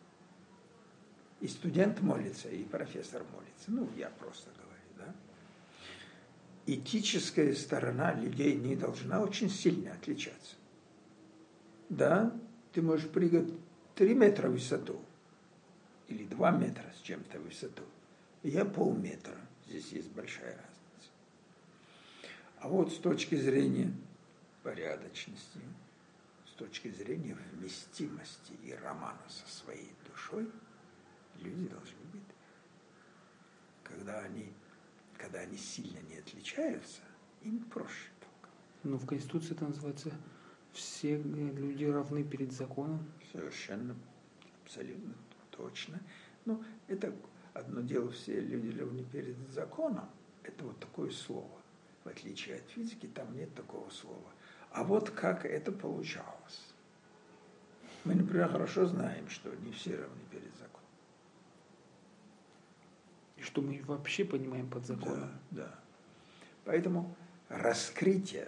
И 1.39 1.47
студент 1.47 2.01
молится, 2.01 2.49
и 2.49 2.65
профессор 2.65 3.23
молится. 3.33 3.67
Ну, 3.67 3.89
я 3.95 4.09
просто 4.09 4.49
говорю, 4.57 5.07
да. 5.07 5.15
Этическая 6.65 7.55
сторона 7.55 8.13
людей 8.13 8.55
не 8.55 8.75
должна 8.75 9.21
очень 9.21 9.49
сильно 9.49 9.93
отличаться. 9.93 10.57
Да, 11.87 12.37
ты 12.73 12.81
можешь 12.81 13.07
прыгать 13.07 13.53
3 13.97 14.13
метра 14.13 14.47
в 14.47 14.51
высоту, 14.51 15.01
или 16.07 16.23
2 16.25 16.51
метра 16.51 16.85
с 16.95 17.01
чем-то 17.01 17.39
в 17.39 17.45
высоту. 17.45 17.83
Я 18.43 18.63
полметра. 18.63 19.35
Здесь 19.67 19.91
есть 19.91 20.11
большая 20.11 20.51
разница. 20.51 21.11
А 22.59 22.67
вот 22.67 22.93
с 22.93 22.97
точки 22.97 23.33
зрения 23.33 23.91
порядочности, 24.61 25.59
с 26.45 26.51
точки 26.51 26.89
зрения 26.91 27.35
вместимости 27.53 28.53
и 28.63 28.71
романа 28.73 29.21
со 29.27 29.47
своей 29.51 29.91
душой, 30.07 30.47
люди 31.39 31.67
должны 31.67 32.05
быть, 32.13 32.21
когда 33.83 34.19
они, 34.19 34.53
когда 35.17 35.39
они 35.39 35.57
сильно 35.57 35.99
не 36.07 36.17
отличаются, 36.17 37.01
им 37.41 37.61
проще 37.61 38.09
только. 38.19 38.53
Но 38.83 38.97
в 38.97 39.07
Конституции 39.07 39.55
это 39.55 39.65
называется 39.65 40.11
все 40.77 41.17
люди 41.17 41.85
равны 41.85 42.23
перед 42.23 42.51
законом. 42.51 43.11
Совершенно, 43.31 43.95
абсолютно 44.63 45.13
точно. 45.51 45.99
Ну, 46.45 46.63
это 46.87 47.13
одно 47.53 47.81
дело, 47.81 48.11
все 48.11 48.39
люди 48.39 48.77
равны 48.77 49.03
перед 49.03 49.35
законом. 49.49 50.09
Это 50.43 50.63
вот 50.63 50.79
такое 50.79 51.11
слово. 51.11 51.49
В 52.03 52.09
отличие 52.09 52.57
от 52.57 52.69
физики, 52.69 53.07
там 53.07 53.35
нет 53.35 53.53
такого 53.53 53.89
слова. 53.89 54.31
А 54.71 54.83
вот 54.83 55.09
как 55.09 55.45
это 55.45 55.71
получалось. 55.71 56.73
Мы, 58.05 58.15
например, 58.15 58.47
хорошо 58.47 58.85
знаем, 58.85 59.27
что 59.27 59.53
не 59.55 59.71
все 59.71 59.95
равны 59.97 60.21
перед 60.31 60.53
законом. 60.53 60.87
И 63.35 63.41
что 63.41 63.61
мы 63.61 63.81
вообще 63.83 64.23
понимаем 64.23 64.69
под 64.69 64.85
законом. 64.85 65.31
Да, 65.51 65.65
да. 65.65 65.79
Поэтому 66.63 67.13
раскрытие 67.49 68.47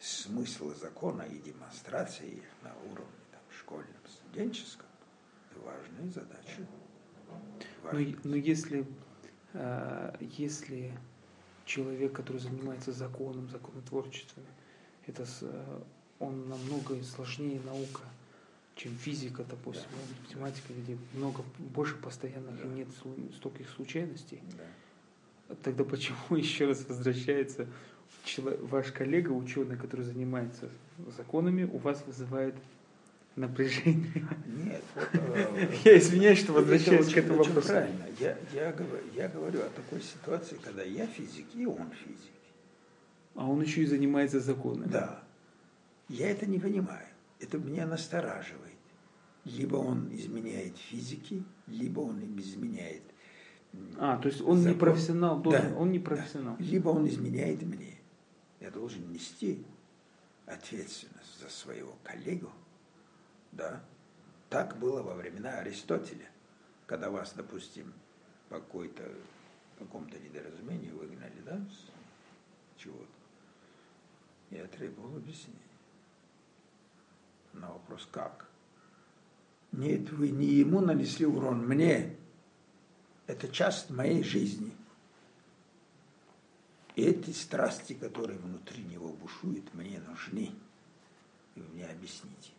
смысла 0.00 0.74
закона 0.74 1.22
и 1.22 1.38
демонстрации 1.38 2.28
их 2.28 2.44
на 2.62 2.74
уровне 2.90 3.12
там, 3.30 3.40
школьном, 3.50 3.94
студенческом– 4.06 4.86
это 5.50 5.60
важная 5.60 6.10
задача. 6.10 6.66
Но, 7.92 7.98
но 8.24 8.36
если, 8.36 8.86
э, 9.52 10.16
если 10.20 10.92
человек, 11.64 12.12
который 12.12 12.38
занимается 12.38 12.92
законом, 12.92 13.48
законотворчеством, 13.48 14.44
это 15.06 15.26
э, 15.42 15.80
он 16.18 16.48
намного 16.48 17.02
сложнее 17.02 17.60
наука, 17.60 18.02
чем 18.74 18.94
физика, 18.96 19.44
допустим, 19.44 19.88
да. 19.90 20.22
математика, 20.28 20.72
где 20.72 20.98
много 21.14 21.42
больше 21.58 21.96
постоянных 21.96 22.56
да. 22.56 22.62
и 22.62 22.68
нет 22.68 22.88
стольких 23.36 23.68
случайностей. 23.70 24.42
Да. 24.56 25.56
Тогда 25.62 25.84
почему 25.84 26.18
еще 26.36 26.66
раз 26.66 26.86
возвращается 26.88 27.68
ваш 28.62 28.92
коллега, 28.92 29.30
ученый, 29.30 29.76
который 29.76 30.04
занимается 30.04 30.68
законами, 31.16 31.64
у 31.64 31.78
вас 31.78 32.02
вызывает 32.06 32.54
напряжение? 33.36 34.26
Нет. 34.46 34.82
Э, 35.36 35.68
я 35.84 35.98
извиняюсь, 35.98 36.38
что 36.38 36.52
возвращаюсь 36.52 37.12
к 37.12 37.16
этому 37.16 37.38
вопросу. 37.38 37.68
Правильно. 37.68 38.06
Я, 38.18 38.72
говорю, 38.72 39.04
я 39.14 39.28
говорю 39.28 39.60
о 39.60 39.68
такой 39.68 40.00
ситуации, 40.00 40.58
когда 40.62 40.82
я 40.82 41.06
физик, 41.06 41.46
и 41.54 41.66
он 41.66 41.90
физик. 41.90 42.32
А 43.34 43.46
он 43.46 43.60
еще 43.60 43.82
и 43.82 43.86
занимается 43.86 44.40
законами. 44.40 44.90
Да. 44.90 45.22
Я 46.08 46.30
это 46.30 46.46
не 46.46 46.58
понимаю. 46.58 47.06
Это 47.38 47.58
меня 47.58 47.86
настораживает. 47.86 48.62
Либо 49.44 49.76
он 49.76 50.08
изменяет 50.12 50.76
физики, 50.76 51.44
либо 51.66 52.00
он 52.00 52.20
изменяет 52.38 53.02
а, 53.98 54.18
то 54.18 54.28
есть 54.28 54.40
он 54.40 54.58
закон. 54.58 54.72
не 54.72 54.78
профессионал, 54.78 55.40
должен, 55.40 55.72
да, 55.72 55.76
он 55.76 55.90
не 55.90 55.98
профессионал. 55.98 56.56
Да. 56.58 56.64
Либо 56.64 56.90
он 56.90 57.08
изменяет 57.08 57.62
мне. 57.62 57.94
Я 58.60 58.70
должен 58.70 59.10
нести 59.12 59.64
ответственность 60.46 61.40
за 61.40 61.48
своего 61.48 61.96
коллегу. 62.02 62.50
Да. 63.52 63.84
Так 64.48 64.78
было 64.78 65.02
во 65.02 65.14
времена 65.14 65.58
Аристотеля, 65.58 66.30
когда 66.86 67.10
вас, 67.10 67.32
допустим, 67.34 67.92
по 68.48 68.60
какой-то 68.60 69.10
каком-то 69.78 70.18
недоразумении 70.18 70.90
выгнали, 70.90 71.40
да, 71.44 71.60
чего-то. 72.76 73.06
Я 74.50 74.66
требовал 74.66 75.16
объяснения. 75.16 75.60
На 77.52 77.72
вопрос 77.72 78.08
«как?». 78.10 78.48
Нет, 79.72 80.10
вы 80.10 80.30
не 80.30 80.46
ему 80.46 80.80
нанесли 80.80 81.26
урон, 81.26 81.66
мне. 81.66 82.16
Это 83.26 83.48
часть 83.48 83.90
моей 83.90 84.22
жизни. 84.22 84.72
Эти 86.96 87.30
страсти, 87.30 87.92
которые 87.92 88.38
внутри 88.38 88.82
него 88.82 89.12
бушуют, 89.12 89.72
мне 89.74 90.00
нужны. 90.00 90.54
И 91.54 91.60
вы 91.60 91.68
мне 91.68 91.86
объясните. 91.86 92.52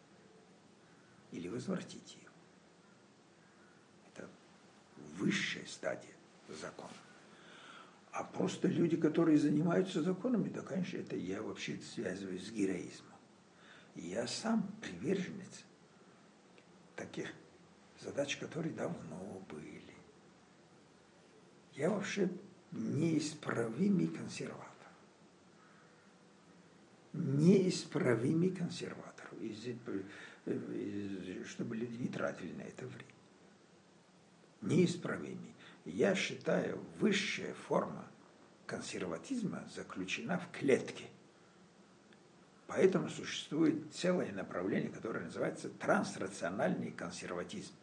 Или 1.31 1.47
возвратите 1.47 2.17
их. 2.21 2.31
Это 4.07 4.29
высшая 5.17 5.65
стадия 5.65 6.13
закона. 6.61 6.93
А 8.11 8.23
просто 8.23 8.67
люди, 8.67 8.95
которые 8.95 9.39
занимаются 9.39 10.03
законами, 10.03 10.49
да, 10.49 10.61
конечно, 10.61 10.97
это 10.97 11.15
я 11.15 11.41
вообще 11.41 11.79
связываю 11.79 12.39
с 12.39 12.51
героизмом. 12.51 13.17
я 13.95 14.27
сам 14.27 14.71
приверженец 14.81 15.65
таких 16.95 17.33
задач, 17.99 18.37
которые 18.37 18.73
давно 18.73 19.43
были. 19.49 19.81
Я 21.73 21.89
вообще 21.89 22.29
неисправимый 22.71 24.07
консерватор. 24.07 24.65
Неисправимый 27.13 28.51
консерватор. 28.51 29.29
Чтобы 31.45 31.75
люди 31.75 31.95
не 31.97 32.07
тратили 32.07 32.53
на 32.53 32.61
это 32.61 32.85
время. 32.85 33.03
Неисправимый. 34.61 35.55
Я 35.85 36.15
считаю, 36.15 36.83
высшая 36.99 37.53
форма 37.53 38.07
консерватизма 38.65 39.63
заключена 39.73 40.39
в 40.39 40.51
клетке. 40.51 41.05
Поэтому 42.67 43.09
существует 43.09 43.93
целое 43.93 44.33
направление, 44.33 44.91
которое 44.91 45.23
называется 45.23 45.69
трансрациональный 45.69 46.91
консерватизм. 46.91 47.73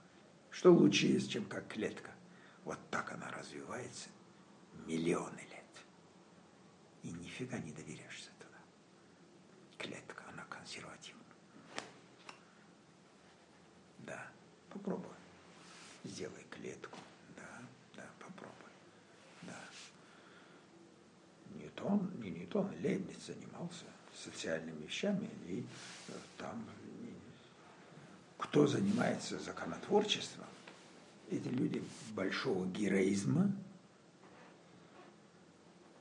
Что 0.50 0.72
лучше 0.74 1.06
есть, 1.06 1.30
чем 1.30 1.46
как 1.46 1.68
клетка? 1.68 2.10
Вот 2.64 2.78
так 2.90 3.10
она 3.12 3.30
развивается 3.30 4.10
миллионы 4.86 5.40
лет. 5.40 5.64
И 7.02 7.10
нифига 7.10 7.58
не 7.58 7.72
доверяешься 7.72 8.30
туда. 8.38 8.58
Клетка, 9.78 10.24
она 10.32 10.44
консервативна. 10.44 11.22
Да, 13.98 14.26
попробуй. 14.70 15.10
Сделай 16.04 16.44
клетку. 16.50 16.98
Да, 17.36 17.60
да, 17.96 18.04
попробуй. 18.18 18.70
Да. 19.42 19.58
Ньютон, 21.54 22.10
не 22.20 22.30
Ньютон, 22.30 22.70
Лейбниц 22.82 23.26
занимался 23.26 23.84
социальными 24.14 24.84
вещами, 24.84 25.28
и 25.46 25.66
э, 26.08 26.12
там 26.38 26.64
кто 28.38 28.66
занимается 28.66 29.38
законотворчеством, 29.40 30.46
эти 31.30 31.48
люди 31.48 31.82
большого 32.14 32.66
героизма, 32.66 33.50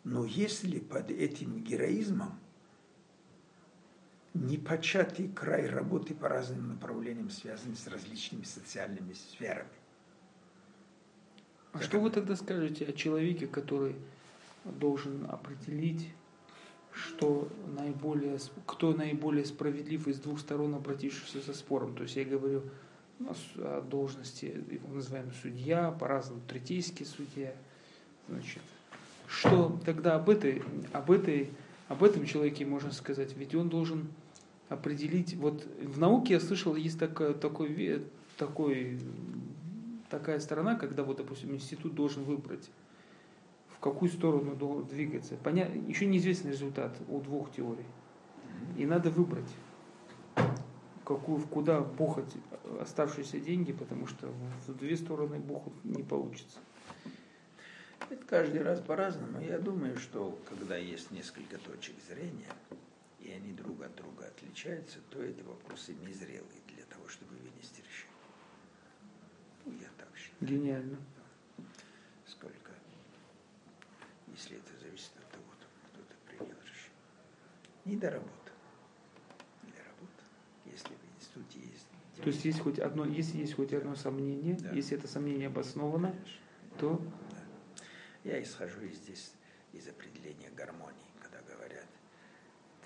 но 0.04 0.26
если 0.26 0.80
под 0.80 1.12
этим 1.12 1.64
героизмом 1.64 2.40
непочатый 4.34 5.28
край 5.30 5.68
работы 5.68 6.14
по 6.16 6.28
разным 6.28 6.70
направлениям, 6.70 7.30
связанным 7.30 7.76
с 7.76 7.88
различными 7.88 8.44
социальными 8.44 9.14
сферами. 9.14 9.70
А 11.72 11.82
что 11.82 12.00
вы 12.00 12.10
тогда 12.10 12.36
скажете 12.36 12.86
о 12.86 12.94
человеке, 12.94 13.48
который 13.48 13.96
должен 14.64 15.26
определить, 15.30 16.10
что 16.92 17.50
наиболее, 17.76 18.38
кто 18.68 18.94
наиболее 18.94 19.46
справедлив 19.46 20.08
из 20.08 20.20
двух 20.20 20.40
сторон, 20.40 20.76
обратившихся 20.76 21.42
со 21.42 21.54
спором? 21.54 21.96
То 21.96 22.04
есть 22.04 22.16
я 22.16 22.26
говорю 22.26 22.64
о 23.20 23.82
должности, 23.82 24.46
его 24.46 24.94
называем 24.94 25.32
судья, 25.42 25.92
по-разному, 25.92 26.42
третейский 26.48 27.06
судья. 27.06 27.56
Значит, 28.28 28.62
что 29.28 29.80
тогда 29.86 30.16
об 30.16 30.30
этой, 30.30 30.62
об 30.92 31.12
этой, 31.12 31.52
об 31.88 32.04
этом 32.04 32.26
человеке 32.26 32.66
можно 32.66 32.92
сказать? 32.92 33.36
Ведь 33.36 33.56
он 33.56 33.70
должен 33.70 34.08
определить, 34.70 35.36
вот 35.36 35.66
в 35.82 36.00
науке 36.00 36.34
я 36.34 36.40
слышал, 36.40 36.76
есть 36.76 37.00
такой, 37.00 37.34
такой, 37.34 38.04
такой, 38.38 39.00
такая 40.10 40.40
сторона, 40.40 40.76
когда 40.76 41.04
вот, 41.04 41.18
допустим, 41.18 41.54
институт 41.54 41.94
должен 41.94 42.24
выбрать, 42.24 42.70
в 43.70 43.80
какую 43.80 44.10
сторону 44.10 44.84
двигаться. 44.84 45.36
Поня... 45.36 45.68
Еще 45.88 46.06
неизвестный 46.06 46.52
результат 46.52 46.96
у 47.08 47.20
двух 47.20 47.52
теорий. 47.52 47.86
И 48.78 48.86
надо 48.86 49.12
выбрать, 49.12 49.52
какую, 51.04 51.42
куда 51.42 51.82
бухать 51.82 52.34
оставшиеся 52.80 53.40
деньги, 53.40 53.74
потому 53.74 54.08
что 54.08 54.30
в 54.68 54.74
две 54.76 54.96
стороны 54.96 55.38
бухать 55.38 55.74
не 55.84 56.04
получится. 56.04 56.60
Это 58.10 58.26
каждый 58.26 58.62
раз 58.62 58.80
по-разному. 58.82 59.40
Я 59.42 59.60
думаю, 59.60 59.98
что 59.98 60.38
когда 60.50 60.78
есть 60.78 61.12
несколько 61.12 61.58
точек 61.58 61.96
зрения, 62.08 62.52
и 63.20 63.32
они 63.32 63.54
друг 63.54 63.82
от 63.82 63.96
друга 63.96 64.28
отличаются, 64.28 65.00
то 65.10 65.22
эти 65.24 65.42
вопросы 65.42 65.94
незрелые 65.96 66.62
для 66.68 66.84
того, 66.86 67.08
чтобы 67.08 67.36
вынести 67.38 67.80
решение. 67.80 68.14
Ну, 69.66 69.74
я 69.82 69.88
так 69.98 70.10
считаю. 70.18 70.52
Гениально. 70.52 70.98
Сколько, 72.28 72.72
если 74.28 74.58
это 74.58 74.78
зависит 74.82 75.12
от 75.18 75.30
того, 75.30 75.46
кто-то 75.92 76.16
принял 76.28 76.60
решение. 76.62 76.92
Не 77.86 77.96
до 77.96 78.10
работы. 78.12 78.52
Не 79.64 79.72
до 79.72 79.84
работы. 79.86 80.24
Если 80.66 80.90
в 80.90 81.18
институте 81.18 81.60
есть... 81.60 81.88
То 82.18 82.28
есть 82.28 82.46
есть 82.46 82.60
хоть 82.60 82.80
одно, 82.80 83.06
если 83.06 83.38
есть 83.38 83.56
хоть 83.56 83.74
одно 83.74 83.96
сомнение, 83.96 84.56
да. 84.56 84.72
если 84.72 84.98
это 84.98 85.08
сомнение 85.08 85.48
обосновано, 85.48 86.12
Конечно. 86.12 86.40
то... 86.80 87.02
Я 88.24 88.42
исхожу 88.42 88.88
здесь 88.88 89.32
из 89.74 89.88
определения 89.88 90.50
гармонии 90.56 91.14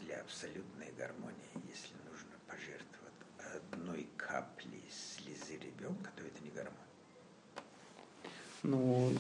для 0.07 0.21
абсолютной 0.21 0.87
гармонии, 0.97 1.35
если 1.67 1.93
нужно 2.09 2.31
пожертвовать 2.47 3.63
одной 3.71 4.07
каплей 4.15 4.83
слезы 4.89 5.57
ребенка, 5.57 6.11
то 6.15 6.23
это 6.23 6.43
не 6.43 6.49
гармония. 6.51 6.77
Ну, 8.63 9.13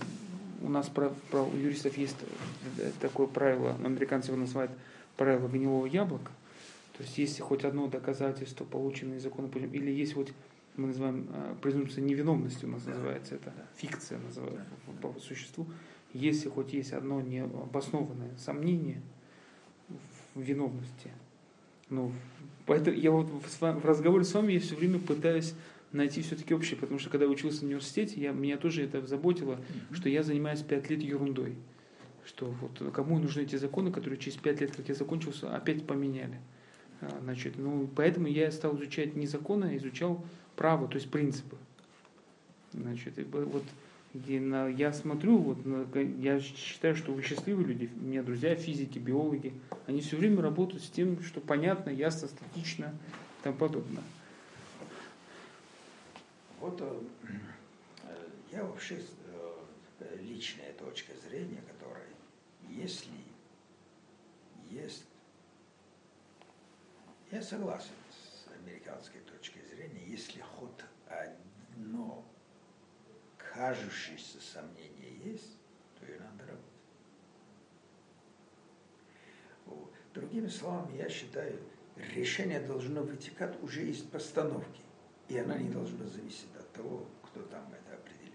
у 0.61 0.69
нас 0.69 0.87
про, 0.89 1.09
про, 1.31 1.43
у 1.43 1.55
юристов 1.55 1.97
есть 1.97 2.15
такое 3.01 3.27
правило, 3.27 3.75
американцы 3.83 4.29
его 4.29 4.37
называют 4.37 4.71
правило 5.15 5.47
гнилого 5.47 5.85
яблока. 5.85 6.31
То 6.97 7.03
есть, 7.03 7.17
если 7.17 7.41
хоть 7.41 7.63
одно 7.63 7.87
доказательство, 7.87 8.65
полученное 8.65 9.19
законом, 9.19 9.51
или 9.51 9.91
есть 9.91 10.15
хоть 10.15 10.33
мы 10.75 10.87
называем 10.87 11.27
э, 11.31 11.55
презумпция 11.61 12.03
невиновности, 12.03 12.65
у 12.65 12.69
нас 12.69 12.83
да. 12.83 12.91
называется 12.91 13.35
это, 13.35 13.51
да. 13.55 13.65
фикция 13.75 14.19
называется 14.19 14.63
да. 14.87 15.07
по 15.07 15.19
существу. 15.19 15.67
Если 16.13 16.49
хоть 16.49 16.73
есть 16.73 16.93
одно 16.93 17.21
необоснованное 17.21 18.35
сомнение, 18.37 19.01
виновности. 20.35 21.11
Ну, 21.89 22.11
поэтому 22.65 22.95
я 22.95 23.11
вот 23.11 23.27
в 23.29 23.85
разговоре 23.85 24.23
с 24.23 24.33
вами 24.33 24.53
я 24.53 24.59
все 24.59 24.75
время 24.75 24.99
пытаюсь 24.99 25.53
найти 25.91 26.21
все-таки 26.21 26.53
общее, 26.53 26.77
потому 26.77 26.99
что 26.99 27.09
когда 27.09 27.25
я 27.25 27.31
учился 27.31 27.61
в 27.61 27.63
университете, 27.63 28.19
я, 28.19 28.31
меня 28.31 28.57
тоже 28.57 28.83
это 28.83 29.05
заботило, 29.05 29.53
mm-hmm. 29.53 29.95
что 29.95 30.09
я 30.09 30.23
занимаюсь 30.23 30.61
пять 30.61 30.89
лет 30.89 31.01
ерундой. 31.01 31.55
Что 32.25 32.53
вот 32.61 32.91
кому 32.93 33.19
нужны 33.19 33.41
эти 33.41 33.55
законы, 33.55 33.91
которые 33.91 34.19
через 34.19 34.37
пять 34.37 34.59
лет, 34.59 34.75
как 34.75 34.89
я 34.89 34.95
закончился, 34.95 35.55
опять 35.55 35.87
поменяли. 35.87 36.39
А, 36.99 37.19
значит, 37.21 37.57
ну, 37.57 37.89
поэтому 37.95 38.27
я 38.27 38.51
стал 38.51 38.75
изучать 38.75 39.15
не 39.15 39.27
законы, 39.27 39.65
а 39.65 39.77
изучал 39.77 40.25
право, 40.57 40.87
то 40.89 40.95
есть 40.95 41.09
принципы. 41.09 41.55
Значит, 42.73 43.17
и 43.17 43.23
вот 43.23 43.63
и 44.13 44.39
на, 44.39 44.67
я 44.67 44.93
смотрю, 44.93 45.37
вот, 45.37 45.65
на, 45.65 45.87
я 46.19 46.39
считаю, 46.39 46.95
что 46.95 47.11
вы 47.11 47.21
счастливые 47.21 47.67
люди, 47.67 47.89
у 47.95 48.05
меня 48.05 48.23
друзья 48.23 48.55
физики, 48.55 48.97
биологи, 48.99 49.53
они 49.85 50.01
все 50.01 50.17
время 50.17 50.41
работают 50.41 50.83
с 50.83 50.89
тем, 50.89 51.21
что 51.21 51.41
понятно, 51.41 51.89
ясно, 51.89 52.27
статично 52.27 52.93
и 53.39 53.43
тому 53.43 53.57
подобное. 53.57 54.03
Вот 56.59 56.81
э, 56.81 56.99
я 58.51 58.63
вообще 58.63 58.99
э, 59.99 60.17
личная 60.21 60.73
точка 60.73 61.13
зрения, 61.27 61.61
которая, 61.67 62.07
если 62.69 63.11
есть, 64.71 65.05
я 67.31 67.41
согласен 67.41 67.91
с 68.09 68.47
американской 68.61 69.21
точкой 69.21 69.61
зрения, 69.69 70.05
если 70.07 70.39
хоть 70.41 70.71
одно 71.07 72.25
кажущееся 73.57 74.39
сомнение 74.39 75.17
есть, 75.25 75.57
то 75.99 76.05
и 76.05 76.17
надо 76.19 76.45
работать. 76.45 76.63
Другими 80.13 80.47
словами, 80.47 80.97
я 80.97 81.09
считаю, 81.09 81.59
решение 81.95 82.59
должно 82.59 83.03
вытекать 83.03 83.61
уже 83.61 83.87
из 83.87 84.01
постановки, 84.01 84.81
и 85.27 85.37
она 85.37 85.57
не 85.57 85.69
должна 85.69 86.05
зависеть 86.05 86.55
от 86.57 86.71
того, 86.73 87.05
кто 87.23 87.41
там 87.43 87.71
это 87.71 87.95
определяет. 87.95 88.33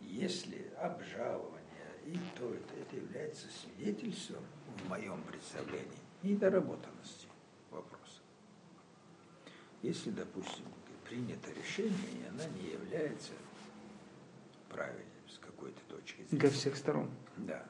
Если 0.00 0.70
обжалование 0.78 1.58
и 2.06 2.18
то 2.38 2.54
это, 2.54 2.74
это 2.80 2.96
является 2.96 3.46
свидетельством, 3.48 4.44
в 4.78 4.88
моем 4.88 5.22
представлении, 5.24 5.98
недоработанности 6.22 7.26
вопроса. 7.70 8.20
Если, 9.82 10.10
допустим, 10.10 10.64
принято 11.04 11.50
решение, 11.52 11.92
и 12.22 12.26
она 12.28 12.44
не 12.46 12.70
является 12.70 13.32
правильным 14.68 15.28
с 15.28 15.38
какой-то 15.38 15.80
точки 15.88 16.22
зрения. 16.22 16.40
Для 16.40 16.50
всех 16.50 16.76
сторон. 16.76 17.10
Да. 17.36 17.66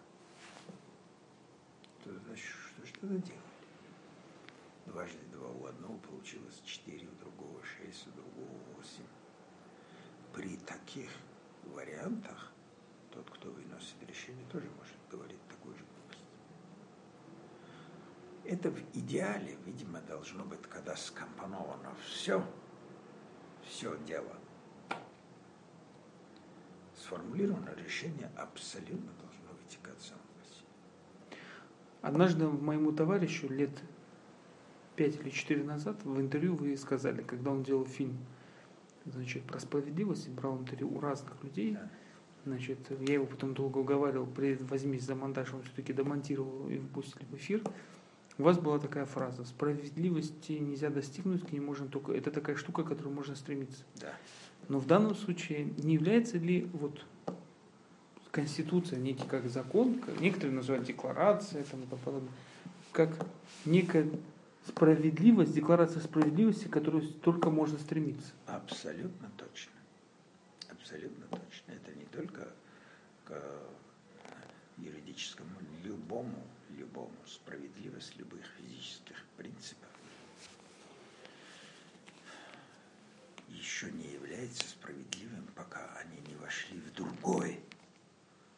То 2.04 2.12
значит, 2.12 2.46
что 2.46 2.86
же 2.86 2.92
тогда 2.94 3.16
делать? 3.16 3.42
Дважды 4.86 5.24
два 5.32 5.48
у 5.48 5.66
одного 5.66 5.98
получилось 5.98 6.60
четыре, 6.64 7.08
у 7.08 7.14
другого 7.16 7.62
шесть, 7.62 8.06
у 8.06 8.10
другого 8.10 8.58
восемь. 8.74 9.04
При 10.32 10.56
таких 10.58 11.10
вариантах 11.64 12.52
тот, 13.10 13.28
кто 13.30 13.50
выносит 13.50 13.96
решение, 14.06 14.46
тоже 14.50 14.68
может 14.78 14.96
говорить 15.10 15.40
такую 15.48 15.74
же 15.76 15.84
глупость. 15.84 16.24
Это 18.44 18.70
в 18.70 18.78
идеале, 18.96 19.56
видимо, 19.66 20.00
должно 20.02 20.44
быть, 20.44 20.62
когда 20.62 20.96
скомпоновано 20.96 21.94
все, 22.06 22.44
все 23.62 23.96
дело– 24.06 24.34
сформулировано, 27.08 27.70
решение 27.82 28.30
абсолютно 28.36 29.10
должно 29.20 29.50
вытекать 29.62 30.00
само 30.00 30.20
Однажды 32.00 32.46
моему 32.46 32.92
товарищу 32.92 33.48
лет 33.48 33.70
пять 34.94 35.16
или 35.20 35.30
четыре 35.30 35.64
назад 35.64 35.96
в 36.04 36.20
интервью 36.20 36.54
вы 36.54 36.76
сказали, 36.76 37.22
когда 37.22 37.50
он 37.50 37.64
делал 37.64 37.86
фильм 37.86 38.16
значит, 39.04 39.42
про 39.42 39.58
справедливость, 39.58 40.28
брал 40.28 40.58
интервью 40.58 40.96
у 40.96 41.00
разных 41.00 41.42
людей, 41.42 41.72
да. 41.72 41.90
значит, 42.44 42.78
я 43.00 43.14
его 43.14 43.26
потом 43.26 43.54
долго 43.54 43.78
уговаривал, 43.78 44.28
возьмись 44.60 45.02
за 45.02 45.16
монтаж, 45.16 45.52
он 45.54 45.62
все-таки 45.62 45.92
домонтировал 45.92 46.68
и 46.68 46.78
выпустили 46.78 47.24
в 47.24 47.34
эфир. 47.34 47.62
У 48.38 48.44
вас 48.44 48.58
была 48.58 48.78
такая 48.78 49.04
фраза, 49.04 49.44
справедливости 49.44 50.52
нельзя 50.52 50.90
достигнуть, 50.90 51.44
к 51.44 51.50
ней 51.50 51.60
можно 51.60 51.88
только, 51.88 52.12
это 52.12 52.30
такая 52.30 52.54
штука, 52.54 52.84
к 52.84 52.88
которой 52.88 53.12
можно 53.12 53.34
стремиться. 53.34 53.82
Да. 53.96 54.14
Но 54.68 54.78
в 54.78 54.86
данном 54.86 55.14
случае 55.14 55.64
не 55.78 55.94
является 55.94 56.38
ли 56.38 56.68
вот 56.74 57.04
Конституция 58.30 58.98
некий 58.98 59.26
как 59.26 59.48
закон, 59.48 60.00
некоторые 60.20 60.54
называют 60.54 60.86
декларация, 60.86 61.64
там, 61.64 61.82
и 61.82 61.86
подобное, 61.86 62.30
как 62.92 63.10
некая 63.64 64.08
справедливость, 64.66 65.54
декларация 65.54 66.02
справедливости, 66.02 66.68
к 66.68 66.70
которой 66.70 67.06
только 67.06 67.50
можно 67.50 67.78
стремиться? 67.78 68.32
Абсолютно 68.46 69.30
точно. 69.36 69.72
Абсолютно 70.70 71.26
точно. 71.26 71.72
Это 71.72 71.98
не 71.98 72.04
только 72.04 72.48
к 73.24 73.42
юридическому, 74.76 75.50
любому, 75.82 76.44
любому 76.76 77.10
справедливость 77.26 78.16
любых 78.18 78.42
физических 78.58 79.24
принципов 79.36 79.88
еще 83.48 83.90
не 83.90 84.12
является 84.12 84.68
справедливым, 84.68 85.46
пока 85.54 85.94
они 85.98 86.20
не 86.28 86.34
вошли 86.36 86.78
в 86.80 86.92
другой. 86.92 87.60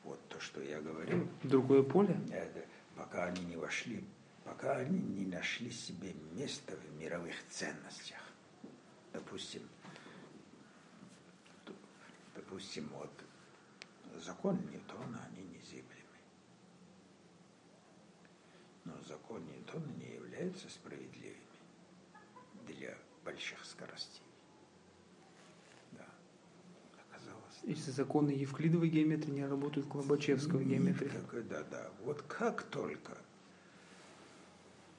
Вот 0.04 0.20
то, 0.28 0.40
что 0.40 0.62
я 0.62 0.80
говорил. 0.80 1.28
Другое 1.42 1.82
поле? 1.82 2.18
Это, 2.32 2.64
пока 2.96 3.26
они 3.26 3.44
не 3.44 3.56
вошли, 3.56 4.04
пока 4.44 4.76
они 4.76 4.98
не 4.98 5.26
нашли 5.26 5.70
себе 5.70 6.14
места 6.32 6.76
в 6.76 6.98
мировых 6.98 7.34
ценностях. 7.48 8.18
Допустим, 9.12 9.68
допустим, 12.34 12.88
вот 12.94 13.10
закон 14.22 14.56
Ньютона, 14.70 15.20
они 15.30 15.42
незыблемы. 15.44 15.86
Но 18.84 19.00
закон 19.02 19.44
Ньютона 19.46 19.90
не 19.92 20.14
являются 20.14 20.68
справедливыми 20.68 21.40
для 22.66 22.96
больших 23.24 23.64
скоростей. 23.64 24.22
Да, 25.92 26.06
оказалось. 27.08 27.49
Если 27.64 27.90
законы 27.90 28.30
Евклидовой 28.30 28.88
геометрии 28.88 29.32
не 29.32 29.46
работают 29.46 29.86
в 29.86 29.90
Клобачевской 29.90 30.64
геометрии. 30.64 31.10
Да, 31.48 31.62
да. 31.70 31.90
Вот 32.04 32.22
как 32.22 32.62
только 32.62 33.16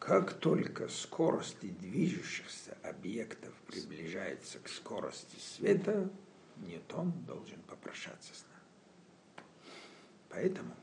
как 0.01 0.33
только 0.33 0.87
скорости 0.87 1.67
движущихся 1.67 2.75
объектов 2.81 3.53
приближается 3.67 4.57
к 4.57 4.67
скорости 4.67 5.37
света, 5.39 6.09
Ньютон 6.57 7.11
должен 7.27 7.61
попрощаться 7.67 8.33
с 8.33 8.43
нами. 8.49 9.45
Поэтому 10.29 10.75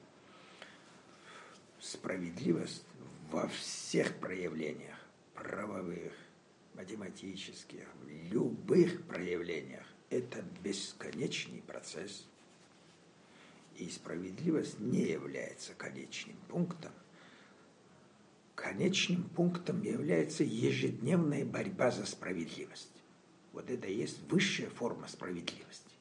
справедливость 1.80 2.84
во 3.32 3.48
всех 3.48 4.14
проявлениях, 4.20 4.96
правовых, 5.34 6.12
математических, 6.74 7.88
в 8.00 8.08
любых 8.32 9.02
проявлениях, 9.02 9.86
это 10.10 10.44
бесконечный 10.62 11.62
процесс. 11.62 12.26
И 13.76 13.88
справедливость 13.88 14.80
не 14.80 15.02
является 15.02 15.74
конечным 15.74 16.36
пунктом– 16.48 16.92
конечным 18.58 19.22
пунктом 19.22 19.82
является 19.82 20.42
ежедневная 20.42 21.44
борьба 21.44 21.92
за 21.92 22.04
справедливость. 22.04 22.90
Вот 23.52 23.70
это 23.70 23.86
и 23.86 23.94
есть 23.94 24.20
высшая 24.28 24.68
форма 24.68 25.06
справедливости. 25.06 25.94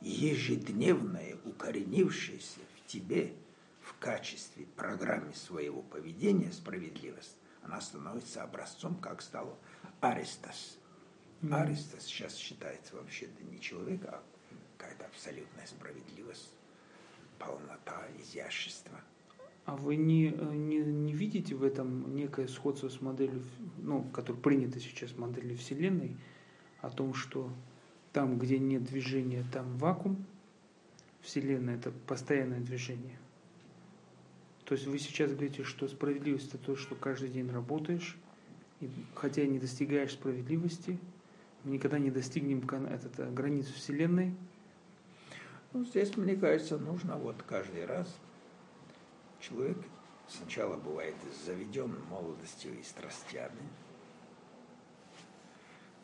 Ежедневная, 0.00 1.38
укоренившаяся 1.44 2.58
в 2.74 2.86
тебе 2.86 3.32
в 3.80 3.96
качестве 3.98 4.66
программы 4.76 5.32
своего 5.34 5.80
поведения 5.80 6.52
справедливость, 6.52 7.36
она 7.62 7.80
становится 7.80 8.42
образцом, 8.42 8.96
как 8.96 9.22
стал 9.22 9.58
Аристос. 11.52 12.04
Сейчас 12.04 12.36
считается 12.36 12.96
вообще 12.96 13.28
да 13.38 13.44
не 13.50 13.60
человек, 13.60 14.04
а 14.04 14.22
какая-то 14.76 15.06
абсолютная 15.06 15.66
справедливость, 15.66 16.52
полнота, 17.38 18.06
изящество– 18.18 19.00
а 19.66 19.74
вы 19.74 19.96
не, 19.96 20.28
не, 20.30 20.78
не 20.78 21.12
видите 21.12 21.56
в 21.56 21.64
этом 21.64 22.14
некое 22.14 22.46
сходство 22.46 22.88
с 22.88 23.00
моделью, 23.00 23.42
ну, 23.78 24.04
которая 24.12 24.40
принята 24.40 24.78
сейчас 24.78 25.16
моделью 25.18 25.58
Вселенной, 25.58 26.16
о 26.80 26.90
том, 26.90 27.14
что 27.14 27.50
там, 28.12 28.38
где 28.38 28.60
нет 28.60 28.84
движения, 28.84 29.44
там 29.52 29.76
вакуум, 29.78 30.24
Вселенная– 31.20 31.76
это 31.78 31.90
постоянное 31.90 32.60
движение. 32.60 33.18
То 34.64 34.74
есть 34.74 34.86
вы 34.86 35.00
сейчас 35.00 35.32
говорите, 35.32 35.64
что 35.64 35.88
справедливость– 35.88 36.48
это 36.54 36.58
то, 36.58 36.76
что 36.76 36.94
каждый 36.94 37.28
день 37.28 37.50
работаешь, 37.50 38.16
и, 38.80 38.88
хотя 39.16 39.44
не 39.46 39.58
достигаешь 39.58 40.12
справедливости, 40.12 40.96
мы 41.66 41.72
никогда 41.72 41.98
не 41.98 42.10
достигнем 42.10 42.60
этот, 42.86 43.18
э, 43.18 43.30
границу 43.30 43.74
Вселенной. 43.74 44.34
Ну, 45.74 45.84
здесь, 45.84 46.16
мне 46.16 46.36
кажется, 46.36 46.78
нужно 46.78 47.16
вот 47.16 47.42
каждый 47.42 47.84
раз 47.84 48.08
Человек 49.40 49.78
сначала 50.28 50.76
бывает 50.76 51.14
заведен 51.44 52.02
молодостью 52.08 52.78
и 52.78 52.82
страстями, 52.82 53.68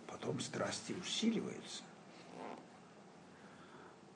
потом 0.07 0.39
страсти 0.39 0.93
усиливаются, 0.93 1.83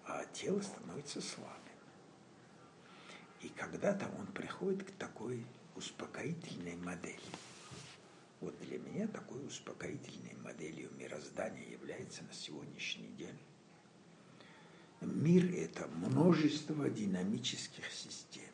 а 0.05 0.24
тело 0.32 0.61
становится 0.61 1.20
слабым. 1.20 1.57
И 3.40 3.49
когда-то 3.49 4.09
он 4.18 4.26
приходит 4.28 4.84
к 4.84 4.92
такой 4.92 5.44
успокоительной 5.74 6.76
модели. 6.76 7.18
Вот 8.41 8.59
для 8.61 8.78
меня 8.78 9.09
такой 9.09 9.45
успокоительной 9.47 10.34
моделью 10.43 10.91
мироздания 10.99 11.70
является 11.70 12.22
на 12.24 12.32
сегодняшний 12.32 13.09
день. 13.16 13.39
Мир– 15.01 15.55
это 15.57 15.87
множество 15.89 16.89
динамических 16.91 17.91
систем. 17.91 18.51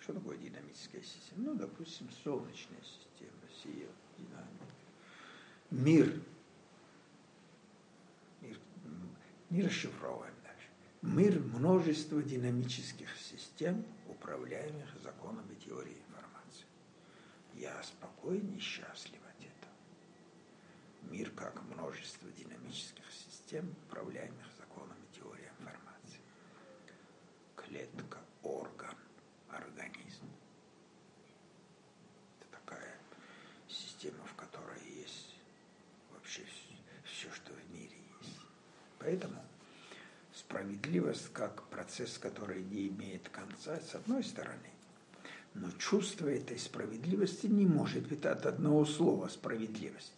Что 0.00 0.14
такое 0.14 0.36
динамическая 0.36 1.02
система? 1.02 1.44
Ну, 1.44 1.54
допустим, 1.54 2.08
солнечная 2.22 2.82
система, 2.82 3.40
сия, 3.62 3.88
динамика. 4.18 4.66
Мир. 5.70 6.22
Мир 8.42 8.58
не 9.50 9.62
расшифровываем 9.62 10.34
дальше. 10.44 10.68
Мир– 11.02 11.40
множество 11.58 12.22
динамических 12.22 13.08
систем, 13.18 13.84
управляемых 14.08 14.88
законами 15.02 15.54
теории. 15.64 16.03
Я 17.64 17.82
спокоен 17.82 18.54
и 18.54 18.58
счастлив 18.60 19.22
от 19.26 19.40
этого. 19.40 19.72
Мир 21.10 21.30
как 21.30 21.62
множество 21.62 22.30
динамических 22.32 23.10
систем, 23.10 23.74
управляемых 23.86 24.46
законами 24.58 25.06
теории 25.14 25.48
информации. 25.58 26.20
Клетка, 27.56 28.18
орган, 28.42 28.94
организм. 29.48 30.28
Это 32.38 32.60
такая 32.60 32.98
система, 33.66 34.22
в 34.26 34.34
которой 34.34 34.84
есть 34.86 35.34
вообще 36.12 36.42
все, 37.06 37.30
что 37.32 37.54
в 37.54 37.70
мире 37.72 37.96
есть. 38.20 38.40
Поэтому 38.98 39.42
справедливость 40.34 41.32
как 41.32 41.66
процесс, 41.68 42.18
который 42.18 42.62
не 42.62 42.88
имеет 42.88 43.30
конца, 43.30 43.80
с 43.80 43.94
одной 43.94 44.22
стороны, 44.22 44.73
но 45.54 45.70
чувство 45.78 46.28
этой 46.28 46.58
справедливости 46.58 47.46
не 47.46 47.66
может 47.66 48.06
быть 48.08 48.26
от 48.26 48.44
одного 48.46 48.84
слова 48.84 49.28
справедливость. 49.28 50.12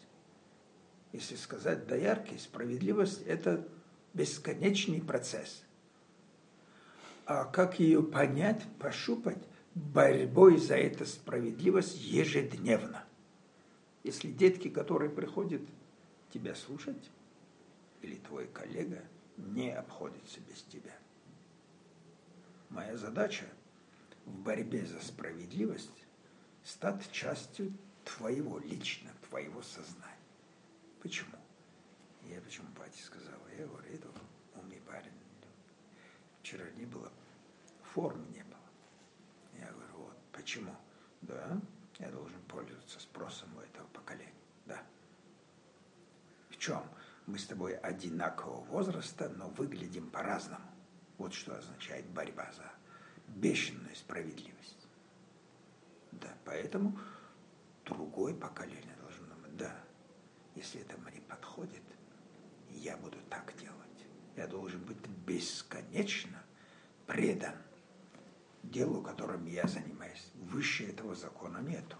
Если 1.13 1.37
сказать 1.37 1.87
доярки, 1.87 2.37
справедливость– 2.37 3.23
это 3.27 3.67
бесконечный 4.15 5.01
процесс– 5.01 5.63
а 7.27 7.45
как 7.45 7.81
ее 7.81 8.05
понять, 8.05 8.63
пощупать, 8.79 9.43
борьбой 9.75 10.59
за 10.59 10.77
эту 10.77 11.05
справедливость 11.05 12.01
ежедневно. 12.01 13.05
Если 14.05 14.31
детки, 14.31 14.69
которые 14.69 15.11
приходят 15.11 15.61
тебя 16.33 16.55
слушать, 16.55 17.11
или 18.01 18.15
твой 18.15 18.47
коллега, 18.47 19.03
не 19.37 19.73
обходится 19.73 20.39
без 20.49 20.63
тебя. 20.63 20.97
Моя 22.69 22.97
задача 22.97 23.47
в 24.27 24.39
борьбе 24.41 24.85
за 24.85 25.01
справедливость 25.01 26.05
стать 26.65 27.11
частью 27.13 27.73
твоего 28.05 28.59
лично, 28.59 29.11
твоего 29.29 29.63
сознания. 29.63 30.05
Почему? 31.01 31.37
Я 32.25 32.41
почему 32.41 32.67
пати 32.75 33.01
сказала, 33.01 33.47
я 33.57 33.67
говорю, 33.67 33.89
это 33.95 34.09
умный 34.57 34.81
парень, 34.81 35.13
вчера 36.41 36.69
не 36.77 36.85
было, 36.85 37.11
формы 37.95 38.27
не 38.29 38.43
было. 38.43 38.57
Я 39.59 39.71
говорю, 39.71 39.93
вот, 39.97 40.17
почему? 40.33 40.75
Да, 41.23 41.61
я 41.99 42.11
должен 42.11 42.41
пользоваться 42.49 42.99
спросом 42.99 43.49
у 43.57 43.61
этого 43.61 43.87
поколения. 43.89 44.33
Да. 44.67 44.83
В 46.51 46.59
чем? 46.59 46.83
Мы 47.27 47.39
с 47.39 47.47
тобой 47.47 47.77
одинакового 47.77 48.65
возраста, 48.65 49.29
но 49.29 49.49
выглядим 49.51 50.11
по-разному. 50.11 50.67
Вот 51.19 51.33
что 51.33 51.57
означает 51.57 52.07
борьба 52.07 52.51
за 52.53 52.73
бешеную 53.29 53.95
справедливость. 53.95 54.89
Да, 56.13 56.35
поэтому 56.45 56.99
другое 57.85 58.35
поколение 58.35 58.97
должно 59.01 59.27
думать, 59.35 59.57
да, 59.57 59.75
если 60.55 60.81
это 60.81 60.97
мне 60.99 61.21
подходит, 61.21 61.83
я 62.71 62.97
буду 62.97 63.19
так 63.29 63.55
делать. 63.59 63.77
Я 64.37 64.47
должен 64.47 64.81
быть 64.85 64.99
бесконечно 65.27 66.43
предан 67.07 67.55
делу, 68.63 69.03
которым 69.03 69.47
я 69.47 69.67
занимаюсь. 69.67 70.31
Выше 70.35 70.87
этого 70.87 71.15
закона 71.15 71.59
нету. 71.59 71.97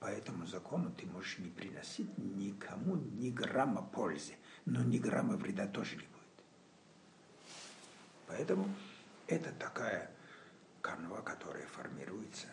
По 0.00 0.06
этому 0.06 0.46
закону 0.46 0.90
ты 0.90 1.06
можешь 1.06 1.38
не 1.38 1.48
приносить 1.48 2.18
никому 2.18 2.96
ни 2.96 3.30
грамма 3.30 3.82
пользы, 3.82 4.34
но 4.64 4.82
ни 4.82 4.98
грамма 4.98 5.36
вреда 5.36 5.66
тоже 5.66 5.96
не 5.96 6.02
будет. 6.02 6.44
Поэтому 8.26 8.68
это 9.26 9.52
такая 9.52 10.10
канва, 10.80 11.22
которая 11.22 11.66
формируется 11.66 12.48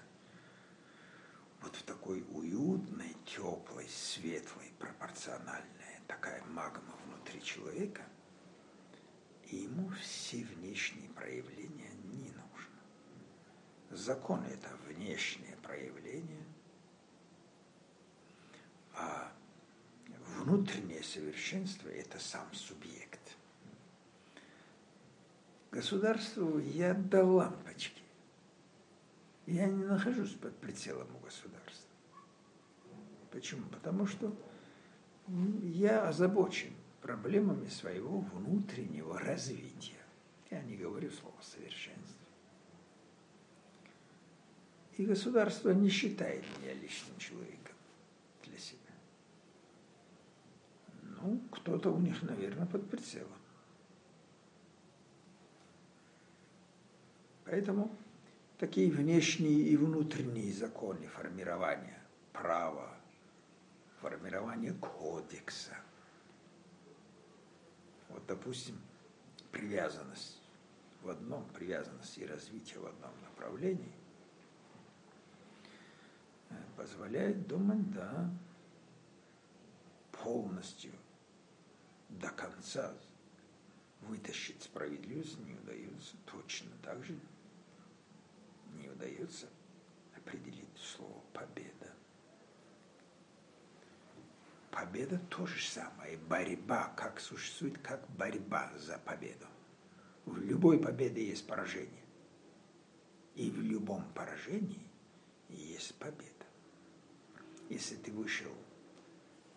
вот 1.61 1.76
в 1.76 1.84
такой 1.84 2.24
уютной, 2.30 3.15
теплой, 3.26 3.88
светлой, 3.89 4.72
пропорциональной 4.80 5.99
такая 6.07 6.43
магма 6.45 6.95
внутри 7.05 7.41
человека, 7.43 8.03
и 9.45 9.57
ему 9.57 9.89
все 10.01 10.43
внешние 10.43 11.09
проявления 11.09 11.91
не 12.03 12.32
нужны. 12.32 12.80
закон– 13.89 14.43
это 14.45 14.70
внешнее 14.88 15.55
проявление, 15.57 16.45
а 18.93 19.32
внутреннее 20.38 21.03
совершенство– 21.03 21.89
это 21.89 22.20
сам 22.20 22.53
субъект. 22.53 23.09
Государству 25.72 26.57
я 26.59 26.93
до 26.95 27.24
лампочки. 27.24 28.01
Я 29.45 29.67
не 29.67 29.84
нахожусь 29.86 30.34
под 30.34 30.55
прицелом 30.57 31.07
у 31.15 31.20
государства. 31.20 31.89
Почему? 33.32 33.67
Потому 33.70 34.07
что 34.07 34.36
я 35.61 36.07
озабочен 36.07 36.74
проблемами 37.01 37.67
своего 37.67 38.20
внутреннего 38.20 39.20
развития. 39.20 39.99
Я 40.49 40.61
не 40.63 40.76
говорю 40.76 41.11
слово 41.11 41.39
совершенство. 41.41 42.26
И 44.97 45.05
государство 45.05 45.70
не 45.70 45.89
считает 45.89 46.43
меня 46.59 46.74
личным 46.74 47.17
человеком 47.20 47.76
для 48.43 48.57
себя. 48.57 48.80
Ну, 51.22 51.39
кто-то 51.51 51.91
у 51.91 51.99
них, 51.99 52.22
наверное, 52.24 52.65
под 52.65 52.89
прицелом. 52.89 53.38
Поэтому 57.49 57.91
такие 58.59 58.91
внешние 58.91 59.61
и 59.61 59.75
внутренние 59.75 60.53
законы 60.53 61.07
формирования 61.07 61.99
права, 62.31 62.95
формирования 64.01 64.73
кодекса. 64.73 65.75
Вот, 68.09 68.23
допустим, 68.27 68.79
привязанность 69.51 70.39
в 71.01 71.09
одном, 71.09 71.43
привязанность 71.49 72.19
и 72.19 72.25
развитие 72.27 72.79
в 72.79 72.85
одном 72.85 73.11
направлении 73.23 73.93
позволяет 76.77 77.47
думать, 77.47 77.91
да, 77.91 78.29
полностью, 80.11 80.91
до 82.09 82.29
конца 82.29 82.93
вытащить 84.01 84.61
справедливость 84.61 85.39
не 85.39 85.53
удается 85.53 86.15
точно 86.25 86.69
так 86.83 87.03
же 87.03 87.17
удается 88.99 89.47
определить 90.15 90.77
слово 90.77 91.21
победа. 91.33 91.93
Победа 94.71 95.19
то 95.29 95.45
же 95.45 95.61
самое. 95.65 96.17
Борьба, 96.17 96.93
как 96.95 97.19
существует, 97.19 97.77
как 97.79 98.07
борьба 98.11 98.71
за 98.77 98.97
победу. 98.99 99.47
В 100.25 100.37
любой 100.37 100.79
победе 100.79 101.25
есть 101.25 101.47
поражение. 101.47 102.03
И 103.35 103.49
в 103.49 103.61
любом 103.61 104.03
поражении 104.13 104.85
есть 105.47 105.95
победа. 105.95 106.45
Если 107.69 107.95
ты 107.95 108.11
вышел 108.11 108.51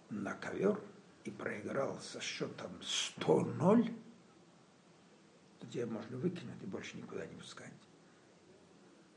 на 0.09 0.35
ковер 0.35 0.81
и 1.25 1.31
проиграл 1.31 1.99
со 2.01 2.21
счетом 2.21 2.71
100-0, 2.81 3.95
то 5.59 5.67
тебя 5.67 5.87
можно 5.87 6.17
выкинуть 6.17 6.63
и 6.63 6.67
больше 6.67 6.97
никуда 6.97 7.27
не 7.27 7.37
пускать 7.37 7.73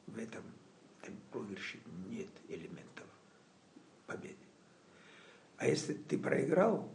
в 0.08 0.18
этом 0.18 0.44
проигрыше 1.56 1.80
нет 2.10 2.30
элементов 2.48 3.08
победы. 4.06 4.36
А 5.58 5.68
если 5.68 5.94
ты 5.94 6.18
проиграл, 6.18 6.90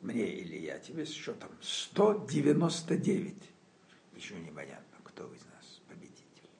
мне 0.00 0.26
или 0.26 0.58
я 0.58 0.78
тебе 0.78 1.06
с 1.06 1.10
счетом 1.10 1.50
199, 1.60 3.34
еще 4.16 4.34
не 4.36 4.50
понятно, 4.50 4.98
кто 5.02 5.24
из 5.24 5.44
нас 5.46 5.80
победитель. 5.88 6.50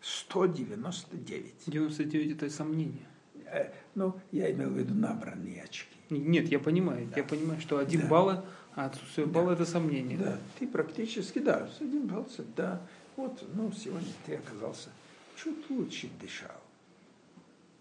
199. 0.00 1.54
99 1.66 2.36
это 2.36 2.50
сомнение. 2.50 3.06
Э, 3.46 3.72
ну, 3.94 4.20
я 4.32 4.50
имел 4.52 4.70
в 4.70 4.78
виду 4.78 4.94
набранные 4.94 5.62
очки. 5.62 5.88
Нет, 6.10 6.48
я 6.48 6.58
понимаю. 6.58 7.08
Да. 7.08 7.16
Я 7.16 7.24
понимаю, 7.24 7.60
что 7.60 7.78
один 7.78 8.02
да. 8.02 8.08
балл, 8.08 8.44
а 8.74 8.86
отсутствие 8.86 9.26
да. 9.26 9.32
балла 9.32 9.52
это 9.52 9.64
сомнение. 9.64 10.18
Да, 10.18 10.38
ты 10.58 10.68
практически, 10.68 11.38
да, 11.38 11.66
с 11.68 11.80
один 11.80 12.06
балл, 12.06 12.28
да. 12.54 12.86
Вот, 13.16 13.44
ну, 13.54 13.70
сегодня 13.72 14.12
ты 14.26 14.36
оказался 14.36 14.90
чуть 15.36 15.70
лучше 15.70 16.08
дышал. 16.20 16.60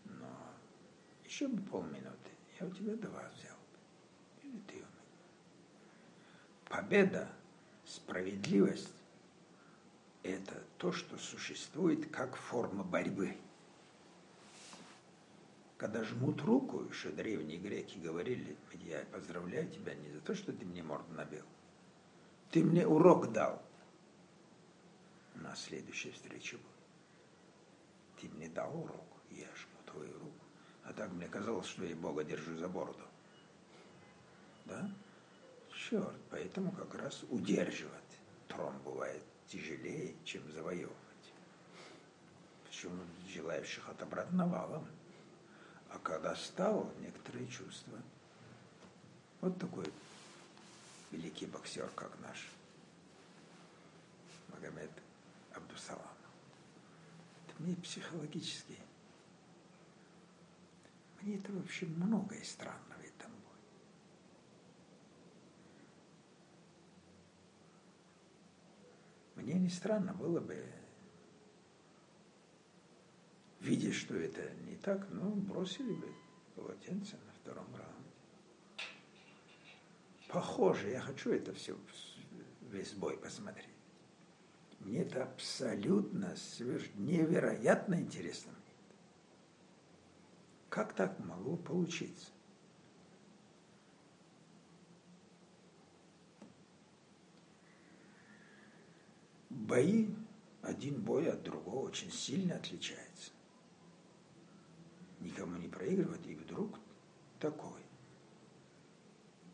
Но 0.05 0.29
еще 1.25 1.47
бы 1.47 1.61
полминуты, 1.63 2.29
я 2.59 2.67
у 2.67 2.69
тебя 2.69 2.95
два 2.95 3.29
взял 3.36 3.55
бы. 3.55 4.43
Или 4.43 4.59
ты 4.67 4.75
у 4.75 4.77
меня. 4.77 4.88
Победа, 6.65 7.29
справедливость– 7.86 8.93
это 10.23 10.61
то, 10.77 10.91
что 10.91 11.17
существует 11.17 12.11
как 12.11 12.36
форма 12.36 12.84
борьбы. 12.84 13.36
Когда 15.77 16.03
жмут 16.03 16.41
руку, 16.43 16.84
еще 16.84 17.09
древние 17.09 17.57
греки 17.57 17.97
говорили, 17.97 18.55
я 18.86 19.03
поздравляю 19.11 19.67
тебя 19.69 19.95
не 19.95 20.11
за 20.11 20.21
то, 20.21 20.36
что 20.36 20.53
ты 20.53 20.63
мне 20.65 20.84
морду 20.84 21.11
набил, 21.13 21.43
ты 22.51 22.63
мне 22.63 22.86
урок 22.86 23.31
дал– 23.31 23.61
на 25.43 25.55
следующей 25.55 26.11
встрече 26.11 26.57
был. 26.57 26.63
Ты 28.19 28.29
мне 28.29 28.47
дал 28.49 28.75
урок, 28.75 29.05
я 29.29 29.47
жму 29.55 29.77
твою 29.85 30.13
руку. 30.19 30.45
А 30.85 30.93
так 30.93 31.11
мне 31.11 31.27
казалось, 31.27 31.67
что 31.67 31.83
я 31.83 31.95
Бога 31.95 32.23
держу 32.23 32.55
за 32.57 32.67
бороду. 32.67 33.05
Да? 34.65 34.89
Черт, 35.71 36.15
поэтому 36.29 36.71
как 36.71 36.95
раз 36.95 37.23
удерживать 37.29 37.93
трон 38.47 38.77
бывает 38.79 39.23
тяжелее, 39.47 40.15
чем 40.23 40.49
завоевывать. 40.51 40.97
Почему 42.65 43.03
желающих 43.27 43.87
отобрать 43.89 44.31
навалом. 44.31 44.87
А 45.89 45.99
когда 45.99 46.35
стал, 46.35 46.91
некоторые 47.01 47.47
чувства. 47.47 47.99
Вот 49.41 49.59
такой 49.59 49.85
великий 51.11 51.45
боксер, 51.45 51.89
как 51.95 52.17
наш 52.21 52.47
Магомед 54.49 54.89
Абдусалам. 55.84 56.17
Это 57.47 57.63
мне 57.63 57.75
психологически. 57.75 58.77
Мне 61.21 61.36
это 61.38 61.51
вообще 61.53 61.86
многое 61.86 62.43
странного 62.43 63.01
этом 63.01 63.31
было. 63.31 63.41
Мне 69.36 69.53
не 69.55 69.69
странно 69.69 70.13
было 70.13 70.39
бы, 70.39 70.65
видя, 73.61 73.91
что 73.93 74.15
это 74.15 74.53
не 74.65 74.76
так, 74.76 75.07
ну, 75.11 75.31
бросили 75.35 75.93
бы 75.93 76.14
полотенце 76.55 77.18
на 77.26 77.34
втором 77.34 77.68
раунде. 77.76 77.93
Похоже, 80.27 80.89
я 80.89 80.99
хочу 80.99 81.31
это 81.31 81.53
все, 81.53 81.77
весь 82.61 82.93
бой 82.93 83.18
посмотреть. 83.18 83.72
Мне 84.84 85.01
это 85.01 85.23
абсолютно 85.23 86.35
невероятно 86.95 87.95
интересно. 87.95 88.51
Как 90.69 90.93
так 90.93 91.18
могло 91.19 91.55
получиться? 91.55 92.31
Бои, 99.49 100.10
один 100.61 101.01
бой 101.01 101.31
от 101.31 101.43
другого 101.43 101.88
очень 101.88 102.11
сильно 102.11 102.55
отличается. 102.55 103.31
Никому 105.22 105.55
не 105.57 105.69
проигрывать, 105.69 106.27
и 106.27 106.35
вдруг 106.35 106.77
такой. 107.39 107.81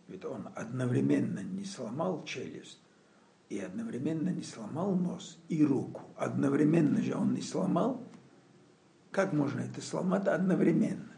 Ведь 0.07 0.25
он 0.25 0.49
одновременно 0.55 1.41
не 1.41 1.65
сломал 1.65 2.23
челюсть, 2.23 2.79
и 3.49 3.59
одновременно 3.59 4.29
не 4.29 4.43
сломал 4.43 4.95
нос 4.95 5.39
и 5.49 5.65
руку. 5.65 6.03
Одновременно 6.15 7.01
же 7.01 7.15
он 7.15 7.33
не 7.33 7.41
сломал. 7.41 8.01
Как 9.11 9.33
можно 9.33 9.61
это 9.61 9.81
сломать 9.81 10.27
одновременно? 10.27 11.09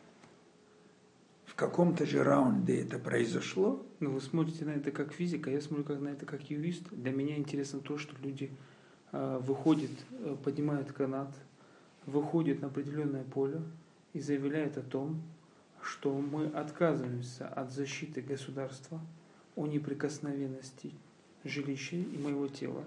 В 1.45 1.55
каком-то 1.55 2.05
же 2.05 2.23
раунде 2.23 2.81
это 2.81 2.97
произошло. 2.97 3.85
Ну, 3.99 4.11
вы 4.11 4.21
смотрите 4.21 4.63
на 4.63 4.71
это 4.71 4.91
как 4.91 5.11
физик, 5.11 5.47
а 5.47 5.51
я 5.51 5.59
смотрю 5.59 5.83
как 5.83 5.99
на 5.99 6.07
это 6.07 6.25
как 6.25 6.49
юрист. 6.49 6.83
Для 6.91 7.11
меня 7.11 7.35
интересно 7.35 7.81
то, 7.81 7.97
что 7.97 8.15
люди 8.23 8.49
э, 9.11 9.39
выходят, 9.41 9.91
поднимают 10.45 10.93
канат, 10.93 11.35
выходят 12.05 12.61
на 12.61 12.67
определенное 12.67 13.25
поле 13.25 13.61
и 14.13 14.21
заявляют 14.21 14.77
о 14.77 14.81
том, 14.81 15.21
что 15.83 16.17
мы 16.17 16.45
отказываемся 16.45 17.47
от 17.47 17.71
защиты 17.71 18.21
государства, 18.21 19.01
о 19.57 19.67
неприкосновенности 19.67 20.93
жилища 21.43 21.95
и 21.95 22.18
моего 22.18 22.47
тела 22.47 22.84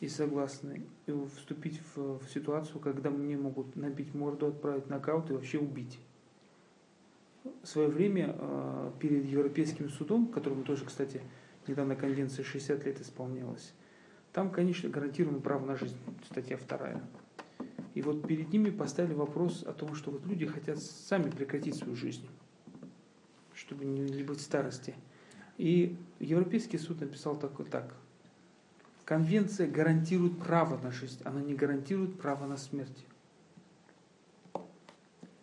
и 0.00 0.08
согласны 0.08 0.82
вступить 1.36 1.80
в, 1.94 2.18
в 2.18 2.28
ситуацию, 2.28 2.80
когда 2.80 3.10
мне 3.10 3.36
могут 3.36 3.76
набить 3.76 4.14
морду, 4.14 4.48
отправить 4.48 4.88
нокаут 4.88 5.30
и 5.30 5.32
вообще 5.32 5.58
убить. 5.58 5.98
В 7.62 7.66
свое 7.66 7.88
время 7.88 8.34
э, 8.38 8.90
перед 9.00 9.24
Европейским 9.26 9.90
судом, 9.90 10.28
которому 10.28 10.64
тоже, 10.64 10.84
кстати, 10.84 11.20
недавно 11.66 11.94
конвенция 11.94 12.44
60 12.44 12.84
лет 12.84 13.00
исполнялась, 13.00 13.72
там, 14.32 14.50
конечно, 14.50 14.88
гарантировано 14.88 15.40
право 15.40 15.64
на 15.64 15.76
жизнь, 15.76 15.96
статья 16.28 16.56
вторая. 16.56 17.02
И 17.94 18.02
вот 18.02 18.26
перед 18.26 18.52
ними 18.52 18.70
поставили 18.70 19.14
вопрос 19.14 19.62
о 19.62 19.72
том, 19.72 19.94
что 19.94 20.10
вот 20.10 20.26
люди 20.26 20.46
хотят 20.46 20.82
сами 20.82 21.30
прекратить 21.30 21.76
свою 21.76 21.94
жизнь, 21.94 22.26
чтобы 23.54 23.84
не 23.84 24.22
быть 24.24 24.38
в 24.38 24.42
старости. 24.42 24.94
И 25.56 25.96
Европейский 26.18 26.78
суд 26.78 27.00
написал 27.00 27.36
так, 27.36 27.52
так. 27.70 27.94
Конвенция 29.04 29.68
гарантирует 29.68 30.38
право 30.38 30.80
на 30.80 30.90
жизнь, 30.90 31.20
она 31.24 31.40
не 31.40 31.54
гарантирует 31.54 32.18
право 32.18 32.46
на 32.46 32.56
смерть. 32.56 33.04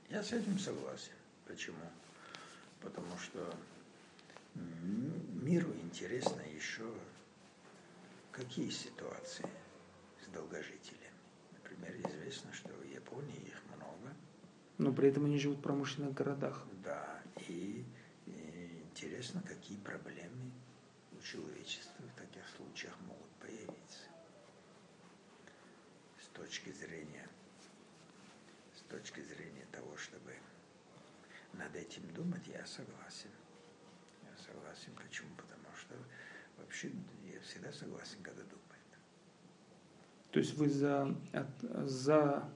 Я 0.09 0.23
с 0.23 0.33
этим 0.33 0.57
согласен. 0.57 1.13
Почему? 1.47 1.77
Потому 2.81 3.17
что 3.17 3.53
миру 5.41 5.69
интересно 5.83 6.41
еще 6.53 6.91
какие 8.31 8.69
ситуации 8.69 9.45
с 10.25 10.33
долгожителями. 10.33 11.11
Например, 11.53 11.93
известно, 12.09 12.51
что 12.53 12.69
в 12.73 12.83
Японии 12.83 13.37
их 13.47 13.61
много. 13.75 14.15
Но 14.77 14.91
при 14.91 15.09
этом 15.09 15.25
они 15.25 15.37
живут 15.37 15.59
в 15.59 15.61
промышленных 15.61 16.13
городах. 16.13 16.65
Да, 16.83 17.21
и 17.47 17.85
интересно, 19.01 19.41
какие 19.41 19.77
проблемы 19.77 20.51
у 21.17 21.21
человечества 21.21 22.03
в 22.05 22.19
таких 22.19 22.43
случаях 22.55 22.93
могут 23.01 23.29
появиться. 23.39 23.99
С 26.19 26.27
точки 26.37 26.71
зрения, 26.71 27.27
с 28.75 28.81
точки 28.91 29.21
зрения 29.21 29.65
того, 29.71 29.97
чтобы 29.97 30.35
над 31.53 31.75
этим 31.75 32.07
думать, 32.13 32.45
я 32.47 32.63
согласен. 32.65 33.29
Я 34.23 34.37
согласен. 34.37 34.93
Почему? 34.95 35.29
Потому 35.35 35.75
что 35.75 35.95
вообще 36.57 36.91
я 37.33 37.39
всегда 37.41 37.71
согласен, 37.71 38.21
когда 38.21 38.43
думаю. 38.43 38.61
То 40.31 40.39
есть 40.39 40.53
вы 40.53 40.69
за, 40.69 41.13
за 41.83 42.47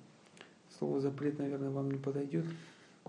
слово 0.77 1.01
запрет, 1.01 1.39
наверное, 1.39 1.71
вам 1.71 1.91
не 1.91 1.97
подойдет, 1.97 2.45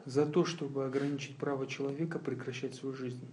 за 0.07 0.25
то, 0.25 0.45
чтобы 0.45 0.87
ограничить 0.87 1.37
право 1.37 1.67
человека 1.67 2.19
прекращать 2.19 2.75
свою 2.75 2.95
жизнь. 2.95 3.29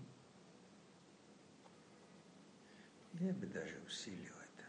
Я 3.13 3.31
бы 3.31 3.45
даже 3.45 3.79
усилил 3.85 4.33
это. 4.33 4.65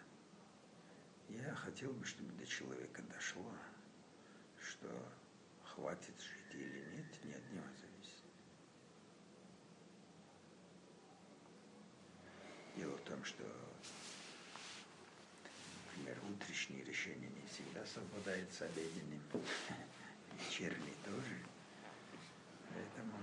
Я 1.28 1.54
хотел 1.54 1.92
бы, 1.92 2.04
чтобы 2.04 2.30
до 2.34 2.46
человека 2.46 3.02
дошло, 3.12 3.50
что 4.60 4.86
хватит 5.64 6.14
жить 6.20 6.54
или 6.54 6.84
нет, 6.94 7.24
не 7.24 7.32
от 7.32 7.52
него 7.52 7.64
зависит. 7.80 8.22
Дело 12.76 12.96
в 12.96 13.00
том, 13.00 13.24
что 13.24 13.44
утренние 16.74 16.84
решения 16.84 17.28
не 17.28 17.46
всегда 17.48 17.84
совпадают 17.86 18.52
с 18.52 18.62
обеденным. 18.62 19.20
Вечерний 20.40 20.94
тоже. 21.04 21.38
Поэтому... 22.70 23.18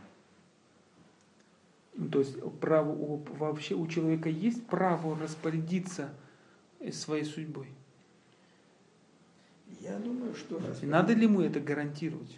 Ну, 1.94 2.00
то 2.12 2.20
есть 2.20 2.38
право, 2.60 3.18
вообще 3.38 3.76
у 3.76 3.88
человека 3.88 4.30
есть 4.30 4.66
право 4.68 5.18
распорядиться 5.18 6.14
своей 6.92 7.24
судьбой? 7.24 7.68
Я 9.80 9.98
думаю, 9.98 10.36
что... 10.36 10.62
Надо 10.82 11.14
ли 11.14 11.24
ему 11.24 11.42
это 11.42 11.60
гарантировать? 11.60 12.38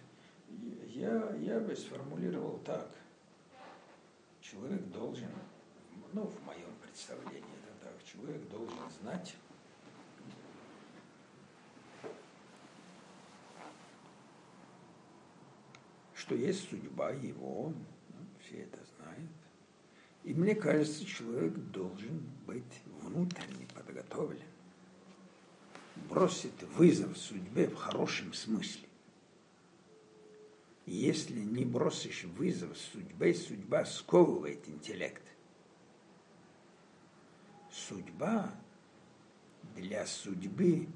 Я, 0.87 1.35
я 1.37 1.59
бы 1.59 1.75
сформулировал 1.75 2.59
так. 2.63 2.87
Человек 4.41 4.83
должен, 4.89 5.29
ну, 6.13 6.27
в 6.27 6.45
моем 6.45 6.69
представлении 6.81 7.49
это 7.63 7.87
так, 7.87 7.93
человек 8.05 8.47
должен 8.49 8.77
знать, 9.01 9.35
что 16.13 16.35
есть 16.35 16.69
судьба 16.69 17.09
его, 17.11 17.73
все 18.39 18.61
это. 18.61 18.82
И 20.23 20.33
мне 20.33 20.55
кажется, 20.55 21.05
человек 21.05 21.53
должен 21.53 22.23
быть 22.47 22.63
внутренне 23.01 23.67
подготовлен, 23.75 24.39
бросит 26.09 26.63
вызов 26.75 27.17
судьбе 27.17 27.67
в 27.67 27.75
хорошем 27.75 28.33
смысле. 28.33 28.87
Если 30.85 31.39
не 31.39 31.65
бросишь 31.65 32.23
вызов 32.23 32.77
судьбе, 32.77 33.33
судьба 33.33 33.85
сковывает 33.85 34.67
интеллект. 34.67 35.23
Судьба 37.71 38.53
для 39.75 40.05
судьбы 40.05 40.87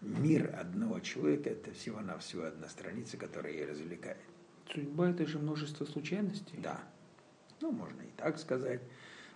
мир 0.00 0.54
одного 0.58 1.00
человека– 1.00 1.50
это 1.50 1.72
всего-навсего 1.72 2.44
одна 2.44 2.68
страница, 2.68 3.16
которая 3.16 3.52
ее 3.52 3.66
развлекает. 3.66 4.18
Судьба– 4.72 5.10
это 5.10 5.26
же 5.26 5.38
множество 5.38 5.84
случайностей? 5.84 6.56
Да. 6.58 6.80
Ну, 7.62 7.70
можно 7.70 8.02
и 8.02 8.10
так 8.16 8.38
сказать. 8.38 8.80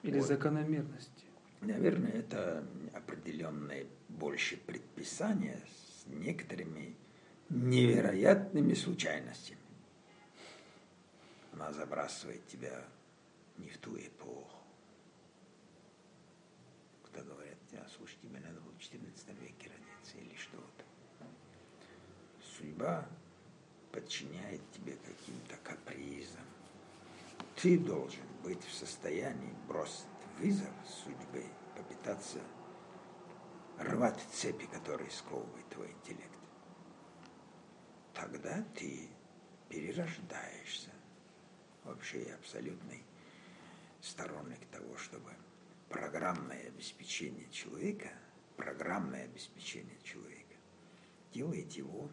Или 0.03 0.19
вот. 0.19 0.27
закономерности? 0.27 1.25
Наверное, 1.61 2.11
это 2.11 2.67
определенное 2.93 3.87
больше 4.09 4.57
предписание 4.57 5.63
с 5.65 6.07
некоторыми 6.07 6.97
невероятными 7.49 8.75
случайностями. 8.75 9.61
Она 11.53 11.73
забрасывает 11.73 12.45
тебя 12.49 12.85
не 13.59 13.69
в 13.69 13.79
ту 13.79 13.97
эпоху. 13.97 14.59
Кто 17.05 17.23
говорят, 17.23 17.57
а, 17.75 17.87
слушай, 17.97 18.19
тебе 18.21 18.41
надо 18.41 18.61
было 18.61 18.73
в 18.73 18.79
14 18.81 19.29
веке 19.41 19.71
родиться 19.71 20.19
или 20.19 20.37
что-то. 20.37 20.85
Судьба 22.59 23.07
подчиняет 23.93 24.61
тебе 24.73 24.97
каким-то 24.97 25.57
капризам. 25.63 26.46
Ты 27.57 27.79
должен 27.79 28.27
быть 28.43 28.63
в 28.65 28.75
состоянии 28.75 29.55
бросить 29.67 30.07
вызов 30.39 30.73
судьбе, 30.85 31.47
попытаться 31.75 32.39
рвать 33.79 34.21
цепи, 34.31 34.67
которые 34.67 35.11
сковывают 35.11 35.67
твой 35.71 35.91
интеллект. 35.91 36.39
Тогда 38.13 38.63
ты 38.75 39.09
перерождаешься. 39.71 40.91
Вообще 41.85 42.27
я 42.27 42.35
абсолютный 42.35 43.05
сторонник 44.03 44.67
того, 44.67 44.97
чтобы 44.99 45.33
программное 45.89 46.69
обеспечение 46.69 47.49
человека, 47.51 48.11
программное 48.57 49.25
обеспечение 49.25 49.99
человека 50.03 50.57
делает 51.33 51.73
его 51.73 52.11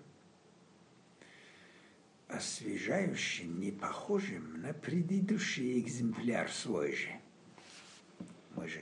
освежающим, 2.33 3.59
не 3.59 3.71
похожим 3.71 4.61
на 4.61 4.73
предыдущий 4.73 5.79
экземпляр 5.79 6.49
свой 6.49 6.95
же. 6.95 7.09
Мы 8.55 8.67
же 8.67 8.81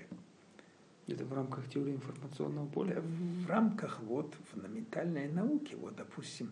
это 1.07 1.25
в 1.25 1.33
рамках 1.33 1.69
теории 1.69 1.95
информационного 1.95 2.67
поля? 2.67 3.01
В 3.01 3.47
рамках 3.47 3.99
вот 4.01 4.33
фундаментальной 4.51 5.29
науки, 5.29 5.75
вот, 5.75 5.95
допустим, 5.95 6.51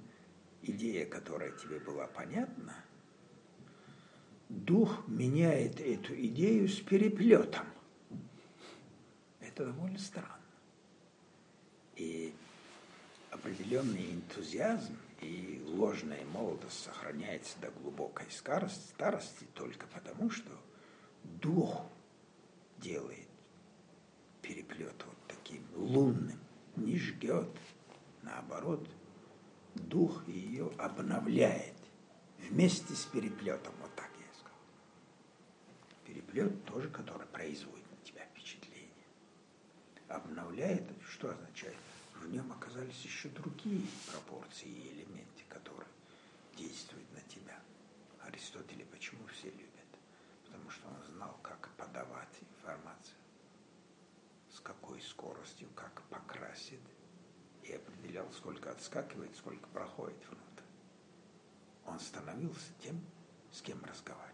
идея, 0.62 1.06
которая 1.06 1.52
тебе 1.52 1.80
была 1.80 2.08
понятна, 2.08 2.76
дух 4.50 5.08
меняет 5.08 5.80
эту 5.80 6.14
идею 6.16 6.68
с 6.68 6.80
переплетом. 6.80 7.66
Это 9.40 9.68
довольно 9.68 10.00
странно. 10.00 10.36
И 11.96 12.34
определенный 13.32 14.14
энтузиазм– 14.14 14.98
и 15.22 15.62
ложная 15.66 16.26
молодость 16.26 16.84
сохраняется 16.84 17.60
до 17.60 17.72
глубокой 17.72 18.26
старости 18.32 19.46
только 19.54 19.88
потому, 19.88 20.30
что 20.30 20.52
дух 21.24 21.86
делает 22.78 23.28
переплет 24.42 24.96
вот 25.06 25.16
таким 25.28 25.64
лунным, 25.76 26.40
не 26.76 26.98
жгет, 26.98 27.50
наоборот, 28.24 28.88
дух 29.76 30.28
ее 30.28 30.72
обновляет 30.78 31.76
вместе 32.40 32.94
с 32.96 33.06
переплетом, 33.06 33.74
вот 33.80 33.94
так 33.96 34.10
я 34.20 34.34
сказал. 34.34 34.58
Переплет 36.06 36.66
тоже, 36.66 36.90
который 36.90 37.28
производит 37.28 37.86
на 37.92 38.06
тебя 38.06 38.26
впечатление. 38.26 38.90
Обновляет, 40.08 40.84
что 41.08 41.30
означает? 41.30 41.78
В 42.30 42.32
нем 42.32 42.52
оказались 42.52 43.04
еще 43.04 43.28
другие 43.30 43.88
пропорции 44.12 44.68
и 44.68 44.92
элементы, 44.92 45.44
которые 45.50 45.90
действуют 46.56 47.12
на 47.12 47.22
тебя. 47.22 47.60
Аристотеля 48.22 48.86
почему 48.86 49.26
все 49.28 49.50
любят? 49.50 49.90
Потому 50.46 50.70
что 50.70 50.88
он 50.90 51.04
знал, 51.16 51.40
как 51.42 51.70
подавать 51.76 52.30
информацию, 52.40 53.18
с 54.54 54.60
какой 54.60 55.02
скоростью, 55.02 55.70
как 55.76 56.04
покрасит, 56.04 56.80
и 57.64 57.74
определял, 57.74 58.32
сколько 58.32 58.70
отскакивает, 58.72 59.36
сколько 59.36 59.68
проходит 59.70 60.24
внутрь. 60.28 60.64
Он 61.88 62.00
становился 62.00 62.72
тем, 62.84 63.02
с 63.52 63.64
кем 63.64 63.84
разговаривал. 63.84 64.30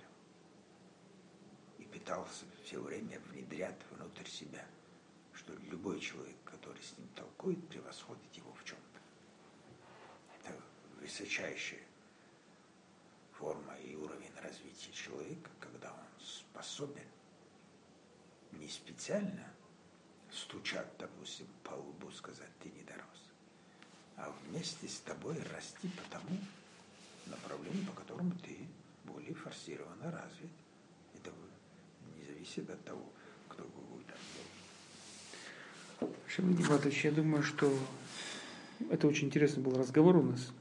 И 1.77 1.85
пытался 1.85 2.43
все 2.65 2.81
время 2.81 3.21
внедрять 3.31 3.79
внутрь 3.91 4.27
себя, 4.27 4.65
что 5.33 5.53
любой 5.69 6.01
человек 6.01 6.35
который 6.65 6.83
с 6.83 6.97
ним 6.97 7.07
толкует, 7.09 7.67
превосходит 7.69 8.33
его 8.33 8.51
в 8.53 8.63
чем-то. 8.63 8.99
высочайшая 10.99 11.83
форма 13.33 13.77
и 13.77 13.95
уровень 13.95 14.31
развития 14.41 14.91
человека, 14.91 15.51
когда 15.59 15.91
он 15.91 16.25
способен 16.25 17.05
не 18.53 18.67
специально 18.67 19.47
стучать, 20.31 20.87
допустим, 20.97 21.47
по 21.63 21.73
лбу, 21.73 22.09
сказать, 22.11 22.49
ты 22.59 22.69
не 22.71 22.81
дорос, 22.83 23.31
а 24.17 24.33
вместе 24.47 24.87
с 24.87 24.99
тобой 25.01 25.37
расти 25.53 25.87
по 25.89 26.09
тому 26.09 26.39
направлению, 27.27 27.85
по 27.85 27.93
которому 27.93 28.31
ты 28.39 28.67
более 29.03 29.35
форсированно 29.35 30.11
развит. 30.11 30.49
Это 31.13 31.31
не 32.15 32.25
зависит 32.25 32.67
от 32.69 32.83
того, 32.85 33.07
кто 33.49 33.63
какой 33.63 34.03
там 34.05 34.17
Шамиль 36.35 36.57
Гибатович, 36.57 37.05
я 37.05 37.11
думаю, 37.11 37.43
что 37.43 37.73
это 38.89 39.07
очень 39.07 39.27
интересный 39.27 39.63
был 39.63 39.77
разговор 39.77 40.17
у 40.17 40.21
нас. 40.21 40.51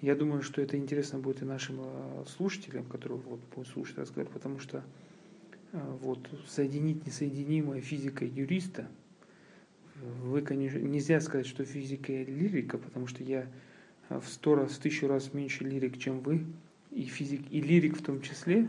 Я 0.00 0.14
думаю, 0.14 0.42
что 0.42 0.62
это 0.62 0.76
интересно 0.76 1.18
будет 1.18 1.42
и 1.42 1.44
нашим 1.44 1.80
э, 1.80 2.24
слушателям, 2.36 2.84
которые 2.84 3.18
вот 3.18 3.40
будут 3.56 3.72
слушать 3.72 3.98
разговор, 3.98 4.30
потому 4.30 4.60
что 4.60 4.84
э, 5.72 5.96
вот 6.00 6.20
соединить 6.46 7.04
несоединимое 7.04 7.80
физика 7.80 8.24
и 8.24 8.28
юриста, 8.28 8.86
вы, 10.22 10.42
конечно, 10.42 10.78
нельзя 10.78 11.20
сказать, 11.20 11.48
что 11.48 11.64
физика 11.64 12.12
и 12.12 12.24
лирика, 12.24 12.78
потому 12.78 13.08
что 13.08 13.24
я 13.24 13.48
э, 14.10 14.20
в 14.20 14.28
сто 14.28 14.54
раз, 14.54 14.74
в 14.74 14.78
тысячу 14.78 15.08
раз 15.08 15.34
меньше 15.34 15.64
лирик, 15.64 15.98
чем 15.98 16.20
вы, 16.20 16.46
и 16.92 17.02
физик, 17.02 17.40
и 17.50 17.60
лирик 17.60 17.98
в 17.98 18.04
том 18.04 18.22
числе. 18.22 18.68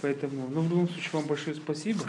Поэтому, 0.00 0.48
ну, 0.48 0.62
в 0.62 0.70
любом 0.70 0.88
случае, 0.88 1.10
вам 1.12 1.26
большое 1.28 1.54
спасибо. 1.54 2.00